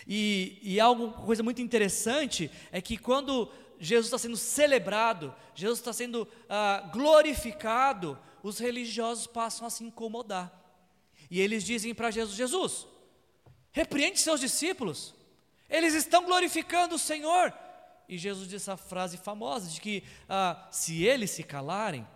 E, 0.08 0.60
e 0.62 0.80
algo, 0.80 1.12
coisa 1.24 1.44
muito 1.44 1.62
interessante 1.62 2.50
é 2.72 2.82
que 2.82 2.98
quando 2.98 3.52
Jesus 3.80 4.08
está 4.08 4.18
sendo 4.18 4.38
celebrado, 4.38 5.34
Jesus 5.54 5.80
está 5.80 5.94
sendo 5.94 6.28
ah, 6.50 6.90
glorificado, 6.94 8.18
os 8.42 8.60
religiosos 8.60 9.28
passam 9.28 9.68
a 9.68 9.70
se 9.70 9.84
incomodar. 9.84 10.52
E 11.30 11.40
eles 11.40 11.64
dizem 11.64 11.94
para 11.94 12.12
Jesus: 12.12 12.36
Jesus, 12.36 12.88
repreende 13.72 14.20
seus 14.20 14.40
discípulos, 14.40 15.14
eles 15.70 15.94
estão 15.94 16.26
glorificando 16.26 16.96
o 16.96 17.00
Senhor. 17.00 17.54
E 18.08 18.18
Jesus 18.18 18.48
diz 18.48 18.62
essa 18.62 18.78
frase 18.78 19.18
famosa 19.18 19.68
de 19.70 19.82
que 19.82 20.04
ah, 20.30 20.68
se 20.72 21.04
eles 21.04 21.32
se 21.32 21.44
calarem, 21.44 22.08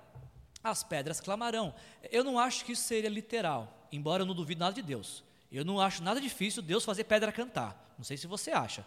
as 0.63 0.83
pedras 0.83 1.19
clamarão. 1.19 1.73
Eu 2.11 2.23
não 2.23 2.37
acho 2.37 2.63
que 2.63 2.73
isso 2.73 2.83
seria 2.83 3.09
literal, 3.09 3.87
embora 3.91 4.23
eu 4.23 4.27
não 4.27 4.35
duvide 4.35 4.59
nada 4.59 4.73
de 4.73 4.81
Deus. 4.81 5.23
Eu 5.51 5.65
não 5.65 5.81
acho 5.81 6.03
nada 6.03 6.21
difícil 6.21 6.61
Deus 6.61 6.85
fazer 6.85 7.05
pedra 7.05 7.31
cantar. 7.31 7.93
Não 7.97 8.05
sei 8.05 8.17
se 8.17 8.27
você 8.27 8.51
acha. 8.51 8.85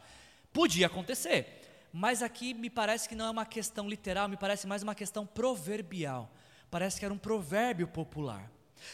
Podia 0.52 0.86
acontecer 0.86 1.61
mas 1.92 2.22
aqui 2.22 2.54
me 2.54 2.70
parece 2.70 3.08
que 3.08 3.14
não 3.14 3.26
é 3.26 3.30
uma 3.30 3.44
questão 3.44 3.88
literal, 3.88 4.28
me 4.28 4.36
parece 4.36 4.66
mais 4.66 4.82
uma 4.82 4.94
questão 4.94 5.26
proverbial. 5.26 6.32
Parece 6.70 6.98
que 6.98 7.04
era 7.04 7.12
um 7.12 7.18
provérbio 7.18 7.86
popular. 7.86 8.50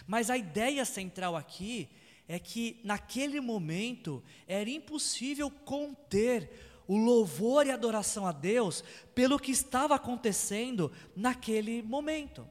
Mas 0.06 0.30
a 0.30 0.36
ideia 0.36 0.84
central 0.84 1.36
aqui 1.36 1.88
é 2.26 2.38
que 2.38 2.80
naquele 2.82 3.40
momento 3.40 4.22
era 4.46 4.68
impossível 4.68 5.50
conter 5.50 6.50
o 6.88 6.96
louvor 6.96 7.66
e 7.66 7.70
adoração 7.70 8.26
a 8.26 8.32
Deus 8.32 8.82
pelo 9.14 9.38
que 9.38 9.52
estava 9.52 9.94
acontecendo 9.94 10.90
naquele 11.14 11.82
momento. 11.82 12.48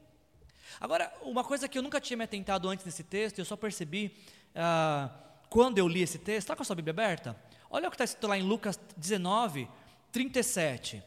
Agora, 0.80 1.12
uma 1.22 1.44
coisa 1.44 1.68
que 1.68 1.76
eu 1.76 1.82
nunca 1.82 2.00
tinha 2.00 2.16
me 2.16 2.24
atentado 2.24 2.68
antes 2.68 2.86
nesse 2.86 3.02
texto, 3.02 3.38
eu 3.38 3.44
só 3.44 3.56
percebi 3.56 4.16
ah, 4.54 5.10
quando 5.48 5.78
eu 5.78 5.88
li 5.88 6.02
esse 6.02 6.18
texto, 6.18 6.46
está 6.46 6.56
com 6.56 6.62
a 6.62 6.64
sua 6.64 6.76
Bíblia 6.76 6.92
aberta? 6.92 7.36
Olha 7.70 7.88
o 7.88 7.90
que 7.90 7.96
está 7.96 8.04
escrito 8.04 8.28
lá 8.28 8.38
em 8.38 8.42
Lucas 8.42 8.78
19, 8.96 9.68
37. 10.12 11.02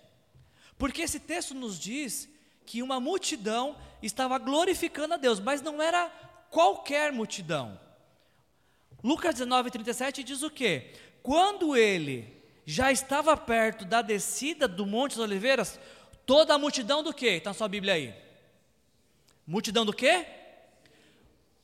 Porque 0.78 1.02
esse 1.02 1.20
texto 1.20 1.54
nos 1.54 1.80
diz 1.80 2.30
que 2.66 2.82
uma 2.82 3.00
multidão 3.00 3.78
estava 4.02 4.38
glorificando 4.38 5.14
a 5.14 5.18
Deus, 5.18 5.40
mas 5.40 5.62
não 5.62 5.82
era 5.82 6.10
qualquer 6.50 7.12
multidão. 7.12 7.80
Lucas 9.04 9.36
19, 9.36 9.72
37 9.72 10.24
diz 10.24 10.44
o 10.44 10.50
quê? 10.50 10.94
Quando 11.24 11.76
ele 11.76 12.42
já 12.66 12.92
estava 12.92 13.36
perto 13.36 13.86
da 13.86 14.02
descida 14.02 14.68
do 14.68 14.86
Monte 14.86 15.12
das 15.12 15.26
Oliveiras, 15.26 15.80
toda 16.26 16.54
a 16.54 16.58
multidão 16.58 17.04
do 17.04 17.14
quê? 17.14 17.32
Está 17.32 17.50
na 17.50 17.54
sua 17.54 17.68
Bíblia 17.68 17.96
aí. 17.96 18.16
Multidão 19.46 19.86
do 19.86 19.94
quê? 19.94 20.26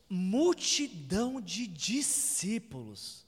Multidão 0.10 1.40
de 1.40 1.68
discípulos. 1.68 3.26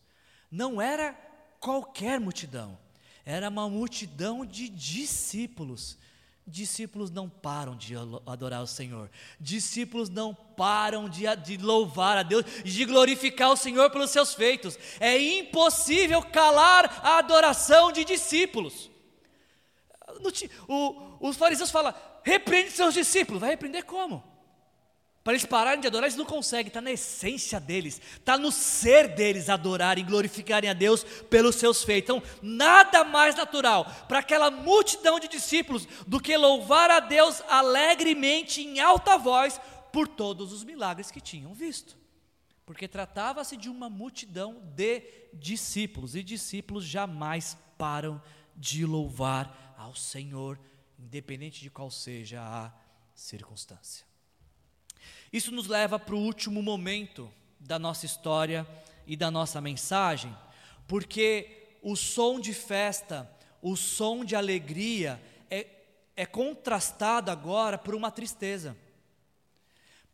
Não 0.51 0.81
era 0.81 1.13
qualquer 1.59 2.19
multidão 2.19 2.77
era 3.25 3.49
uma 3.49 3.69
multidão 3.69 4.45
de 4.45 4.69
discípulos. 4.69 5.97
discípulos 6.45 7.11
não 7.11 7.29
param 7.29 7.75
de 7.75 7.93
adorar 8.25 8.63
o 8.63 8.67
Senhor, 8.67 9.09
discípulos 9.39 10.09
não 10.09 10.33
param 10.33 11.07
de, 11.07 11.23
de, 11.37 11.57
louvar 11.57 12.17
a 12.17 12.23
Deus, 12.23 12.43
de 12.63 12.85
glorificar 12.85 13.51
o 13.51 13.57
Senhor 13.57 13.91
pelos 13.91 14.09
seus 14.09 14.33
feitos. 14.33 14.77
É 14.99 15.17
impossível 15.17 16.23
calar 16.23 17.01
a 17.03 17.19
adoração 17.19 17.91
de 17.91 18.03
discípulos. 18.03 18.89
O, 20.67 21.27
os 21.27 21.37
fariseus 21.37 21.69
falam: 21.69 21.93
repreende 22.23 22.71
seus 22.71 22.93
discípulos, 22.93 23.41
vai 23.41 23.51
repreender 23.51 23.85
como? 23.85 24.23
Para 25.29 25.35
eles 25.35 25.45
pararem 25.45 25.79
de 25.79 25.85
adorar, 25.85 26.07
eles 26.07 26.17
não 26.17 26.25
conseguem, 26.25 26.69
está 26.69 26.81
na 26.81 26.91
essência 26.91 27.59
deles, 27.59 28.01
está 28.17 28.35
no 28.35 28.51
ser 28.51 29.09
deles 29.09 29.47
adorarem, 29.47 30.03
glorificarem 30.03 30.67
a 30.67 30.73
Deus 30.73 31.03
pelos 31.03 31.55
seus 31.55 31.83
feitos. 31.83 32.15
Então, 32.15 32.23
nada 32.41 33.03
mais 33.03 33.35
natural 33.35 33.85
para 34.07 34.17
aquela 34.17 34.49
multidão 34.49 35.19
de 35.19 35.27
discípulos 35.27 35.87
do 36.07 36.19
que 36.19 36.35
louvar 36.35 36.89
a 36.89 36.99
Deus 36.99 37.43
alegremente, 37.47 38.63
em 38.63 38.79
alta 38.79 39.19
voz, 39.19 39.61
por 39.93 40.07
todos 40.07 40.51
os 40.51 40.63
milagres 40.63 41.11
que 41.11 41.21
tinham 41.21 41.53
visto. 41.53 41.95
Porque 42.65 42.87
tratava-se 42.87 43.55
de 43.55 43.69
uma 43.69 43.87
multidão 43.87 44.63
de 44.73 45.03
discípulos, 45.31 46.15
e 46.15 46.23
discípulos 46.23 46.85
jamais 46.85 47.55
param 47.77 48.19
de 48.55 48.83
louvar 48.83 49.75
ao 49.77 49.93
Senhor, 49.93 50.59
independente 50.97 51.61
de 51.61 51.69
qual 51.69 51.91
seja 51.91 52.41
a 52.41 52.71
circunstância. 53.13 54.08
Isso 55.31 55.51
nos 55.51 55.67
leva 55.67 55.99
para 55.99 56.15
o 56.15 56.19
último 56.19 56.61
momento 56.61 57.31
da 57.59 57.77
nossa 57.77 58.05
história 58.05 58.67
e 59.05 59.15
da 59.15 59.29
nossa 59.29 59.61
mensagem, 59.61 60.35
porque 60.87 61.77
o 61.81 61.95
som 61.95 62.39
de 62.39 62.53
festa, 62.53 63.29
o 63.61 63.75
som 63.75 64.25
de 64.25 64.35
alegria 64.35 65.21
é, 65.49 65.67
é 66.15 66.25
contrastado 66.25 67.29
agora 67.29 67.77
por 67.77 67.93
uma 67.93 68.09
tristeza. 68.09 68.75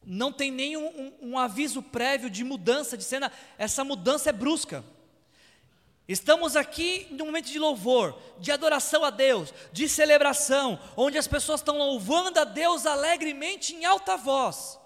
Não 0.05 0.32
tem 0.32 0.51
nenhum 0.51 0.86
um, 0.86 1.32
um 1.32 1.39
aviso 1.39 1.82
prévio 1.82 2.30
de 2.30 2.43
mudança 2.43 2.97
de 2.97 3.03
cena, 3.03 3.32
essa 3.57 3.84
mudança 3.84 4.30
é 4.30 4.34
brusca. 4.34 4.84
Estamos 6.07 6.55
aqui 6.55 7.07
num 7.09 7.26
momento 7.26 7.47
de 7.51 7.57
louvor, 7.57 8.20
de 8.39 8.51
adoração 8.51 9.03
a 9.03 9.09
Deus, 9.09 9.51
de 9.72 9.89
celebração, 9.89 10.80
onde 10.95 11.18
as 11.18 11.28
pessoas 11.28 11.61
estão 11.61 11.78
louvando 11.78 12.39
a 12.39 12.43
Deus 12.43 12.86
alegremente 12.86 13.74
em 13.74 13.86
alta 13.86 14.16
voz. 14.16 14.78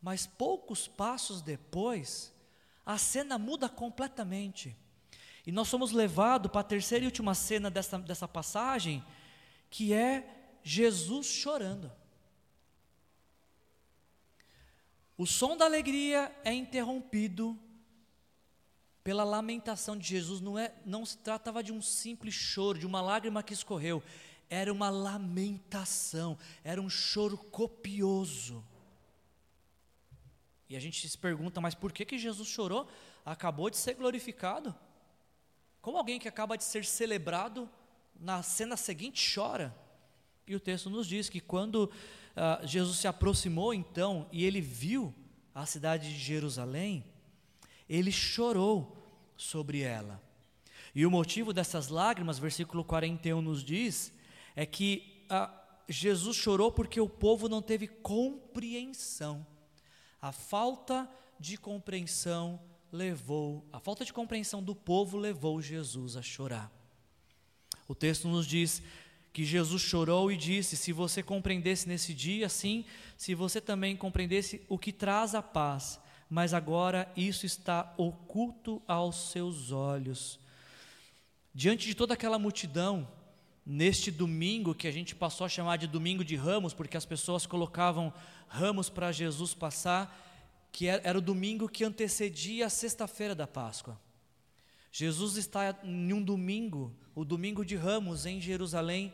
Mas 0.00 0.26
poucos 0.26 0.86
passos 0.86 1.42
depois, 1.42 2.32
a 2.84 2.98
cena 2.98 3.38
muda 3.38 3.68
completamente. 3.68 4.76
E 5.46 5.52
nós 5.52 5.68
somos 5.68 5.92
levados 5.92 6.50
para 6.50 6.60
a 6.60 6.64
terceira 6.64 7.04
e 7.04 7.06
última 7.06 7.34
cena 7.34 7.70
dessa, 7.70 7.98
dessa 7.98 8.26
passagem, 8.26 9.04
que 9.70 9.92
é 9.92 10.52
Jesus 10.62 11.26
chorando. 11.26 11.90
O 15.16 15.24
som 15.24 15.56
da 15.56 15.64
alegria 15.64 16.34
é 16.44 16.52
interrompido 16.52 17.58
pela 19.02 19.22
lamentação 19.22 19.96
de 19.96 20.06
Jesus. 20.06 20.40
Não, 20.40 20.58
é, 20.58 20.74
não 20.84 21.06
se 21.06 21.16
tratava 21.18 21.62
de 21.62 21.72
um 21.72 21.80
simples 21.80 22.34
choro, 22.34 22.78
de 22.78 22.86
uma 22.86 23.00
lágrima 23.00 23.42
que 23.42 23.54
escorreu. 23.54 24.02
Era 24.50 24.72
uma 24.72 24.90
lamentação, 24.90 26.36
era 26.62 26.82
um 26.82 26.90
choro 26.90 27.38
copioso. 27.38 28.64
E 30.68 30.76
a 30.76 30.80
gente 30.80 31.08
se 31.08 31.16
pergunta, 31.16 31.60
mas 31.60 31.74
por 31.74 31.92
que, 31.92 32.04
que 32.04 32.18
Jesus 32.18 32.48
chorou? 32.48 32.88
Acabou 33.24 33.70
de 33.70 33.76
ser 33.76 33.94
glorificado. 33.94 34.74
Como 35.80 35.96
alguém 35.96 36.18
que 36.18 36.28
acaba 36.28 36.56
de 36.56 36.64
ser 36.64 36.84
celebrado, 36.84 37.68
na 38.18 38.42
cena 38.42 38.76
seguinte 38.76 39.32
chora? 39.34 39.74
E 40.46 40.54
o 40.56 40.60
texto 40.60 40.90
nos 40.90 41.06
diz 41.06 41.28
que 41.28 41.40
quando 41.40 41.84
uh, 41.84 42.66
Jesus 42.66 42.98
se 42.98 43.06
aproximou 43.06 43.72
então 43.72 44.28
e 44.32 44.44
ele 44.44 44.60
viu 44.60 45.14
a 45.54 45.64
cidade 45.66 46.12
de 46.12 46.18
Jerusalém, 46.18 47.04
ele 47.88 48.10
chorou 48.10 48.96
sobre 49.36 49.80
ela. 49.80 50.20
E 50.94 51.06
o 51.06 51.10
motivo 51.10 51.52
dessas 51.52 51.88
lágrimas, 51.88 52.38
versículo 52.38 52.84
41 52.84 53.40
nos 53.40 53.62
diz, 53.62 54.12
é 54.56 54.66
que 54.66 55.24
uh, 55.30 55.52
Jesus 55.88 56.36
chorou 56.36 56.72
porque 56.72 57.00
o 57.00 57.08
povo 57.08 57.48
não 57.48 57.62
teve 57.62 57.86
compreensão 57.86 59.46
a 60.26 60.32
falta 60.32 61.08
de 61.38 61.56
compreensão 61.56 62.58
levou, 62.90 63.64
a 63.72 63.78
falta 63.78 64.04
de 64.04 64.12
compreensão 64.12 64.60
do 64.60 64.74
povo 64.74 65.16
levou 65.16 65.62
Jesus 65.62 66.16
a 66.16 66.22
chorar. 66.22 66.68
O 67.86 67.94
texto 67.94 68.26
nos 68.26 68.44
diz 68.44 68.82
que 69.32 69.44
Jesus 69.44 69.82
chorou 69.82 70.32
e 70.32 70.36
disse: 70.36 70.76
Se 70.76 70.92
você 70.92 71.22
compreendesse 71.22 71.86
nesse 71.86 72.12
dia, 72.12 72.48
sim, 72.48 72.84
se 73.16 73.36
você 73.36 73.60
também 73.60 73.96
compreendesse 73.96 74.60
o 74.68 74.76
que 74.76 74.92
traz 74.92 75.32
a 75.32 75.42
paz, 75.42 76.00
mas 76.28 76.52
agora 76.52 77.08
isso 77.16 77.46
está 77.46 77.94
oculto 77.96 78.82
aos 78.88 79.30
seus 79.30 79.70
olhos. 79.70 80.40
Diante 81.54 81.86
de 81.86 81.94
toda 81.94 82.14
aquela 82.14 82.36
multidão, 82.36 83.06
neste 83.64 84.10
domingo 84.10 84.74
que 84.74 84.88
a 84.88 84.92
gente 84.92 85.14
passou 85.14 85.44
a 85.44 85.48
chamar 85.48 85.76
de 85.76 85.86
domingo 85.86 86.24
de 86.24 86.34
ramos, 86.34 86.74
porque 86.74 86.96
as 86.96 87.04
pessoas 87.04 87.46
colocavam 87.46 88.12
ramos 88.48 88.88
para 88.88 89.12
Jesus 89.12 89.54
passar, 89.54 90.24
que 90.72 90.86
era 90.88 91.18
o 91.18 91.22
domingo 91.22 91.68
que 91.68 91.84
antecedia 91.84 92.66
a 92.66 92.70
sexta-feira 92.70 93.34
da 93.34 93.46
Páscoa. 93.46 93.98
Jesus 94.92 95.36
está 95.36 95.78
em 95.82 96.12
um 96.12 96.22
domingo, 96.22 96.94
o 97.14 97.24
domingo 97.24 97.64
de 97.64 97.76
ramos 97.76 98.26
em 98.26 98.40
Jerusalém, 98.40 99.12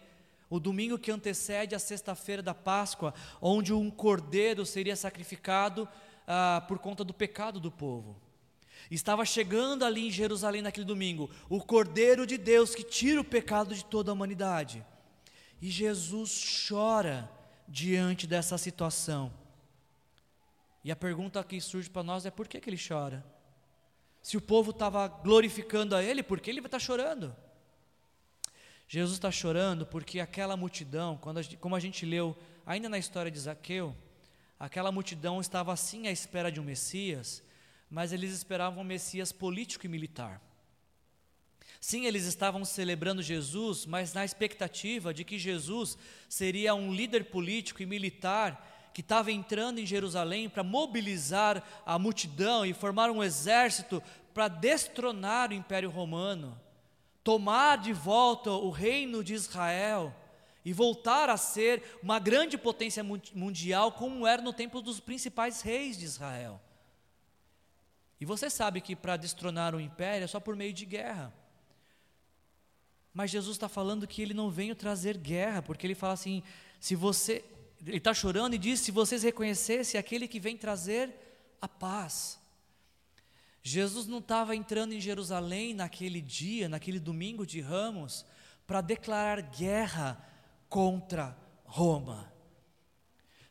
o 0.49 0.61
domingo 0.61 0.99
que 0.99 1.11
antecede 1.11 1.75
a 1.75 1.79
sexta-feira 1.79 2.43
da 2.43 2.55
Páscoa, 2.55 3.15
onde 3.41 3.73
um 3.73 3.91
cordeiro 3.91 4.67
seria 4.67 4.95
sacrificado 4.95 5.89
ah, 6.27 6.65
por 6.69 6.79
conta 6.79 7.03
do 7.03 7.15
pecado 7.15 7.59
do 7.59 7.71
povo. 7.71 8.21
Estava 8.91 9.25
chegando 9.25 9.85
ali 9.85 10.09
em 10.09 10.11
Jerusalém 10.11 10.63
naquele 10.63 10.85
domingo 10.85 11.31
o 11.49 11.61
Cordeiro 11.61 12.27
de 12.27 12.37
Deus 12.37 12.75
que 12.75 12.83
tira 12.83 13.21
o 13.21 13.25
pecado 13.25 13.75
de 13.75 13.85
toda 13.85 14.11
a 14.11 14.15
humanidade. 14.15 14.85
E 15.61 15.71
Jesus 15.71 16.67
chora 16.69 17.31
diante 17.69 18.27
dessa 18.27 18.59
situação. 18.59 19.33
E 20.85 20.91
a 20.91 20.97
pergunta 20.97 21.43
que 21.45 21.61
surge 21.61 21.89
para 21.89 22.03
nós 22.03 22.27
é 22.27 22.31
por 22.31 22.49
que, 22.49 22.61
que 22.61 22.69
ele 22.69 22.79
chora? 22.79 23.25
Se 24.23 24.37
o 24.37 24.41
povo 24.41 24.71
estava 24.71 25.07
glorificando 25.09 25.97
a 25.97 26.03
ele, 26.03 26.23
por 26.23 26.41
que 26.41 26.51
ele 26.51 26.61
está 26.61 26.79
chorando? 26.79 27.35
Jesus 28.89 29.17
está 29.17 29.31
chorando 29.31 29.87
porque 29.87 30.21
aquela 30.21 30.57
multidão, 30.57 31.17
quando 31.17 31.39
a, 31.39 31.43
como 31.61 31.75
a 31.75 31.81
gente 31.81 32.05
leu 32.05 32.37
ainda 32.67 32.89
na 32.89 32.99
história 32.99 33.31
de 33.31 33.39
Zaqueu, 33.39 33.97
aquela 34.59 34.93
multidão 34.93 35.41
estava 35.41 35.73
assim 35.73 36.07
à 36.07 36.11
espera 36.11 36.53
de 36.53 36.61
um 36.61 36.65
Messias, 36.65 37.43
mas 37.91 38.13
eles 38.13 38.33
esperavam 38.33 38.83
um 38.83 38.87
Messias 38.87 39.33
político 39.33 39.87
e 39.87 39.89
militar. 39.89 40.41
Sim, 41.85 42.07
eles 42.07 42.27
estavam 42.27 42.65
celebrando 42.65 43.21
Jesus, 43.21 43.87
mas 43.87 44.15
na 44.15 44.25
expectativa 44.25 45.13
de 45.13 45.25
que 45.25 45.37
Jesus 45.37 45.99
seria 46.29 46.77
um 46.77 46.95
líder 46.95 47.25
político 47.25 47.83
e 47.83 47.87
militar 47.87 48.91
que 48.95 49.01
estava 49.01 49.33
entrando 49.33 49.81
em 49.81 49.85
Jerusalém 49.85 50.49
para 50.49 50.63
mobilizar 50.63 51.61
a 51.85 51.99
multidão 51.99 52.65
e 52.65 52.73
formar 52.73 53.11
um 53.11 53.21
exército 53.21 54.01
para 54.33 54.47
destronar 54.47 55.51
o 55.51 55.55
Império 55.55 55.91
Romano, 55.91 56.57
tomar 57.25 57.79
de 57.79 57.93
volta 57.93 58.53
o 58.53 58.71
reino 58.71 59.25
de 59.25 59.35
Israel 59.35 60.15
e 60.65 60.73
voltar 60.73 61.29
a 61.29 61.37
ser 61.37 61.99
uma 62.01 62.21
grande 62.21 62.57
potência 62.57 63.03
mundial, 63.35 63.91
como 63.91 64.25
era 64.25 64.41
no 64.41 64.53
tempo 64.53 64.81
dos 64.81 65.01
principais 65.01 65.63
reis 65.63 65.99
de 65.99 66.05
Israel. 66.05 66.61
E 68.21 68.25
você 68.25 68.49
sabe 68.49 68.81
que 68.81 68.95
para 68.95 69.17
destronar 69.17 69.75
o 69.75 69.81
império 69.81 70.23
é 70.23 70.29
só 70.29 70.39
por 70.39 70.55
meio 70.55 70.73
de 70.73 70.87
guerra. 70.87 71.42
Mas 73.13 73.31
Jesus 73.31 73.57
está 73.57 73.69
falando 73.69 74.07
que 74.07 74.23
ele 74.23 74.35
não 74.35 74.51
veio 74.51 74.75
trazer 74.75 75.19
guerra, 75.19 75.63
porque 75.63 75.87
ele 75.87 75.95
fala 75.95 76.15
assim: 76.15 76.43
se 76.81 76.95
você. 76.95 77.45
Ele 77.85 77.99
está 77.99 78.15
chorando 78.15 78.55
e 78.55 78.59
diz: 78.59 78.81
se 78.81 78.91
vocês 78.91 79.23
reconhecessem 79.23 79.99
aquele 79.99 80.27
que 80.27 80.41
vem 80.41 80.57
trazer 80.57 81.11
a 81.61 81.69
paz. 81.69 82.41
Jesus 83.63 84.07
não 84.09 84.19
estava 84.19 84.57
entrando 84.57 84.93
em 84.93 85.01
Jerusalém 85.01 85.73
naquele 85.73 86.21
dia, 86.21 86.69
naquele 86.69 86.99
domingo 86.99 87.47
de 87.47 87.61
ramos, 87.61 88.27
para 88.67 88.81
declarar 88.81 89.41
guerra 89.41 90.21
contra 90.69 91.37
Roma. 91.65 92.33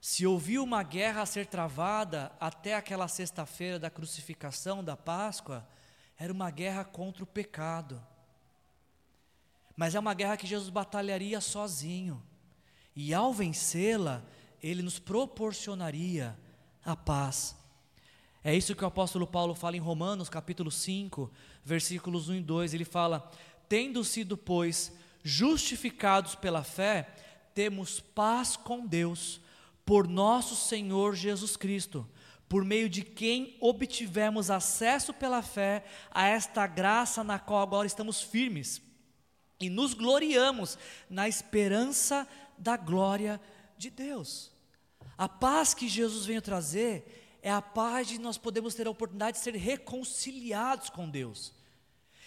Se 0.02 0.26
ouviu 0.26 0.64
uma 0.64 0.84
guerra 0.84 1.22
a 1.22 1.26
ser 1.26 1.46
travada 1.46 2.32
até 2.40 2.76
aquela 2.76 3.08
sexta-feira 3.08 3.80
da 3.80 3.90
crucificação, 3.90 4.84
da 4.84 4.98
Páscoa, 4.98 5.66
era 6.18 6.34
uma 6.34 6.50
guerra 6.52 6.84
contra 6.84 7.24
o 7.24 7.28
pecado. 7.28 8.02
Mas 9.76 9.96
é 9.96 10.00
uma 10.00 10.14
guerra 10.14 10.38
que 10.38 10.48
Jesus 10.48 10.70
batalharia 10.70 11.40
sozinho. 11.42 12.22
E 12.96 13.14
ao 13.14 13.34
vencê-la, 13.34 14.24
ele 14.62 14.82
nos 14.82 15.00
proporcionaria 15.00 16.38
a 16.84 16.96
paz. 16.96 17.56
É 18.44 18.56
isso 18.56 18.76
que 18.76 18.84
o 18.84 18.88
apóstolo 18.88 19.28
Paulo 19.28 19.56
fala 19.56 19.78
em 19.78 19.80
Romanos, 19.80 20.30
capítulo 20.30 20.72
5, 20.72 21.32
versículos 21.64 22.28
1 22.28 22.36
e 22.36 22.42
2. 22.42 22.74
Ele 22.74 22.86
fala: 22.86 23.32
Tendo 23.70 24.04
sido, 24.04 24.36
pois, 24.36 24.92
justificados 25.24 26.36
pela 26.36 26.64
fé, 26.64 27.08
temos 27.54 28.00
paz 28.00 28.56
com 28.56 28.86
Deus 28.86 29.40
por 29.86 30.08
nosso 30.08 30.56
Senhor 30.56 31.16
Jesus 31.16 31.56
Cristo, 31.56 32.08
por 32.50 32.66
meio 32.66 32.90
de 32.90 33.04
quem 33.04 33.58
obtivemos 33.60 34.50
acesso 34.50 35.14
pela 35.14 35.42
fé 35.42 35.86
a 36.12 36.28
esta 36.28 36.68
graça 36.68 37.24
na 37.24 37.40
qual 37.40 37.62
agora 37.62 37.88
estamos 37.88 38.22
firmes 38.22 38.82
e 39.62 39.70
nos 39.70 39.94
gloriamos 39.94 40.78
na 41.10 41.30
esperança 41.30 42.28
da 42.58 42.76
glória 42.76 43.40
de 43.78 43.90
Deus. 43.90 44.52
A 45.18 45.30
paz 45.30 45.74
que 45.74 45.88
Jesus 45.88 46.26
veio 46.26 46.42
trazer 46.42 47.40
é 47.42 47.52
a 47.52 47.62
paz 47.62 48.08
de 48.08 48.20
nós 48.20 48.38
podemos 48.38 48.74
ter 48.76 48.88
a 48.88 48.92
oportunidade 48.92 49.38
de 49.38 49.44
ser 49.44 49.56
reconciliados 49.56 50.90
com 50.90 51.10
Deus. 51.10 51.54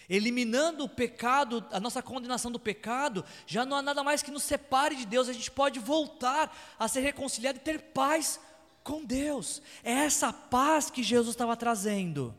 Eliminando 0.07 0.83
o 0.83 0.89
pecado, 0.89 1.65
a 1.71 1.79
nossa 1.79 2.01
condenação 2.01 2.51
do 2.51 2.59
pecado, 2.59 3.25
já 3.47 3.65
não 3.65 3.77
há 3.77 3.81
nada 3.81 4.03
mais 4.03 4.21
que 4.21 4.31
nos 4.31 4.43
separe 4.43 4.95
de 4.95 5.05
Deus, 5.05 5.27
a 5.27 5.33
gente 5.33 5.49
pode 5.49 5.79
voltar 5.79 6.55
a 6.77 6.87
ser 6.87 7.01
reconciliado 7.01 7.57
e 7.57 7.61
ter 7.61 7.79
paz 7.79 8.39
com 8.83 9.03
Deus. 9.03 9.61
É 9.83 9.91
essa 9.91 10.31
paz 10.31 10.91
que 10.91 11.01
Jesus 11.01 11.33
estava 11.33 11.57
trazendo. 11.57 12.35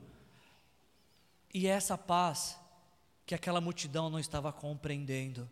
E 1.53 1.66
é 1.66 1.70
essa 1.70 1.99
paz 1.99 2.57
que 3.26 3.34
aquela 3.34 3.60
multidão 3.60 4.08
não 4.08 4.20
estava 4.20 4.52
compreendendo. 4.52 5.50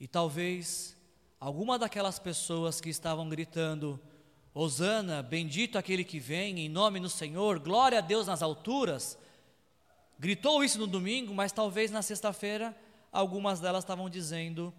E 0.00 0.08
talvez 0.08 0.96
alguma 1.38 1.78
daquelas 1.78 2.18
pessoas 2.18 2.80
que 2.80 2.90
estavam 2.90 3.28
gritando: 3.28 4.00
Hosana, 4.52 5.22
bendito 5.22 5.78
aquele 5.78 6.02
que 6.02 6.18
vem, 6.18 6.58
em 6.58 6.68
nome 6.68 6.98
do 6.98 7.08
Senhor, 7.08 7.60
glória 7.60 7.98
a 7.98 8.02
Deus 8.02 8.26
nas 8.26 8.42
alturas. 8.42 9.16
Gritou 10.18 10.64
isso 10.64 10.78
no 10.78 10.86
domingo, 10.86 11.32
mas 11.32 11.52
talvez 11.52 11.90
na 11.90 12.02
sexta-feira 12.02 12.76
algumas 13.12 13.60
delas 13.60 13.84
estavam 13.84 14.10
dizendo: 14.10 14.74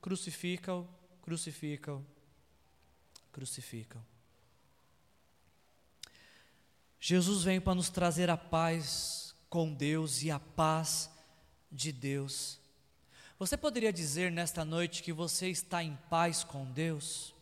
crucificam, 0.00 0.88
crucificam, 1.22 2.04
crucificam. 3.30 4.04
Jesus 6.98 7.44
vem 7.44 7.60
para 7.60 7.76
nos 7.76 7.88
trazer 7.88 8.28
a 8.28 8.36
paz 8.36 9.25
com 9.48 9.72
Deus 9.72 10.22
e 10.22 10.30
a 10.30 10.38
paz 10.38 11.10
de 11.70 11.92
Deus. 11.92 12.58
Você 13.38 13.56
poderia 13.56 13.92
dizer 13.92 14.32
nesta 14.32 14.64
noite 14.64 15.02
que 15.02 15.12
você 15.12 15.48
está 15.48 15.82
em 15.82 15.96
paz 16.08 16.42
com 16.42 16.64
Deus? 16.72 17.34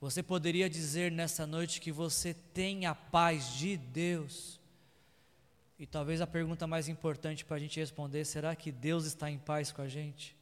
Você 0.00 0.22
poderia 0.22 0.68
dizer 0.68 1.12
nesta 1.12 1.46
noite 1.46 1.80
que 1.80 1.92
você 1.92 2.34
tem 2.34 2.86
a 2.86 2.94
paz 2.94 3.54
de 3.54 3.76
Deus? 3.76 4.58
E 5.78 5.86
talvez 5.86 6.20
a 6.20 6.26
pergunta 6.26 6.66
mais 6.66 6.88
importante 6.88 7.44
para 7.44 7.56
a 7.56 7.60
gente 7.60 7.78
responder: 7.78 8.24
será 8.24 8.54
que 8.54 8.70
Deus 8.70 9.04
está 9.04 9.30
em 9.30 9.38
paz 9.38 9.72
com 9.72 9.82
a 9.82 9.88
gente? 9.88 10.36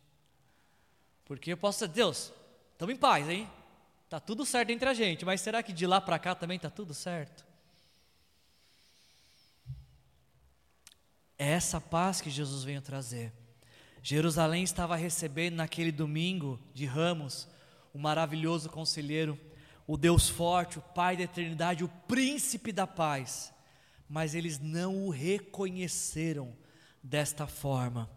Porque 1.25 1.53
eu 1.53 1.57
posso 1.57 1.81
dizer, 1.81 1.95
Deus, 1.95 2.33
estamos 2.73 2.95
em 2.95 2.99
paz, 2.99 3.29
hein? 3.29 3.49
Está 4.05 4.21
tudo 4.21 4.45
certo 4.45 4.71
entre 4.71 4.89
a 4.89 4.95
gente, 4.95 5.25
mas 5.25 5.41
será 5.41 5.63
que 5.63 5.73
de 5.73 5.87
lá 5.87 6.01
para 6.01 6.19
cá 6.19 6.35
também 6.35 6.57
está 6.57 6.69
tudo 6.69 6.93
certo? 6.93 7.45
É 11.43 11.49
essa 11.49 11.81
paz 11.81 12.21
que 12.21 12.31
Jesus 12.31 12.63
veio 12.63 12.81
trazer. 12.81 13.33
Jerusalém 14.01 14.63
estava 14.63 14.95
recebendo 14.95 15.57
naquele 15.57 15.91
domingo 15.91 16.57
de 16.73 16.87
ramos 16.87 17.49
o 17.93 17.99
maravilhoso 17.99 18.71
conselheiro, 18.71 19.37
o 19.85 19.97
Deus 19.97 20.29
forte, 20.29 20.79
o 20.79 20.81
Pai 20.81 21.17
da 21.17 21.25
eternidade, 21.25 21.83
o 21.83 21.89
príncipe 22.07 22.71
da 22.71 22.87
paz. 22.87 23.53
Mas 24.09 24.37
eles 24.37 24.61
não 24.61 25.05
o 25.05 25.11
reconheceram 25.11 26.57
desta 27.03 27.45
forma. 27.45 28.09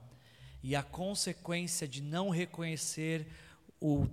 E 0.61 0.75
a 0.75 0.83
consequência 0.83 1.87
de 1.87 2.03
não 2.03 2.29
reconhecer 2.29 3.25
o 3.81 4.05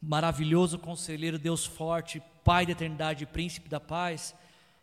maravilhoso 0.00 0.78
conselheiro, 0.78 1.38
Deus 1.38 1.66
forte, 1.66 2.22
Pai 2.42 2.64
da 2.64 2.72
eternidade, 2.72 3.26
príncipe 3.26 3.68
da 3.68 3.78
paz, 3.78 4.34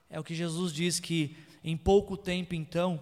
é 0.08 0.20
o 0.20 0.24
que 0.24 0.36
Jesus 0.36 0.72
diz 0.72 1.00
que 1.00 1.36
em 1.64 1.76
pouco 1.76 2.16
tempo 2.16 2.54
então 2.54 3.02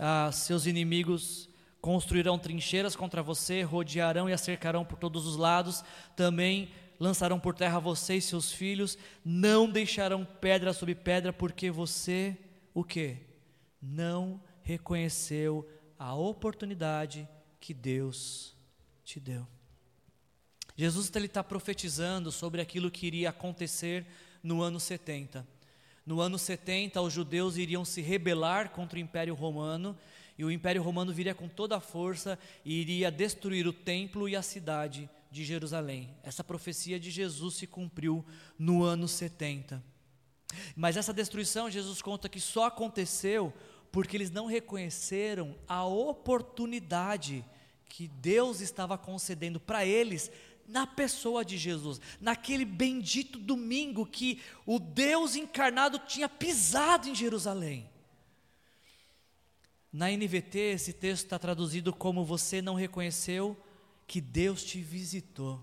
ah, 0.00 0.32
seus 0.32 0.64
inimigos 0.64 1.46
construirão 1.78 2.38
trincheiras 2.38 2.96
contra 2.96 3.22
você, 3.22 3.62
rodearão 3.62 4.28
e 4.28 4.32
acercarão 4.32 4.84
por 4.84 4.98
todos 4.98 5.26
os 5.26 5.36
lados, 5.36 5.84
também 6.16 6.70
lançarão 6.98 7.38
por 7.38 7.54
terra 7.54 7.78
você 7.78 8.16
e 8.16 8.22
seus 8.22 8.50
filhos, 8.50 8.96
não 9.24 9.70
deixarão 9.70 10.24
pedra 10.24 10.72
sobre 10.72 10.94
pedra, 10.94 11.32
porque 11.32 11.70
você, 11.70 12.36
o 12.72 12.82
que? 12.82 13.18
Não 13.80 14.40
reconheceu 14.62 15.68
a 15.98 16.14
oportunidade 16.14 17.28
que 17.60 17.74
Deus 17.74 18.56
te 19.04 19.20
deu. 19.20 19.46
Jesus 20.76 21.10
está 21.14 21.44
profetizando 21.44 22.32
sobre 22.32 22.62
aquilo 22.62 22.90
que 22.90 23.06
iria 23.06 23.28
acontecer 23.28 24.06
no 24.42 24.62
ano 24.62 24.80
70. 24.80 25.46
No 26.04 26.20
ano 26.20 26.38
70, 26.38 27.00
os 27.00 27.12
judeus 27.12 27.56
iriam 27.56 27.84
se 27.84 28.00
rebelar 28.00 28.70
contra 28.70 28.98
o 28.98 29.00
Império 29.00 29.34
Romano, 29.34 29.96
e 30.38 30.44
o 30.44 30.50
Império 30.50 30.82
Romano 30.82 31.12
viria 31.12 31.34
com 31.34 31.48
toda 31.48 31.76
a 31.76 31.80
força 31.80 32.38
e 32.64 32.80
iria 32.80 33.10
destruir 33.10 33.66
o 33.66 33.72
templo 33.72 34.28
e 34.28 34.34
a 34.34 34.42
cidade 34.42 35.08
de 35.30 35.44
Jerusalém. 35.44 36.14
Essa 36.22 36.42
profecia 36.42 36.98
de 36.98 37.10
Jesus 37.10 37.56
se 37.56 37.66
cumpriu 37.66 38.24
no 38.58 38.82
ano 38.82 39.06
70. 39.06 39.82
Mas 40.74 40.96
essa 40.96 41.12
destruição, 41.12 41.70
Jesus 41.70 42.00
conta 42.00 42.28
que 42.28 42.40
só 42.40 42.64
aconteceu 42.64 43.52
porque 43.92 44.16
eles 44.16 44.30
não 44.30 44.46
reconheceram 44.46 45.54
a 45.68 45.84
oportunidade 45.84 47.44
que 47.84 48.08
Deus 48.08 48.60
estava 48.60 48.96
concedendo 48.96 49.58
para 49.58 49.84
eles 49.84 50.30
na 50.70 50.86
pessoa 50.86 51.44
de 51.44 51.58
Jesus, 51.58 52.00
naquele 52.20 52.64
bendito 52.64 53.38
domingo 53.38 54.06
que 54.06 54.40
o 54.64 54.78
Deus 54.78 55.34
encarnado 55.34 55.98
tinha 55.98 56.28
pisado 56.28 57.08
em 57.08 57.14
Jerusalém. 57.14 57.88
Na 59.92 60.08
NVT, 60.08 60.58
esse 60.58 60.92
texto 60.92 61.24
está 61.24 61.38
traduzido 61.38 61.92
como 61.92 62.24
você 62.24 62.62
não 62.62 62.74
reconheceu 62.74 63.56
que 64.06 64.20
Deus 64.20 64.62
te 64.62 64.80
visitou. 64.80 65.60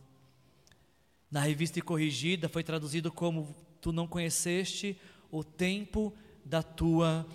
Na 1.31 1.41
revista 1.41 1.81
corrigida 1.81 2.49
foi 2.49 2.63
traduzido 2.63 3.11
como 3.11 3.55
tu 3.81 3.93
não 3.93 4.05
conheceste 4.05 4.99
o 5.31 5.43
tempo 5.43 6.13
da 6.43 6.61
tua 6.61 7.25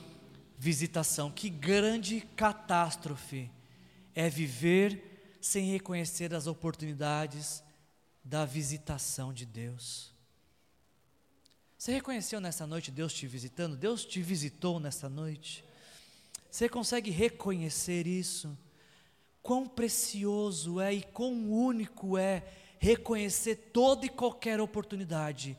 visitação. 0.59 1.31
Que 1.31 1.49
grande 1.49 2.21
catástrofe 2.37 3.51
é 4.15 4.29
viver 4.29 5.12
sem 5.43 5.73
reconhecer 5.73 6.33
as 6.33 6.47
oportunidades 6.47 7.63
da 8.25 8.45
visitação 8.45 9.33
de 9.33 9.45
Deus. 9.45 10.13
Você 11.77 11.93
reconheceu 11.93 12.41
nessa 12.41 12.65
noite 12.65 12.93
Deus 12.93 13.13
te 13.13 13.27
visitando? 13.27 13.77
Deus 13.77 14.05
te 14.05 14.23
visitou 14.23 14.79
nessa 14.79 15.09
noite? 15.09 15.65
Você 16.49 16.69
consegue 16.69 17.11
reconhecer 17.11 18.07
isso? 18.07 18.57
Quão 19.43 19.67
precioso 19.67 20.81
é 20.81 20.95
e 20.95 21.03
quão 21.03 21.51
único 21.51 22.17
é 22.17 22.47
reconhecer 22.79 23.57
toda 23.73 24.07
e 24.07 24.09
qualquer 24.09 24.61
oportunidade 24.61 25.59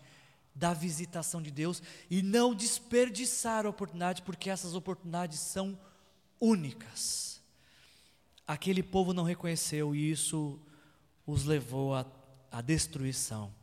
da 0.56 0.74
visitação 0.74 1.42
de 1.42 1.52
Deus 1.52 1.84
e 2.10 2.22
não 2.22 2.56
desperdiçar 2.56 3.66
a 3.66 3.70
oportunidade, 3.70 4.22
porque 4.22 4.50
essas 4.50 4.76
oportunidades 4.76 5.40
são 5.40 5.78
únicas 6.40 7.33
aquele 8.48 8.84
povo 8.84 9.14
não 9.14 9.24
reconheceu 9.24 9.96
e 9.96 10.12
isso 10.12 10.60
os 11.26 11.46
levou 11.46 11.96
à, 11.96 12.06
à 12.52 12.62
destruição. 12.62 13.54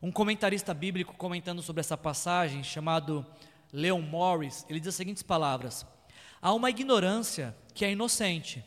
Um 0.00 0.12
comentarista 0.12 0.74
bíblico 0.74 1.14
comentando 1.14 1.62
sobre 1.62 1.80
essa 1.80 1.96
passagem, 1.96 2.62
chamado 2.62 3.26
Leon 3.72 4.02
Morris, 4.02 4.64
ele 4.68 4.78
diz 4.78 4.88
as 4.88 4.94
seguintes 4.94 5.22
palavras: 5.22 5.86
Há 6.40 6.52
uma 6.52 6.70
ignorância 6.70 7.56
que 7.74 7.84
é 7.84 7.92
inocente, 7.92 8.64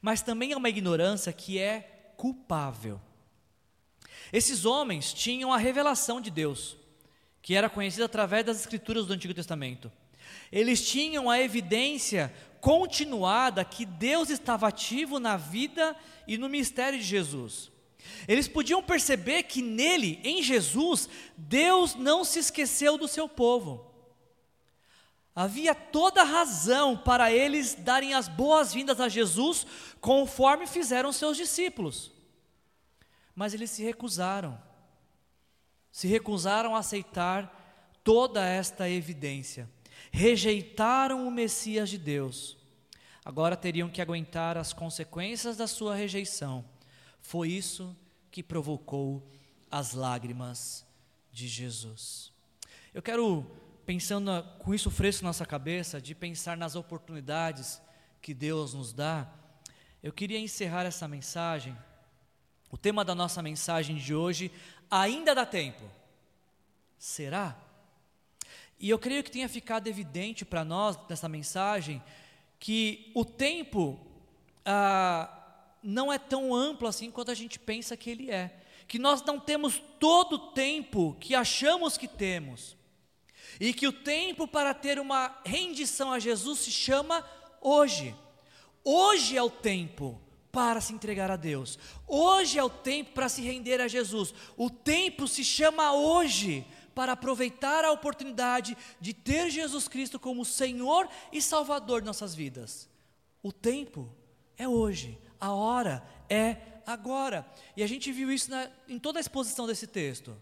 mas 0.00 0.22
também 0.22 0.52
há 0.52 0.56
uma 0.56 0.68
ignorância 0.68 1.32
que 1.32 1.58
é 1.58 2.12
culpável. 2.16 3.00
Esses 4.32 4.64
homens 4.64 5.12
tinham 5.12 5.52
a 5.52 5.58
revelação 5.58 6.20
de 6.20 6.30
Deus, 6.30 6.76
que 7.42 7.54
era 7.54 7.68
conhecida 7.68 8.04
através 8.04 8.46
das 8.46 8.60
escrituras 8.60 9.04
do 9.04 9.12
Antigo 9.12 9.34
Testamento. 9.34 9.90
Eles 10.50 10.88
tinham 10.88 11.28
a 11.28 11.40
evidência 11.40 12.32
continuada 12.62 13.64
que 13.64 13.84
Deus 13.84 14.30
estava 14.30 14.68
ativo 14.68 15.18
na 15.18 15.36
vida 15.36 15.96
e 16.28 16.38
no 16.38 16.48
mistério 16.48 16.96
de 16.96 17.04
Jesus. 17.04 17.72
Eles 18.28 18.46
podiam 18.46 18.80
perceber 18.80 19.42
que 19.42 19.60
nele, 19.60 20.20
em 20.22 20.40
Jesus, 20.44 21.08
Deus 21.36 21.96
não 21.96 22.24
se 22.24 22.38
esqueceu 22.38 22.96
do 22.96 23.08
seu 23.08 23.28
povo. 23.28 23.90
Havia 25.34 25.74
toda 25.74 26.22
razão 26.22 26.96
para 26.96 27.32
eles 27.32 27.74
darem 27.74 28.14
as 28.14 28.28
boas-vindas 28.28 29.00
a 29.00 29.08
Jesus, 29.08 29.66
conforme 30.00 30.64
fizeram 30.64 31.10
seus 31.10 31.36
discípulos. 31.36 32.12
Mas 33.34 33.54
eles 33.54 33.72
se 33.72 33.82
recusaram. 33.82 34.56
Se 35.90 36.06
recusaram 36.06 36.76
a 36.76 36.78
aceitar 36.78 38.00
toda 38.04 38.46
esta 38.46 38.88
evidência 38.88 39.68
rejeitaram 40.12 41.26
o 41.26 41.30
Messias 41.30 41.88
de 41.88 41.96
Deus, 41.96 42.56
agora 43.24 43.56
teriam 43.56 43.88
que 43.88 44.02
aguentar 44.02 44.58
as 44.58 44.72
consequências 44.72 45.56
da 45.56 45.66
sua 45.66 45.96
rejeição, 45.96 46.64
Foi 47.24 47.48
isso 47.48 47.96
que 48.32 48.42
provocou 48.42 49.22
as 49.70 49.94
lágrimas 49.94 50.84
de 51.30 51.46
Jesus. 51.46 52.32
Eu 52.92 53.00
quero, 53.00 53.46
pensando 53.86 54.42
com 54.58 54.74
isso 54.74 54.90
fresco 54.90 55.22
na 55.22 55.28
nossa 55.28 55.46
cabeça, 55.46 56.00
de 56.00 56.16
pensar 56.16 56.56
nas 56.56 56.74
oportunidades 56.74 57.80
que 58.20 58.34
Deus 58.34 58.74
nos 58.74 58.92
dá, 58.92 59.32
eu 60.02 60.12
queria 60.12 60.38
encerrar 60.38 60.84
essa 60.84 61.06
mensagem. 61.06 61.78
O 62.72 62.76
tema 62.76 63.04
da 63.04 63.14
nossa 63.14 63.40
mensagem 63.40 63.96
de 63.96 64.12
hoje, 64.12 64.50
ainda 64.90 65.32
dá 65.32 65.46
tempo. 65.46 65.84
Será? 66.98 67.56
E 68.82 68.90
eu 68.90 68.98
creio 68.98 69.22
que 69.22 69.30
tenha 69.30 69.48
ficado 69.48 69.86
evidente 69.86 70.44
para 70.44 70.64
nós 70.64 70.98
nessa 71.08 71.28
mensagem 71.28 72.02
que 72.58 73.12
o 73.14 73.24
tempo 73.24 73.96
ah, 74.64 75.30
não 75.80 76.12
é 76.12 76.18
tão 76.18 76.52
amplo 76.52 76.88
assim 76.88 77.08
quanto 77.08 77.30
a 77.30 77.34
gente 77.34 77.60
pensa 77.60 77.96
que 77.96 78.10
ele 78.10 78.28
é. 78.28 78.52
Que 78.88 78.98
nós 78.98 79.22
não 79.22 79.38
temos 79.38 79.80
todo 80.00 80.32
o 80.32 80.50
tempo 80.50 81.16
que 81.20 81.32
achamos 81.32 81.96
que 81.96 82.08
temos. 82.08 82.76
E 83.60 83.72
que 83.72 83.86
o 83.86 83.92
tempo 83.92 84.48
para 84.48 84.74
ter 84.74 84.98
uma 84.98 85.40
rendição 85.46 86.12
a 86.12 86.18
Jesus 86.18 86.58
se 86.58 86.72
chama 86.72 87.24
hoje. 87.60 88.12
Hoje 88.82 89.36
é 89.36 89.42
o 89.42 89.50
tempo 89.50 90.20
para 90.50 90.80
se 90.80 90.92
entregar 90.92 91.30
a 91.30 91.36
Deus. 91.36 91.78
Hoje 92.06 92.58
é 92.58 92.64
o 92.64 92.68
tempo 92.68 93.12
para 93.12 93.28
se 93.28 93.42
render 93.42 93.80
a 93.80 93.86
Jesus. 93.86 94.34
O 94.56 94.68
tempo 94.68 95.28
se 95.28 95.44
chama 95.44 95.94
hoje 95.94 96.66
para 96.94 97.12
aproveitar 97.12 97.84
a 97.84 97.92
oportunidade 97.92 98.76
de 99.00 99.12
ter 99.12 99.50
Jesus 99.50 99.88
Cristo 99.88 100.18
como 100.18 100.44
Senhor 100.44 101.08
e 101.32 101.40
Salvador 101.40 102.00
de 102.00 102.06
nossas 102.06 102.34
vidas. 102.34 102.88
O 103.42 103.52
tempo 103.52 104.08
é 104.56 104.68
hoje, 104.68 105.18
a 105.40 105.52
hora 105.52 106.02
é 106.28 106.56
agora. 106.86 107.46
E 107.76 107.82
a 107.82 107.86
gente 107.86 108.12
viu 108.12 108.30
isso 108.30 108.50
na, 108.50 108.70
em 108.88 108.98
toda 108.98 109.18
a 109.18 109.20
exposição 109.20 109.66
desse 109.66 109.86
texto. 109.86 110.36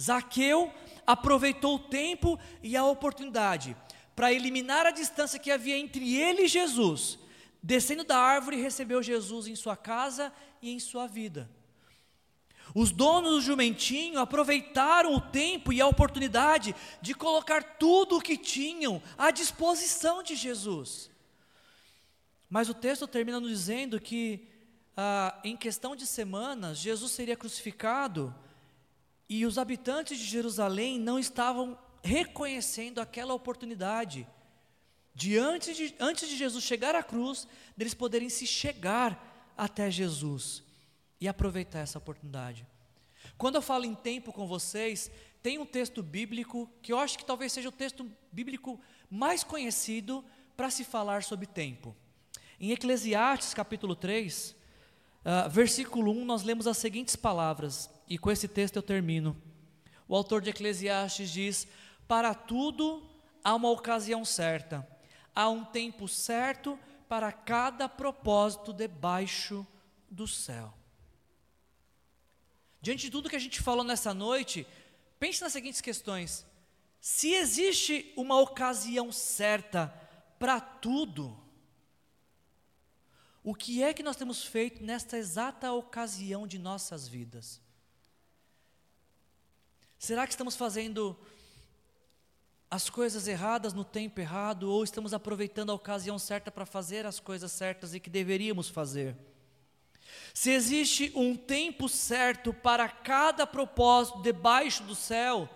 Zaqueu 0.00 0.72
aproveitou 1.06 1.76
o 1.76 1.78
tempo 1.78 2.38
e 2.62 2.76
a 2.76 2.84
oportunidade 2.84 3.76
para 4.16 4.32
eliminar 4.32 4.86
a 4.86 4.90
distância 4.90 5.38
que 5.38 5.50
havia 5.50 5.76
entre 5.76 6.16
ele 6.16 6.42
e 6.42 6.48
Jesus. 6.48 7.18
Descendo 7.62 8.04
da 8.04 8.18
árvore, 8.18 8.60
recebeu 8.60 9.02
Jesus 9.02 9.46
em 9.46 9.54
sua 9.54 9.76
casa 9.76 10.32
e 10.62 10.70
em 10.70 10.78
sua 10.78 11.06
vida. 11.06 11.50
Os 12.74 12.92
donos 12.92 13.32
do 13.32 13.40
jumentinho 13.40 14.20
aproveitaram 14.20 15.14
o 15.14 15.20
tempo 15.20 15.72
e 15.72 15.80
a 15.80 15.86
oportunidade 15.86 16.74
de 17.02 17.14
colocar 17.14 17.62
tudo 17.62 18.16
o 18.16 18.20
que 18.20 18.36
tinham 18.36 19.02
à 19.18 19.30
disposição 19.30 20.22
de 20.22 20.36
Jesus. 20.36 21.10
Mas 22.48 22.68
o 22.68 22.74
texto 22.74 23.06
termina 23.06 23.40
nos 23.40 23.50
dizendo 23.50 24.00
que, 24.00 24.46
ah, 24.96 25.40
em 25.42 25.56
questão 25.56 25.96
de 25.96 26.06
semanas, 26.06 26.78
Jesus 26.78 27.12
seria 27.12 27.36
crucificado 27.36 28.34
e 29.28 29.44
os 29.46 29.58
habitantes 29.58 30.18
de 30.18 30.24
Jerusalém 30.24 30.98
não 30.98 31.18
estavam 31.18 31.78
reconhecendo 32.02 33.00
aquela 33.00 33.34
oportunidade 33.34 34.26
de 35.14 35.36
antes, 35.36 35.76
de 35.76 35.94
antes 35.98 36.28
de 36.28 36.36
Jesus 36.36 36.64
chegar 36.64 36.94
à 36.94 37.02
cruz, 37.02 37.46
deles 37.76 37.94
poderem 37.94 38.28
se 38.28 38.46
chegar 38.46 39.52
até 39.56 39.90
Jesus 39.90 40.62
e 41.20 41.28
aproveitar 41.28 41.80
essa 41.80 41.98
oportunidade. 41.98 42.66
Quando 43.36 43.56
eu 43.56 43.62
falo 43.62 43.84
em 43.84 43.94
tempo 43.94 44.32
com 44.32 44.46
vocês, 44.46 45.10
tem 45.42 45.58
um 45.58 45.66
texto 45.66 46.02
bíblico 46.02 46.70
que 46.82 46.92
eu 46.92 46.98
acho 46.98 47.18
que 47.18 47.24
talvez 47.24 47.52
seja 47.52 47.68
o 47.68 47.72
texto 47.72 48.10
bíblico 48.32 48.80
mais 49.10 49.44
conhecido 49.44 50.24
para 50.56 50.70
se 50.70 50.84
falar 50.84 51.22
sobre 51.22 51.46
tempo. 51.46 51.94
Em 52.58 52.72
Eclesiastes 52.72 53.54
capítulo 53.54 53.94
3, 53.94 54.50
uh, 54.50 54.56
ah, 55.24 55.48
versículo 55.48 56.12
1, 56.12 56.24
nós 56.24 56.42
lemos 56.42 56.66
as 56.66 56.76
seguintes 56.76 57.16
palavras, 57.16 57.90
e 58.08 58.18
com 58.18 58.30
esse 58.30 58.46
texto 58.46 58.76
eu 58.76 58.82
termino. 58.82 59.36
O 60.06 60.14
autor 60.14 60.42
de 60.42 60.50
Eclesiastes 60.50 61.30
diz: 61.30 61.68
Para 62.06 62.34
tudo 62.34 63.02
há 63.42 63.54
uma 63.54 63.70
ocasião 63.70 64.24
certa, 64.24 64.86
há 65.34 65.48
um 65.48 65.64
tempo 65.64 66.06
certo 66.06 66.78
para 67.08 67.32
cada 67.32 67.88
propósito 67.88 68.72
debaixo 68.72 69.66
do 70.10 70.26
céu. 70.26 70.74
Diante 72.82 73.02
de 73.02 73.10
tudo 73.10 73.28
que 73.28 73.36
a 73.36 73.40
gente 73.40 73.60
falou 73.60 73.84
nessa 73.84 74.14
noite, 74.14 74.66
pense 75.18 75.42
nas 75.42 75.52
seguintes 75.52 75.80
questões: 75.80 76.46
se 77.00 77.34
existe 77.34 78.12
uma 78.16 78.40
ocasião 78.40 79.12
certa 79.12 79.88
para 80.38 80.60
tudo, 80.60 81.38
o 83.42 83.54
que 83.54 83.82
é 83.82 83.92
que 83.92 84.02
nós 84.02 84.16
temos 84.16 84.44
feito 84.44 84.82
nesta 84.82 85.18
exata 85.18 85.72
ocasião 85.72 86.46
de 86.46 86.58
nossas 86.58 87.06
vidas? 87.06 87.60
Será 89.98 90.26
que 90.26 90.32
estamos 90.32 90.56
fazendo 90.56 91.18
as 92.70 92.88
coisas 92.88 93.26
erradas 93.26 93.72
no 93.72 93.84
tempo 93.84 94.20
errado 94.20 94.70
ou 94.70 94.82
estamos 94.82 95.12
aproveitando 95.12 95.70
a 95.70 95.74
ocasião 95.74 96.18
certa 96.18 96.50
para 96.50 96.64
fazer 96.64 97.04
as 97.04 97.20
coisas 97.20 97.52
certas 97.52 97.94
e 97.94 98.00
que 98.00 98.08
deveríamos 98.08 98.68
fazer? 98.68 99.16
Se 100.32 100.50
existe 100.50 101.12
um 101.14 101.36
tempo 101.36 101.88
certo 101.88 102.52
para 102.52 102.88
cada 102.88 103.46
propósito 103.46 104.22
debaixo 104.22 104.82
do 104.84 104.94
céu, 104.94 105.48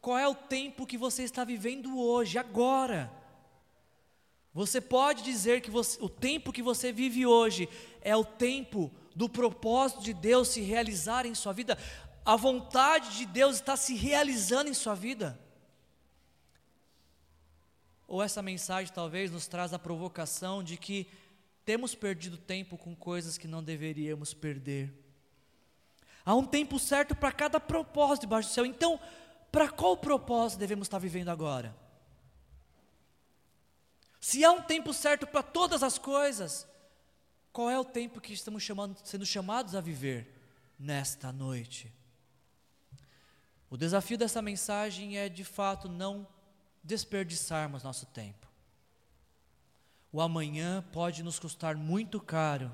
qual 0.00 0.18
é 0.18 0.26
o 0.26 0.34
tempo 0.34 0.86
que 0.86 0.98
você 0.98 1.22
está 1.22 1.44
vivendo 1.44 1.98
hoje, 1.98 2.38
agora? 2.38 3.12
Você 4.52 4.80
pode 4.80 5.22
dizer 5.22 5.60
que 5.60 5.70
você, 5.70 6.02
o 6.02 6.08
tempo 6.08 6.52
que 6.52 6.62
você 6.62 6.90
vive 6.90 7.26
hoje 7.26 7.68
é 8.00 8.16
o 8.16 8.24
tempo 8.24 8.90
do 9.14 9.28
propósito 9.28 10.02
de 10.02 10.12
Deus 10.12 10.48
se 10.48 10.60
realizar 10.60 11.26
em 11.26 11.34
sua 11.34 11.52
vida? 11.52 11.78
A 12.24 12.36
vontade 12.36 13.16
de 13.16 13.26
Deus 13.26 13.56
está 13.56 13.76
se 13.76 13.94
realizando 13.94 14.68
em 14.68 14.74
sua 14.74 14.94
vida? 14.94 15.38
Ou 18.06 18.22
essa 18.22 18.40
mensagem 18.40 18.92
talvez 18.92 19.30
nos 19.30 19.46
traz 19.46 19.74
a 19.74 19.78
provocação 19.78 20.62
de 20.62 20.76
que 20.76 21.06
temos 21.68 21.94
perdido 21.94 22.38
tempo 22.38 22.78
com 22.78 22.96
coisas 22.96 23.36
que 23.36 23.46
não 23.46 23.62
deveríamos 23.62 24.32
perder. 24.32 24.90
Há 26.24 26.34
um 26.34 26.46
tempo 26.46 26.78
certo 26.78 27.14
para 27.14 27.30
cada 27.30 27.60
propósito 27.60 28.22
debaixo 28.22 28.48
do 28.48 28.54
céu. 28.54 28.64
Então, 28.64 28.98
para 29.52 29.68
qual 29.68 29.94
propósito 29.94 30.60
devemos 30.60 30.86
estar 30.86 30.98
vivendo 30.98 31.28
agora? 31.28 31.76
Se 34.18 34.42
há 34.42 34.50
um 34.50 34.62
tempo 34.62 34.94
certo 34.94 35.26
para 35.26 35.42
todas 35.42 35.82
as 35.82 35.98
coisas, 35.98 36.66
qual 37.52 37.68
é 37.68 37.78
o 37.78 37.84
tempo 37.84 38.18
que 38.18 38.32
estamos 38.32 38.62
chamando, 38.62 38.98
sendo 39.04 39.26
chamados 39.26 39.74
a 39.74 39.80
viver 39.82 40.40
nesta 40.78 41.30
noite? 41.30 41.92
O 43.68 43.76
desafio 43.76 44.16
dessa 44.16 44.40
mensagem 44.40 45.18
é, 45.18 45.28
de 45.28 45.44
fato, 45.44 45.86
não 45.86 46.26
desperdiçarmos 46.82 47.82
nosso 47.82 48.06
tempo. 48.06 48.47
O 50.12 50.20
amanhã 50.20 50.82
pode 50.92 51.22
nos 51.22 51.38
custar 51.38 51.76
muito 51.76 52.20
caro 52.20 52.72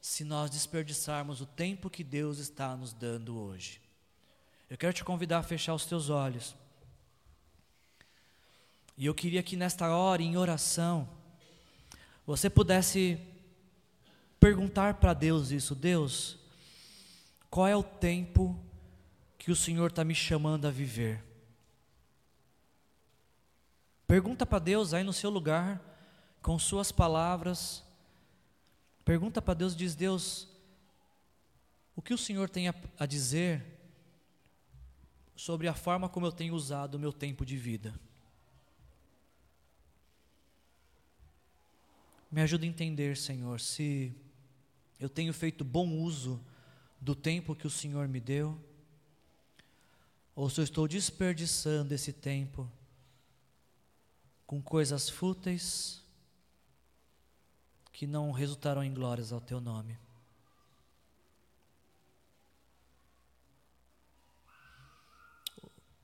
se 0.00 0.24
nós 0.24 0.50
desperdiçarmos 0.50 1.40
o 1.40 1.46
tempo 1.46 1.90
que 1.90 2.02
Deus 2.02 2.38
está 2.38 2.74
nos 2.76 2.92
dando 2.92 3.38
hoje. 3.38 3.80
Eu 4.68 4.78
quero 4.78 4.92
te 4.92 5.04
convidar 5.04 5.38
a 5.38 5.42
fechar 5.42 5.74
os 5.74 5.84
teus 5.84 6.08
olhos. 6.08 6.56
E 8.96 9.04
eu 9.06 9.14
queria 9.14 9.42
que 9.42 9.56
nesta 9.56 9.90
hora, 9.94 10.22
em 10.22 10.36
oração, 10.36 11.08
você 12.26 12.48
pudesse 12.48 13.18
perguntar 14.38 14.94
para 14.94 15.12
Deus 15.12 15.50
isso: 15.50 15.74
Deus, 15.74 16.38
qual 17.50 17.66
é 17.66 17.76
o 17.76 17.82
tempo 17.82 18.58
que 19.36 19.50
o 19.50 19.56
Senhor 19.56 19.90
está 19.90 20.04
me 20.04 20.14
chamando 20.14 20.66
a 20.66 20.70
viver? 20.70 21.22
Pergunta 24.06 24.46
para 24.46 24.58
Deus 24.58 24.92
aí 24.94 25.04
no 25.04 25.12
seu 25.12 25.30
lugar, 25.30 25.80
com 26.42 26.58
suas 26.58 26.90
palavras. 26.90 27.82
Pergunta 29.04 29.40
para 29.42 29.54
Deus, 29.54 29.76
diz 29.76 29.94
Deus, 29.94 30.48
o 31.94 32.02
que 32.02 32.14
o 32.14 32.18
Senhor 32.18 32.48
tem 32.48 32.68
a, 32.68 32.74
a 32.98 33.06
dizer 33.06 33.64
sobre 35.36 35.68
a 35.68 35.74
forma 35.74 36.08
como 36.08 36.26
eu 36.26 36.32
tenho 36.32 36.54
usado 36.54 36.94
o 36.94 36.98
meu 36.98 37.12
tempo 37.12 37.44
de 37.44 37.56
vida? 37.56 37.98
Me 42.30 42.40
ajuda 42.42 42.64
a 42.64 42.68
entender, 42.68 43.16
Senhor, 43.16 43.60
se 43.60 44.14
eu 45.00 45.08
tenho 45.08 45.32
feito 45.32 45.64
bom 45.64 45.88
uso 45.98 46.40
do 47.00 47.14
tempo 47.14 47.56
que 47.56 47.66
o 47.66 47.70
Senhor 47.70 48.06
me 48.06 48.20
deu, 48.20 48.56
ou 50.36 50.48
se 50.48 50.60
eu 50.60 50.64
estou 50.64 50.86
desperdiçando 50.86 51.92
esse 51.92 52.12
tempo 52.12 52.70
com 54.46 54.62
coisas 54.62 55.08
fúteis 55.08 55.99
que 58.00 58.06
não 58.06 58.32
resultarão 58.32 58.82
em 58.82 58.94
glórias 58.94 59.30
ao 59.30 59.42
teu 59.42 59.60
nome. 59.60 59.94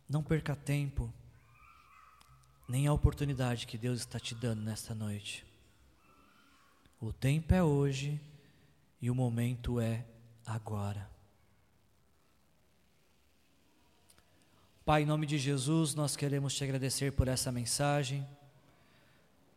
Não 0.07 0.23
perca 0.23 0.55
tempo, 0.55 1.11
nem 2.69 2.87
a 2.87 2.93
oportunidade 2.93 3.67
que 3.67 3.79
Deus 3.79 4.01
está 4.01 4.21
te 4.21 4.35
dando 4.35 4.61
nesta 4.61 4.95
noite. 4.95 5.43
O 7.01 7.15
tempo 7.15 7.55
é 7.55 7.63
hoje 7.63 8.21
e 9.01 9.11
o 9.11 9.15
momento 9.15 9.81
é 9.81 10.05
agora. 10.45 11.11
Pai, 14.85 15.01
em 15.01 15.07
nome 15.07 15.27
de 15.27 15.39
Jesus, 15.39 15.95
nós 15.95 16.15
queremos 16.15 16.55
te 16.55 16.63
agradecer 16.63 17.13
por 17.13 17.27
essa 17.27 17.51
mensagem. 17.51 18.29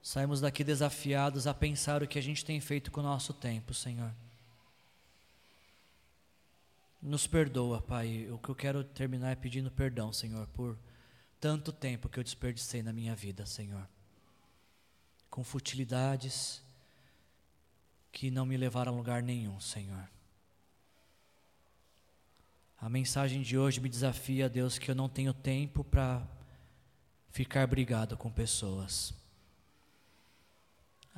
Saímos 0.02 0.42
daqui 0.42 0.64
desafiados 0.64 1.46
a 1.46 1.54
pensar 1.54 2.02
o 2.02 2.08
que 2.08 2.18
a 2.18 2.22
gente 2.22 2.46
tem 2.46 2.60
feito 2.60 2.92
com 2.92 3.02
o 3.02 3.04
nosso 3.04 3.34
tempo, 3.34 3.74
Senhor. 3.74 4.14
Nos 7.02 7.28
perdoa, 7.28 7.82
Pai. 7.82 8.30
O 8.32 8.38
que 8.38 8.50
eu 8.50 8.56
quero 8.56 8.84
terminar 8.84 9.32
é 9.32 9.36
pedindo 9.36 9.70
perdão, 9.70 10.12
Senhor, 10.12 10.48
por 10.48 10.78
tanto 11.40 11.72
tempo 11.72 12.10
que 12.10 12.20
eu 12.20 12.24
desperdicei 12.24 12.82
na 12.82 12.92
minha 12.92 13.16
vida, 13.16 13.46
Senhor. 13.46 13.88
Com 15.30 15.44
futilidades 15.44 16.62
que 18.12 18.32
não 18.32 18.46
me 18.46 18.58
levaram 18.58 18.94
a 18.94 18.96
lugar 18.96 19.22
nenhum, 19.22 19.60
Senhor. 19.60 20.10
A 22.82 22.90
mensagem 22.90 23.42
de 23.42 23.58
hoje 23.58 23.80
me 23.80 23.90
desafia, 23.90 24.50
Deus, 24.50 24.78
que 24.78 24.90
eu 24.90 24.96
não 24.96 25.10
tenho 25.10 25.34
tempo 25.34 25.84
para 25.84 26.26
ficar 27.30 27.68
brigado 27.68 28.18
com 28.18 28.32
pessoas. 28.32 29.14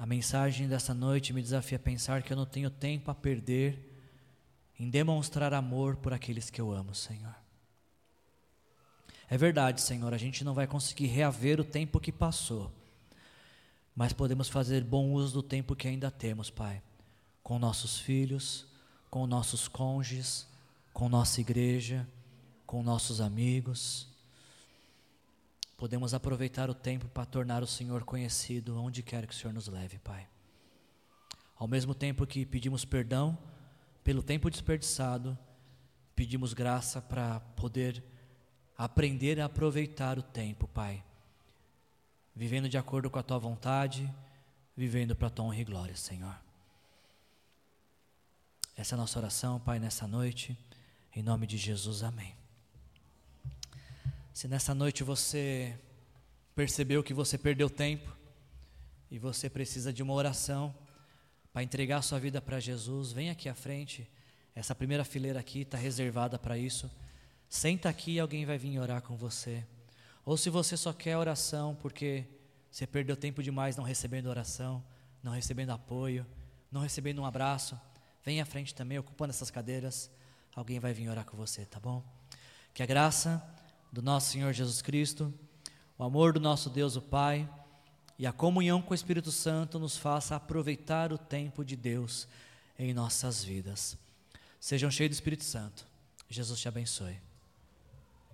A 0.01 0.05
mensagem 0.07 0.67
dessa 0.67 0.95
noite 0.95 1.31
me 1.31 1.43
desafia 1.43 1.75
a 1.75 1.79
pensar 1.79 2.23
que 2.23 2.33
eu 2.33 2.35
não 2.35 2.47
tenho 2.47 2.71
tempo 2.71 3.11
a 3.11 3.13
perder 3.13 3.77
em 4.79 4.89
demonstrar 4.89 5.53
amor 5.53 5.95
por 5.95 6.11
aqueles 6.11 6.49
que 6.49 6.59
eu 6.59 6.71
amo, 6.71 6.95
Senhor. 6.95 7.35
É 9.29 9.37
verdade, 9.37 9.79
Senhor, 9.79 10.11
a 10.11 10.17
gente 10.17 10.43
não 10.43 10.55
vai 10.55 10.65
conseguir 10.65 11.05
reaver 11.05 11.59
o 11.59 11.63
tempo 11.63 11.99
que 11.99 12.11
passou, 12.11 12.71
mas 13.95 14.11
podemos 14.11 14.49
fazer 14.49 14.83
bom 14.83 15.11
uso 15.11 15.33
do 15.33 15.43
tempo 15.43 15.75
que 15.75 15.87
ainda 15.87 16.09
temos, 16.09 16.49
Pai, 16.49 16.81
com 17.43 17.59
nossos 17.59 17.99
filhos, 17.99 18.65
com 19.07 19.27
nossos 19.27 19.67
cônjuges, 19.67 20.47
com 20.91 21.07
nossa 21.09 21.41
igreja, 21.41 22.07
com 22.65 22.81
nossos 22.81 23.21
amigos. 23.21 24.10
Podemos 25.81 26.13
aproveitar 26.13 26.69
o 26.69 26.75
tempo 26.75 27.07
para 27.07 27.25
tornar 27.25 27.63
o 27.63 27.65
Senhor 27.65 28.03
conhecido 28.03 28.79
onde 28.79 29.01
quer 29.01 29.25
que 29.25 29.33
o 29.33 29.35
Senhor 29.35 29.51
nos 29.51 29.67
leve, 29.67 29.97
Pai. 29.97 30.27
Ao 31.57 31.67
mesmo 31.67 31.95
tempo 31.95 32.27
que 32.27 32.45
pedimos 32.45 32.85
perdão 32.85 33.35
pelo 34.03 34.21
tempo 34.21 34.47
desperdiçado, 34.47 35.35
pedimos 36.15 36.53
graça 36.53 37.01
para 37.01 37.39
poder 37.55 38.03
aprender 38.77 39.39
a 39.39 39.45
aproveitar 39.45 40.19
o 40.19 40.21
tempo, 40.21 40.67
Pai. 40.67 41.03
Vivendo 42.35 42.69
de 42.69 42.77
acordo 42.77 43.09
com 43.09 43.17
a 43.17 43.23
tua 43.23 43.39
vontade, 43.39 44.07
vivendo 44.77 45.15
para 45.15 45.29
a 45.29 45.31
tua 45.31 45.45
honra 45.45 45.61
e 45.61 45.63
glória, 45.63 45.95
Senhor. 45.95 46.39
Essa 48.77 48.93
é 48.93 48.95
a 48.95 48.99
nossa 48.99 49.17
oração, 49.17 49.59
Pai, 49.59 49.79
nessa 49.79 50.05
noite. 50.05 50.55
Em 51.15 51.23
nome 51.23 51.47
de 51.47 51.57
Jesus, 51.57 52.03
amém. 52.03 52.40
Se 54.41 54.47
nessa 54.47 54.73
noite 54.73 55.03
você 55.03 55.79
percebeu 56.55 57.03
que 57.03 57.13
você 57.13 57.37
perdeu 57.37 57.69
tempo 57.69 58.11
e 59.11 59.19
você 59.19 59.47
precisa 59.47 59.93
de 59.93 60.01
uma 60.01 60.13
oração, 60.13 60.73
para 61.53 61.61
entregar 61.61 62.01
sua 62.01 62.19
vida 62.19 62.41
para 62.41 62.59
Jesus, 62.59 63.11
vem 63.11 63.29
aqui 63.29 63.47
à 63.47 63.53
frente. 63.53 64.09
Essa 64.55 64.73
primeira 64.73 65.05
fileira 65.05 65.39
aqui 65.39 65.61
está 65.61 65.77
reservada 65.77 66.39
para 66.39 66.57
isso. 66.57 66.89
Senta 67.47 67.87
aqui 67.87 68.13
e 68.13 68.19
alguém 68.19 68.43
vai 68.43 68.57
vir 68.57 68.79
orar 68.79 69.03
com 69.03 69.15
você. 69.15 69.63
Ou 70.25 70.35
se 70.35 70.49
você 70.49 70.75
só 70.75 70.91
quer 70.91 71.15
oração 71.17 71.75
porque 71.75 72.25
você 72.71 72.87
perdeu 72.87 73.15
tempo 73.15 73.43
demais 73.43 73.77
não 73.77 73.83
recebendo 73.83 74.25
oração, 74.25 74.83
não 75.21 75.33
recebendo 75.33 75.69
apoio, 75.69 76.25
não 76.71 76.81
recebendo 76.81 77.21
um 77.21 77.25
abraço, 77.27 77.79
vem 78.25 78.41
à 78.41 78.45
frente 78.47 78.73
também, 78.73 78.97
ocupando 78.97 79.29
essas 79.29 79.51
cadeiras. 79.51 80.09
Alguém 80.55 80.79
vai 80.79 80.93
vir 80.93 81.09
orar 81.09 81.25
com 81.25 81.37
você, 81.37 81.63
tá 81.63 81.79
bom? 81.79 82.03
Que 82.73 82.81
a 82.81 82.87
graça 82.87 83.60
do 83.91 84.01
nosso 84.01 84.31
Senhor 84.31 84.53
Jesus 84.53 84.81
Cristo, 84.81 85.33
o 85.97 86.03
amor 86.03 86.33
do 86.33 86.39
nosso 86.39 86.69
Deus, 86.69 86.95
o 86.95 87.01
Pai 87.01 87.49
e 88.17 88.25
a 88.25 88.31
comunhão 88.31 88.81
com 88.81 88.91
o 88.91 88.95
Espírito 88.95 89.31
Santo 89.31 89.79
nos 89.79 89.97
faça 89.97 90.35
aproveitar 90.35 91.11
o 91.11 91.17
tempo 91.17 91.65
de 91.65 91.75
Deus 91.75 92.27
em 92.77 92.93
nossas 92.93 93.43
vidas. 93.43 93.97
Sejam 94.59 94.91
cheios 94.91 95.09
do 95.09 95.13
Espírito 95.13 95.43
Santo. 95.43 95.85
Jesus 96.29 96.59
te 96.59 96.67
abençoe. 96.67 97.30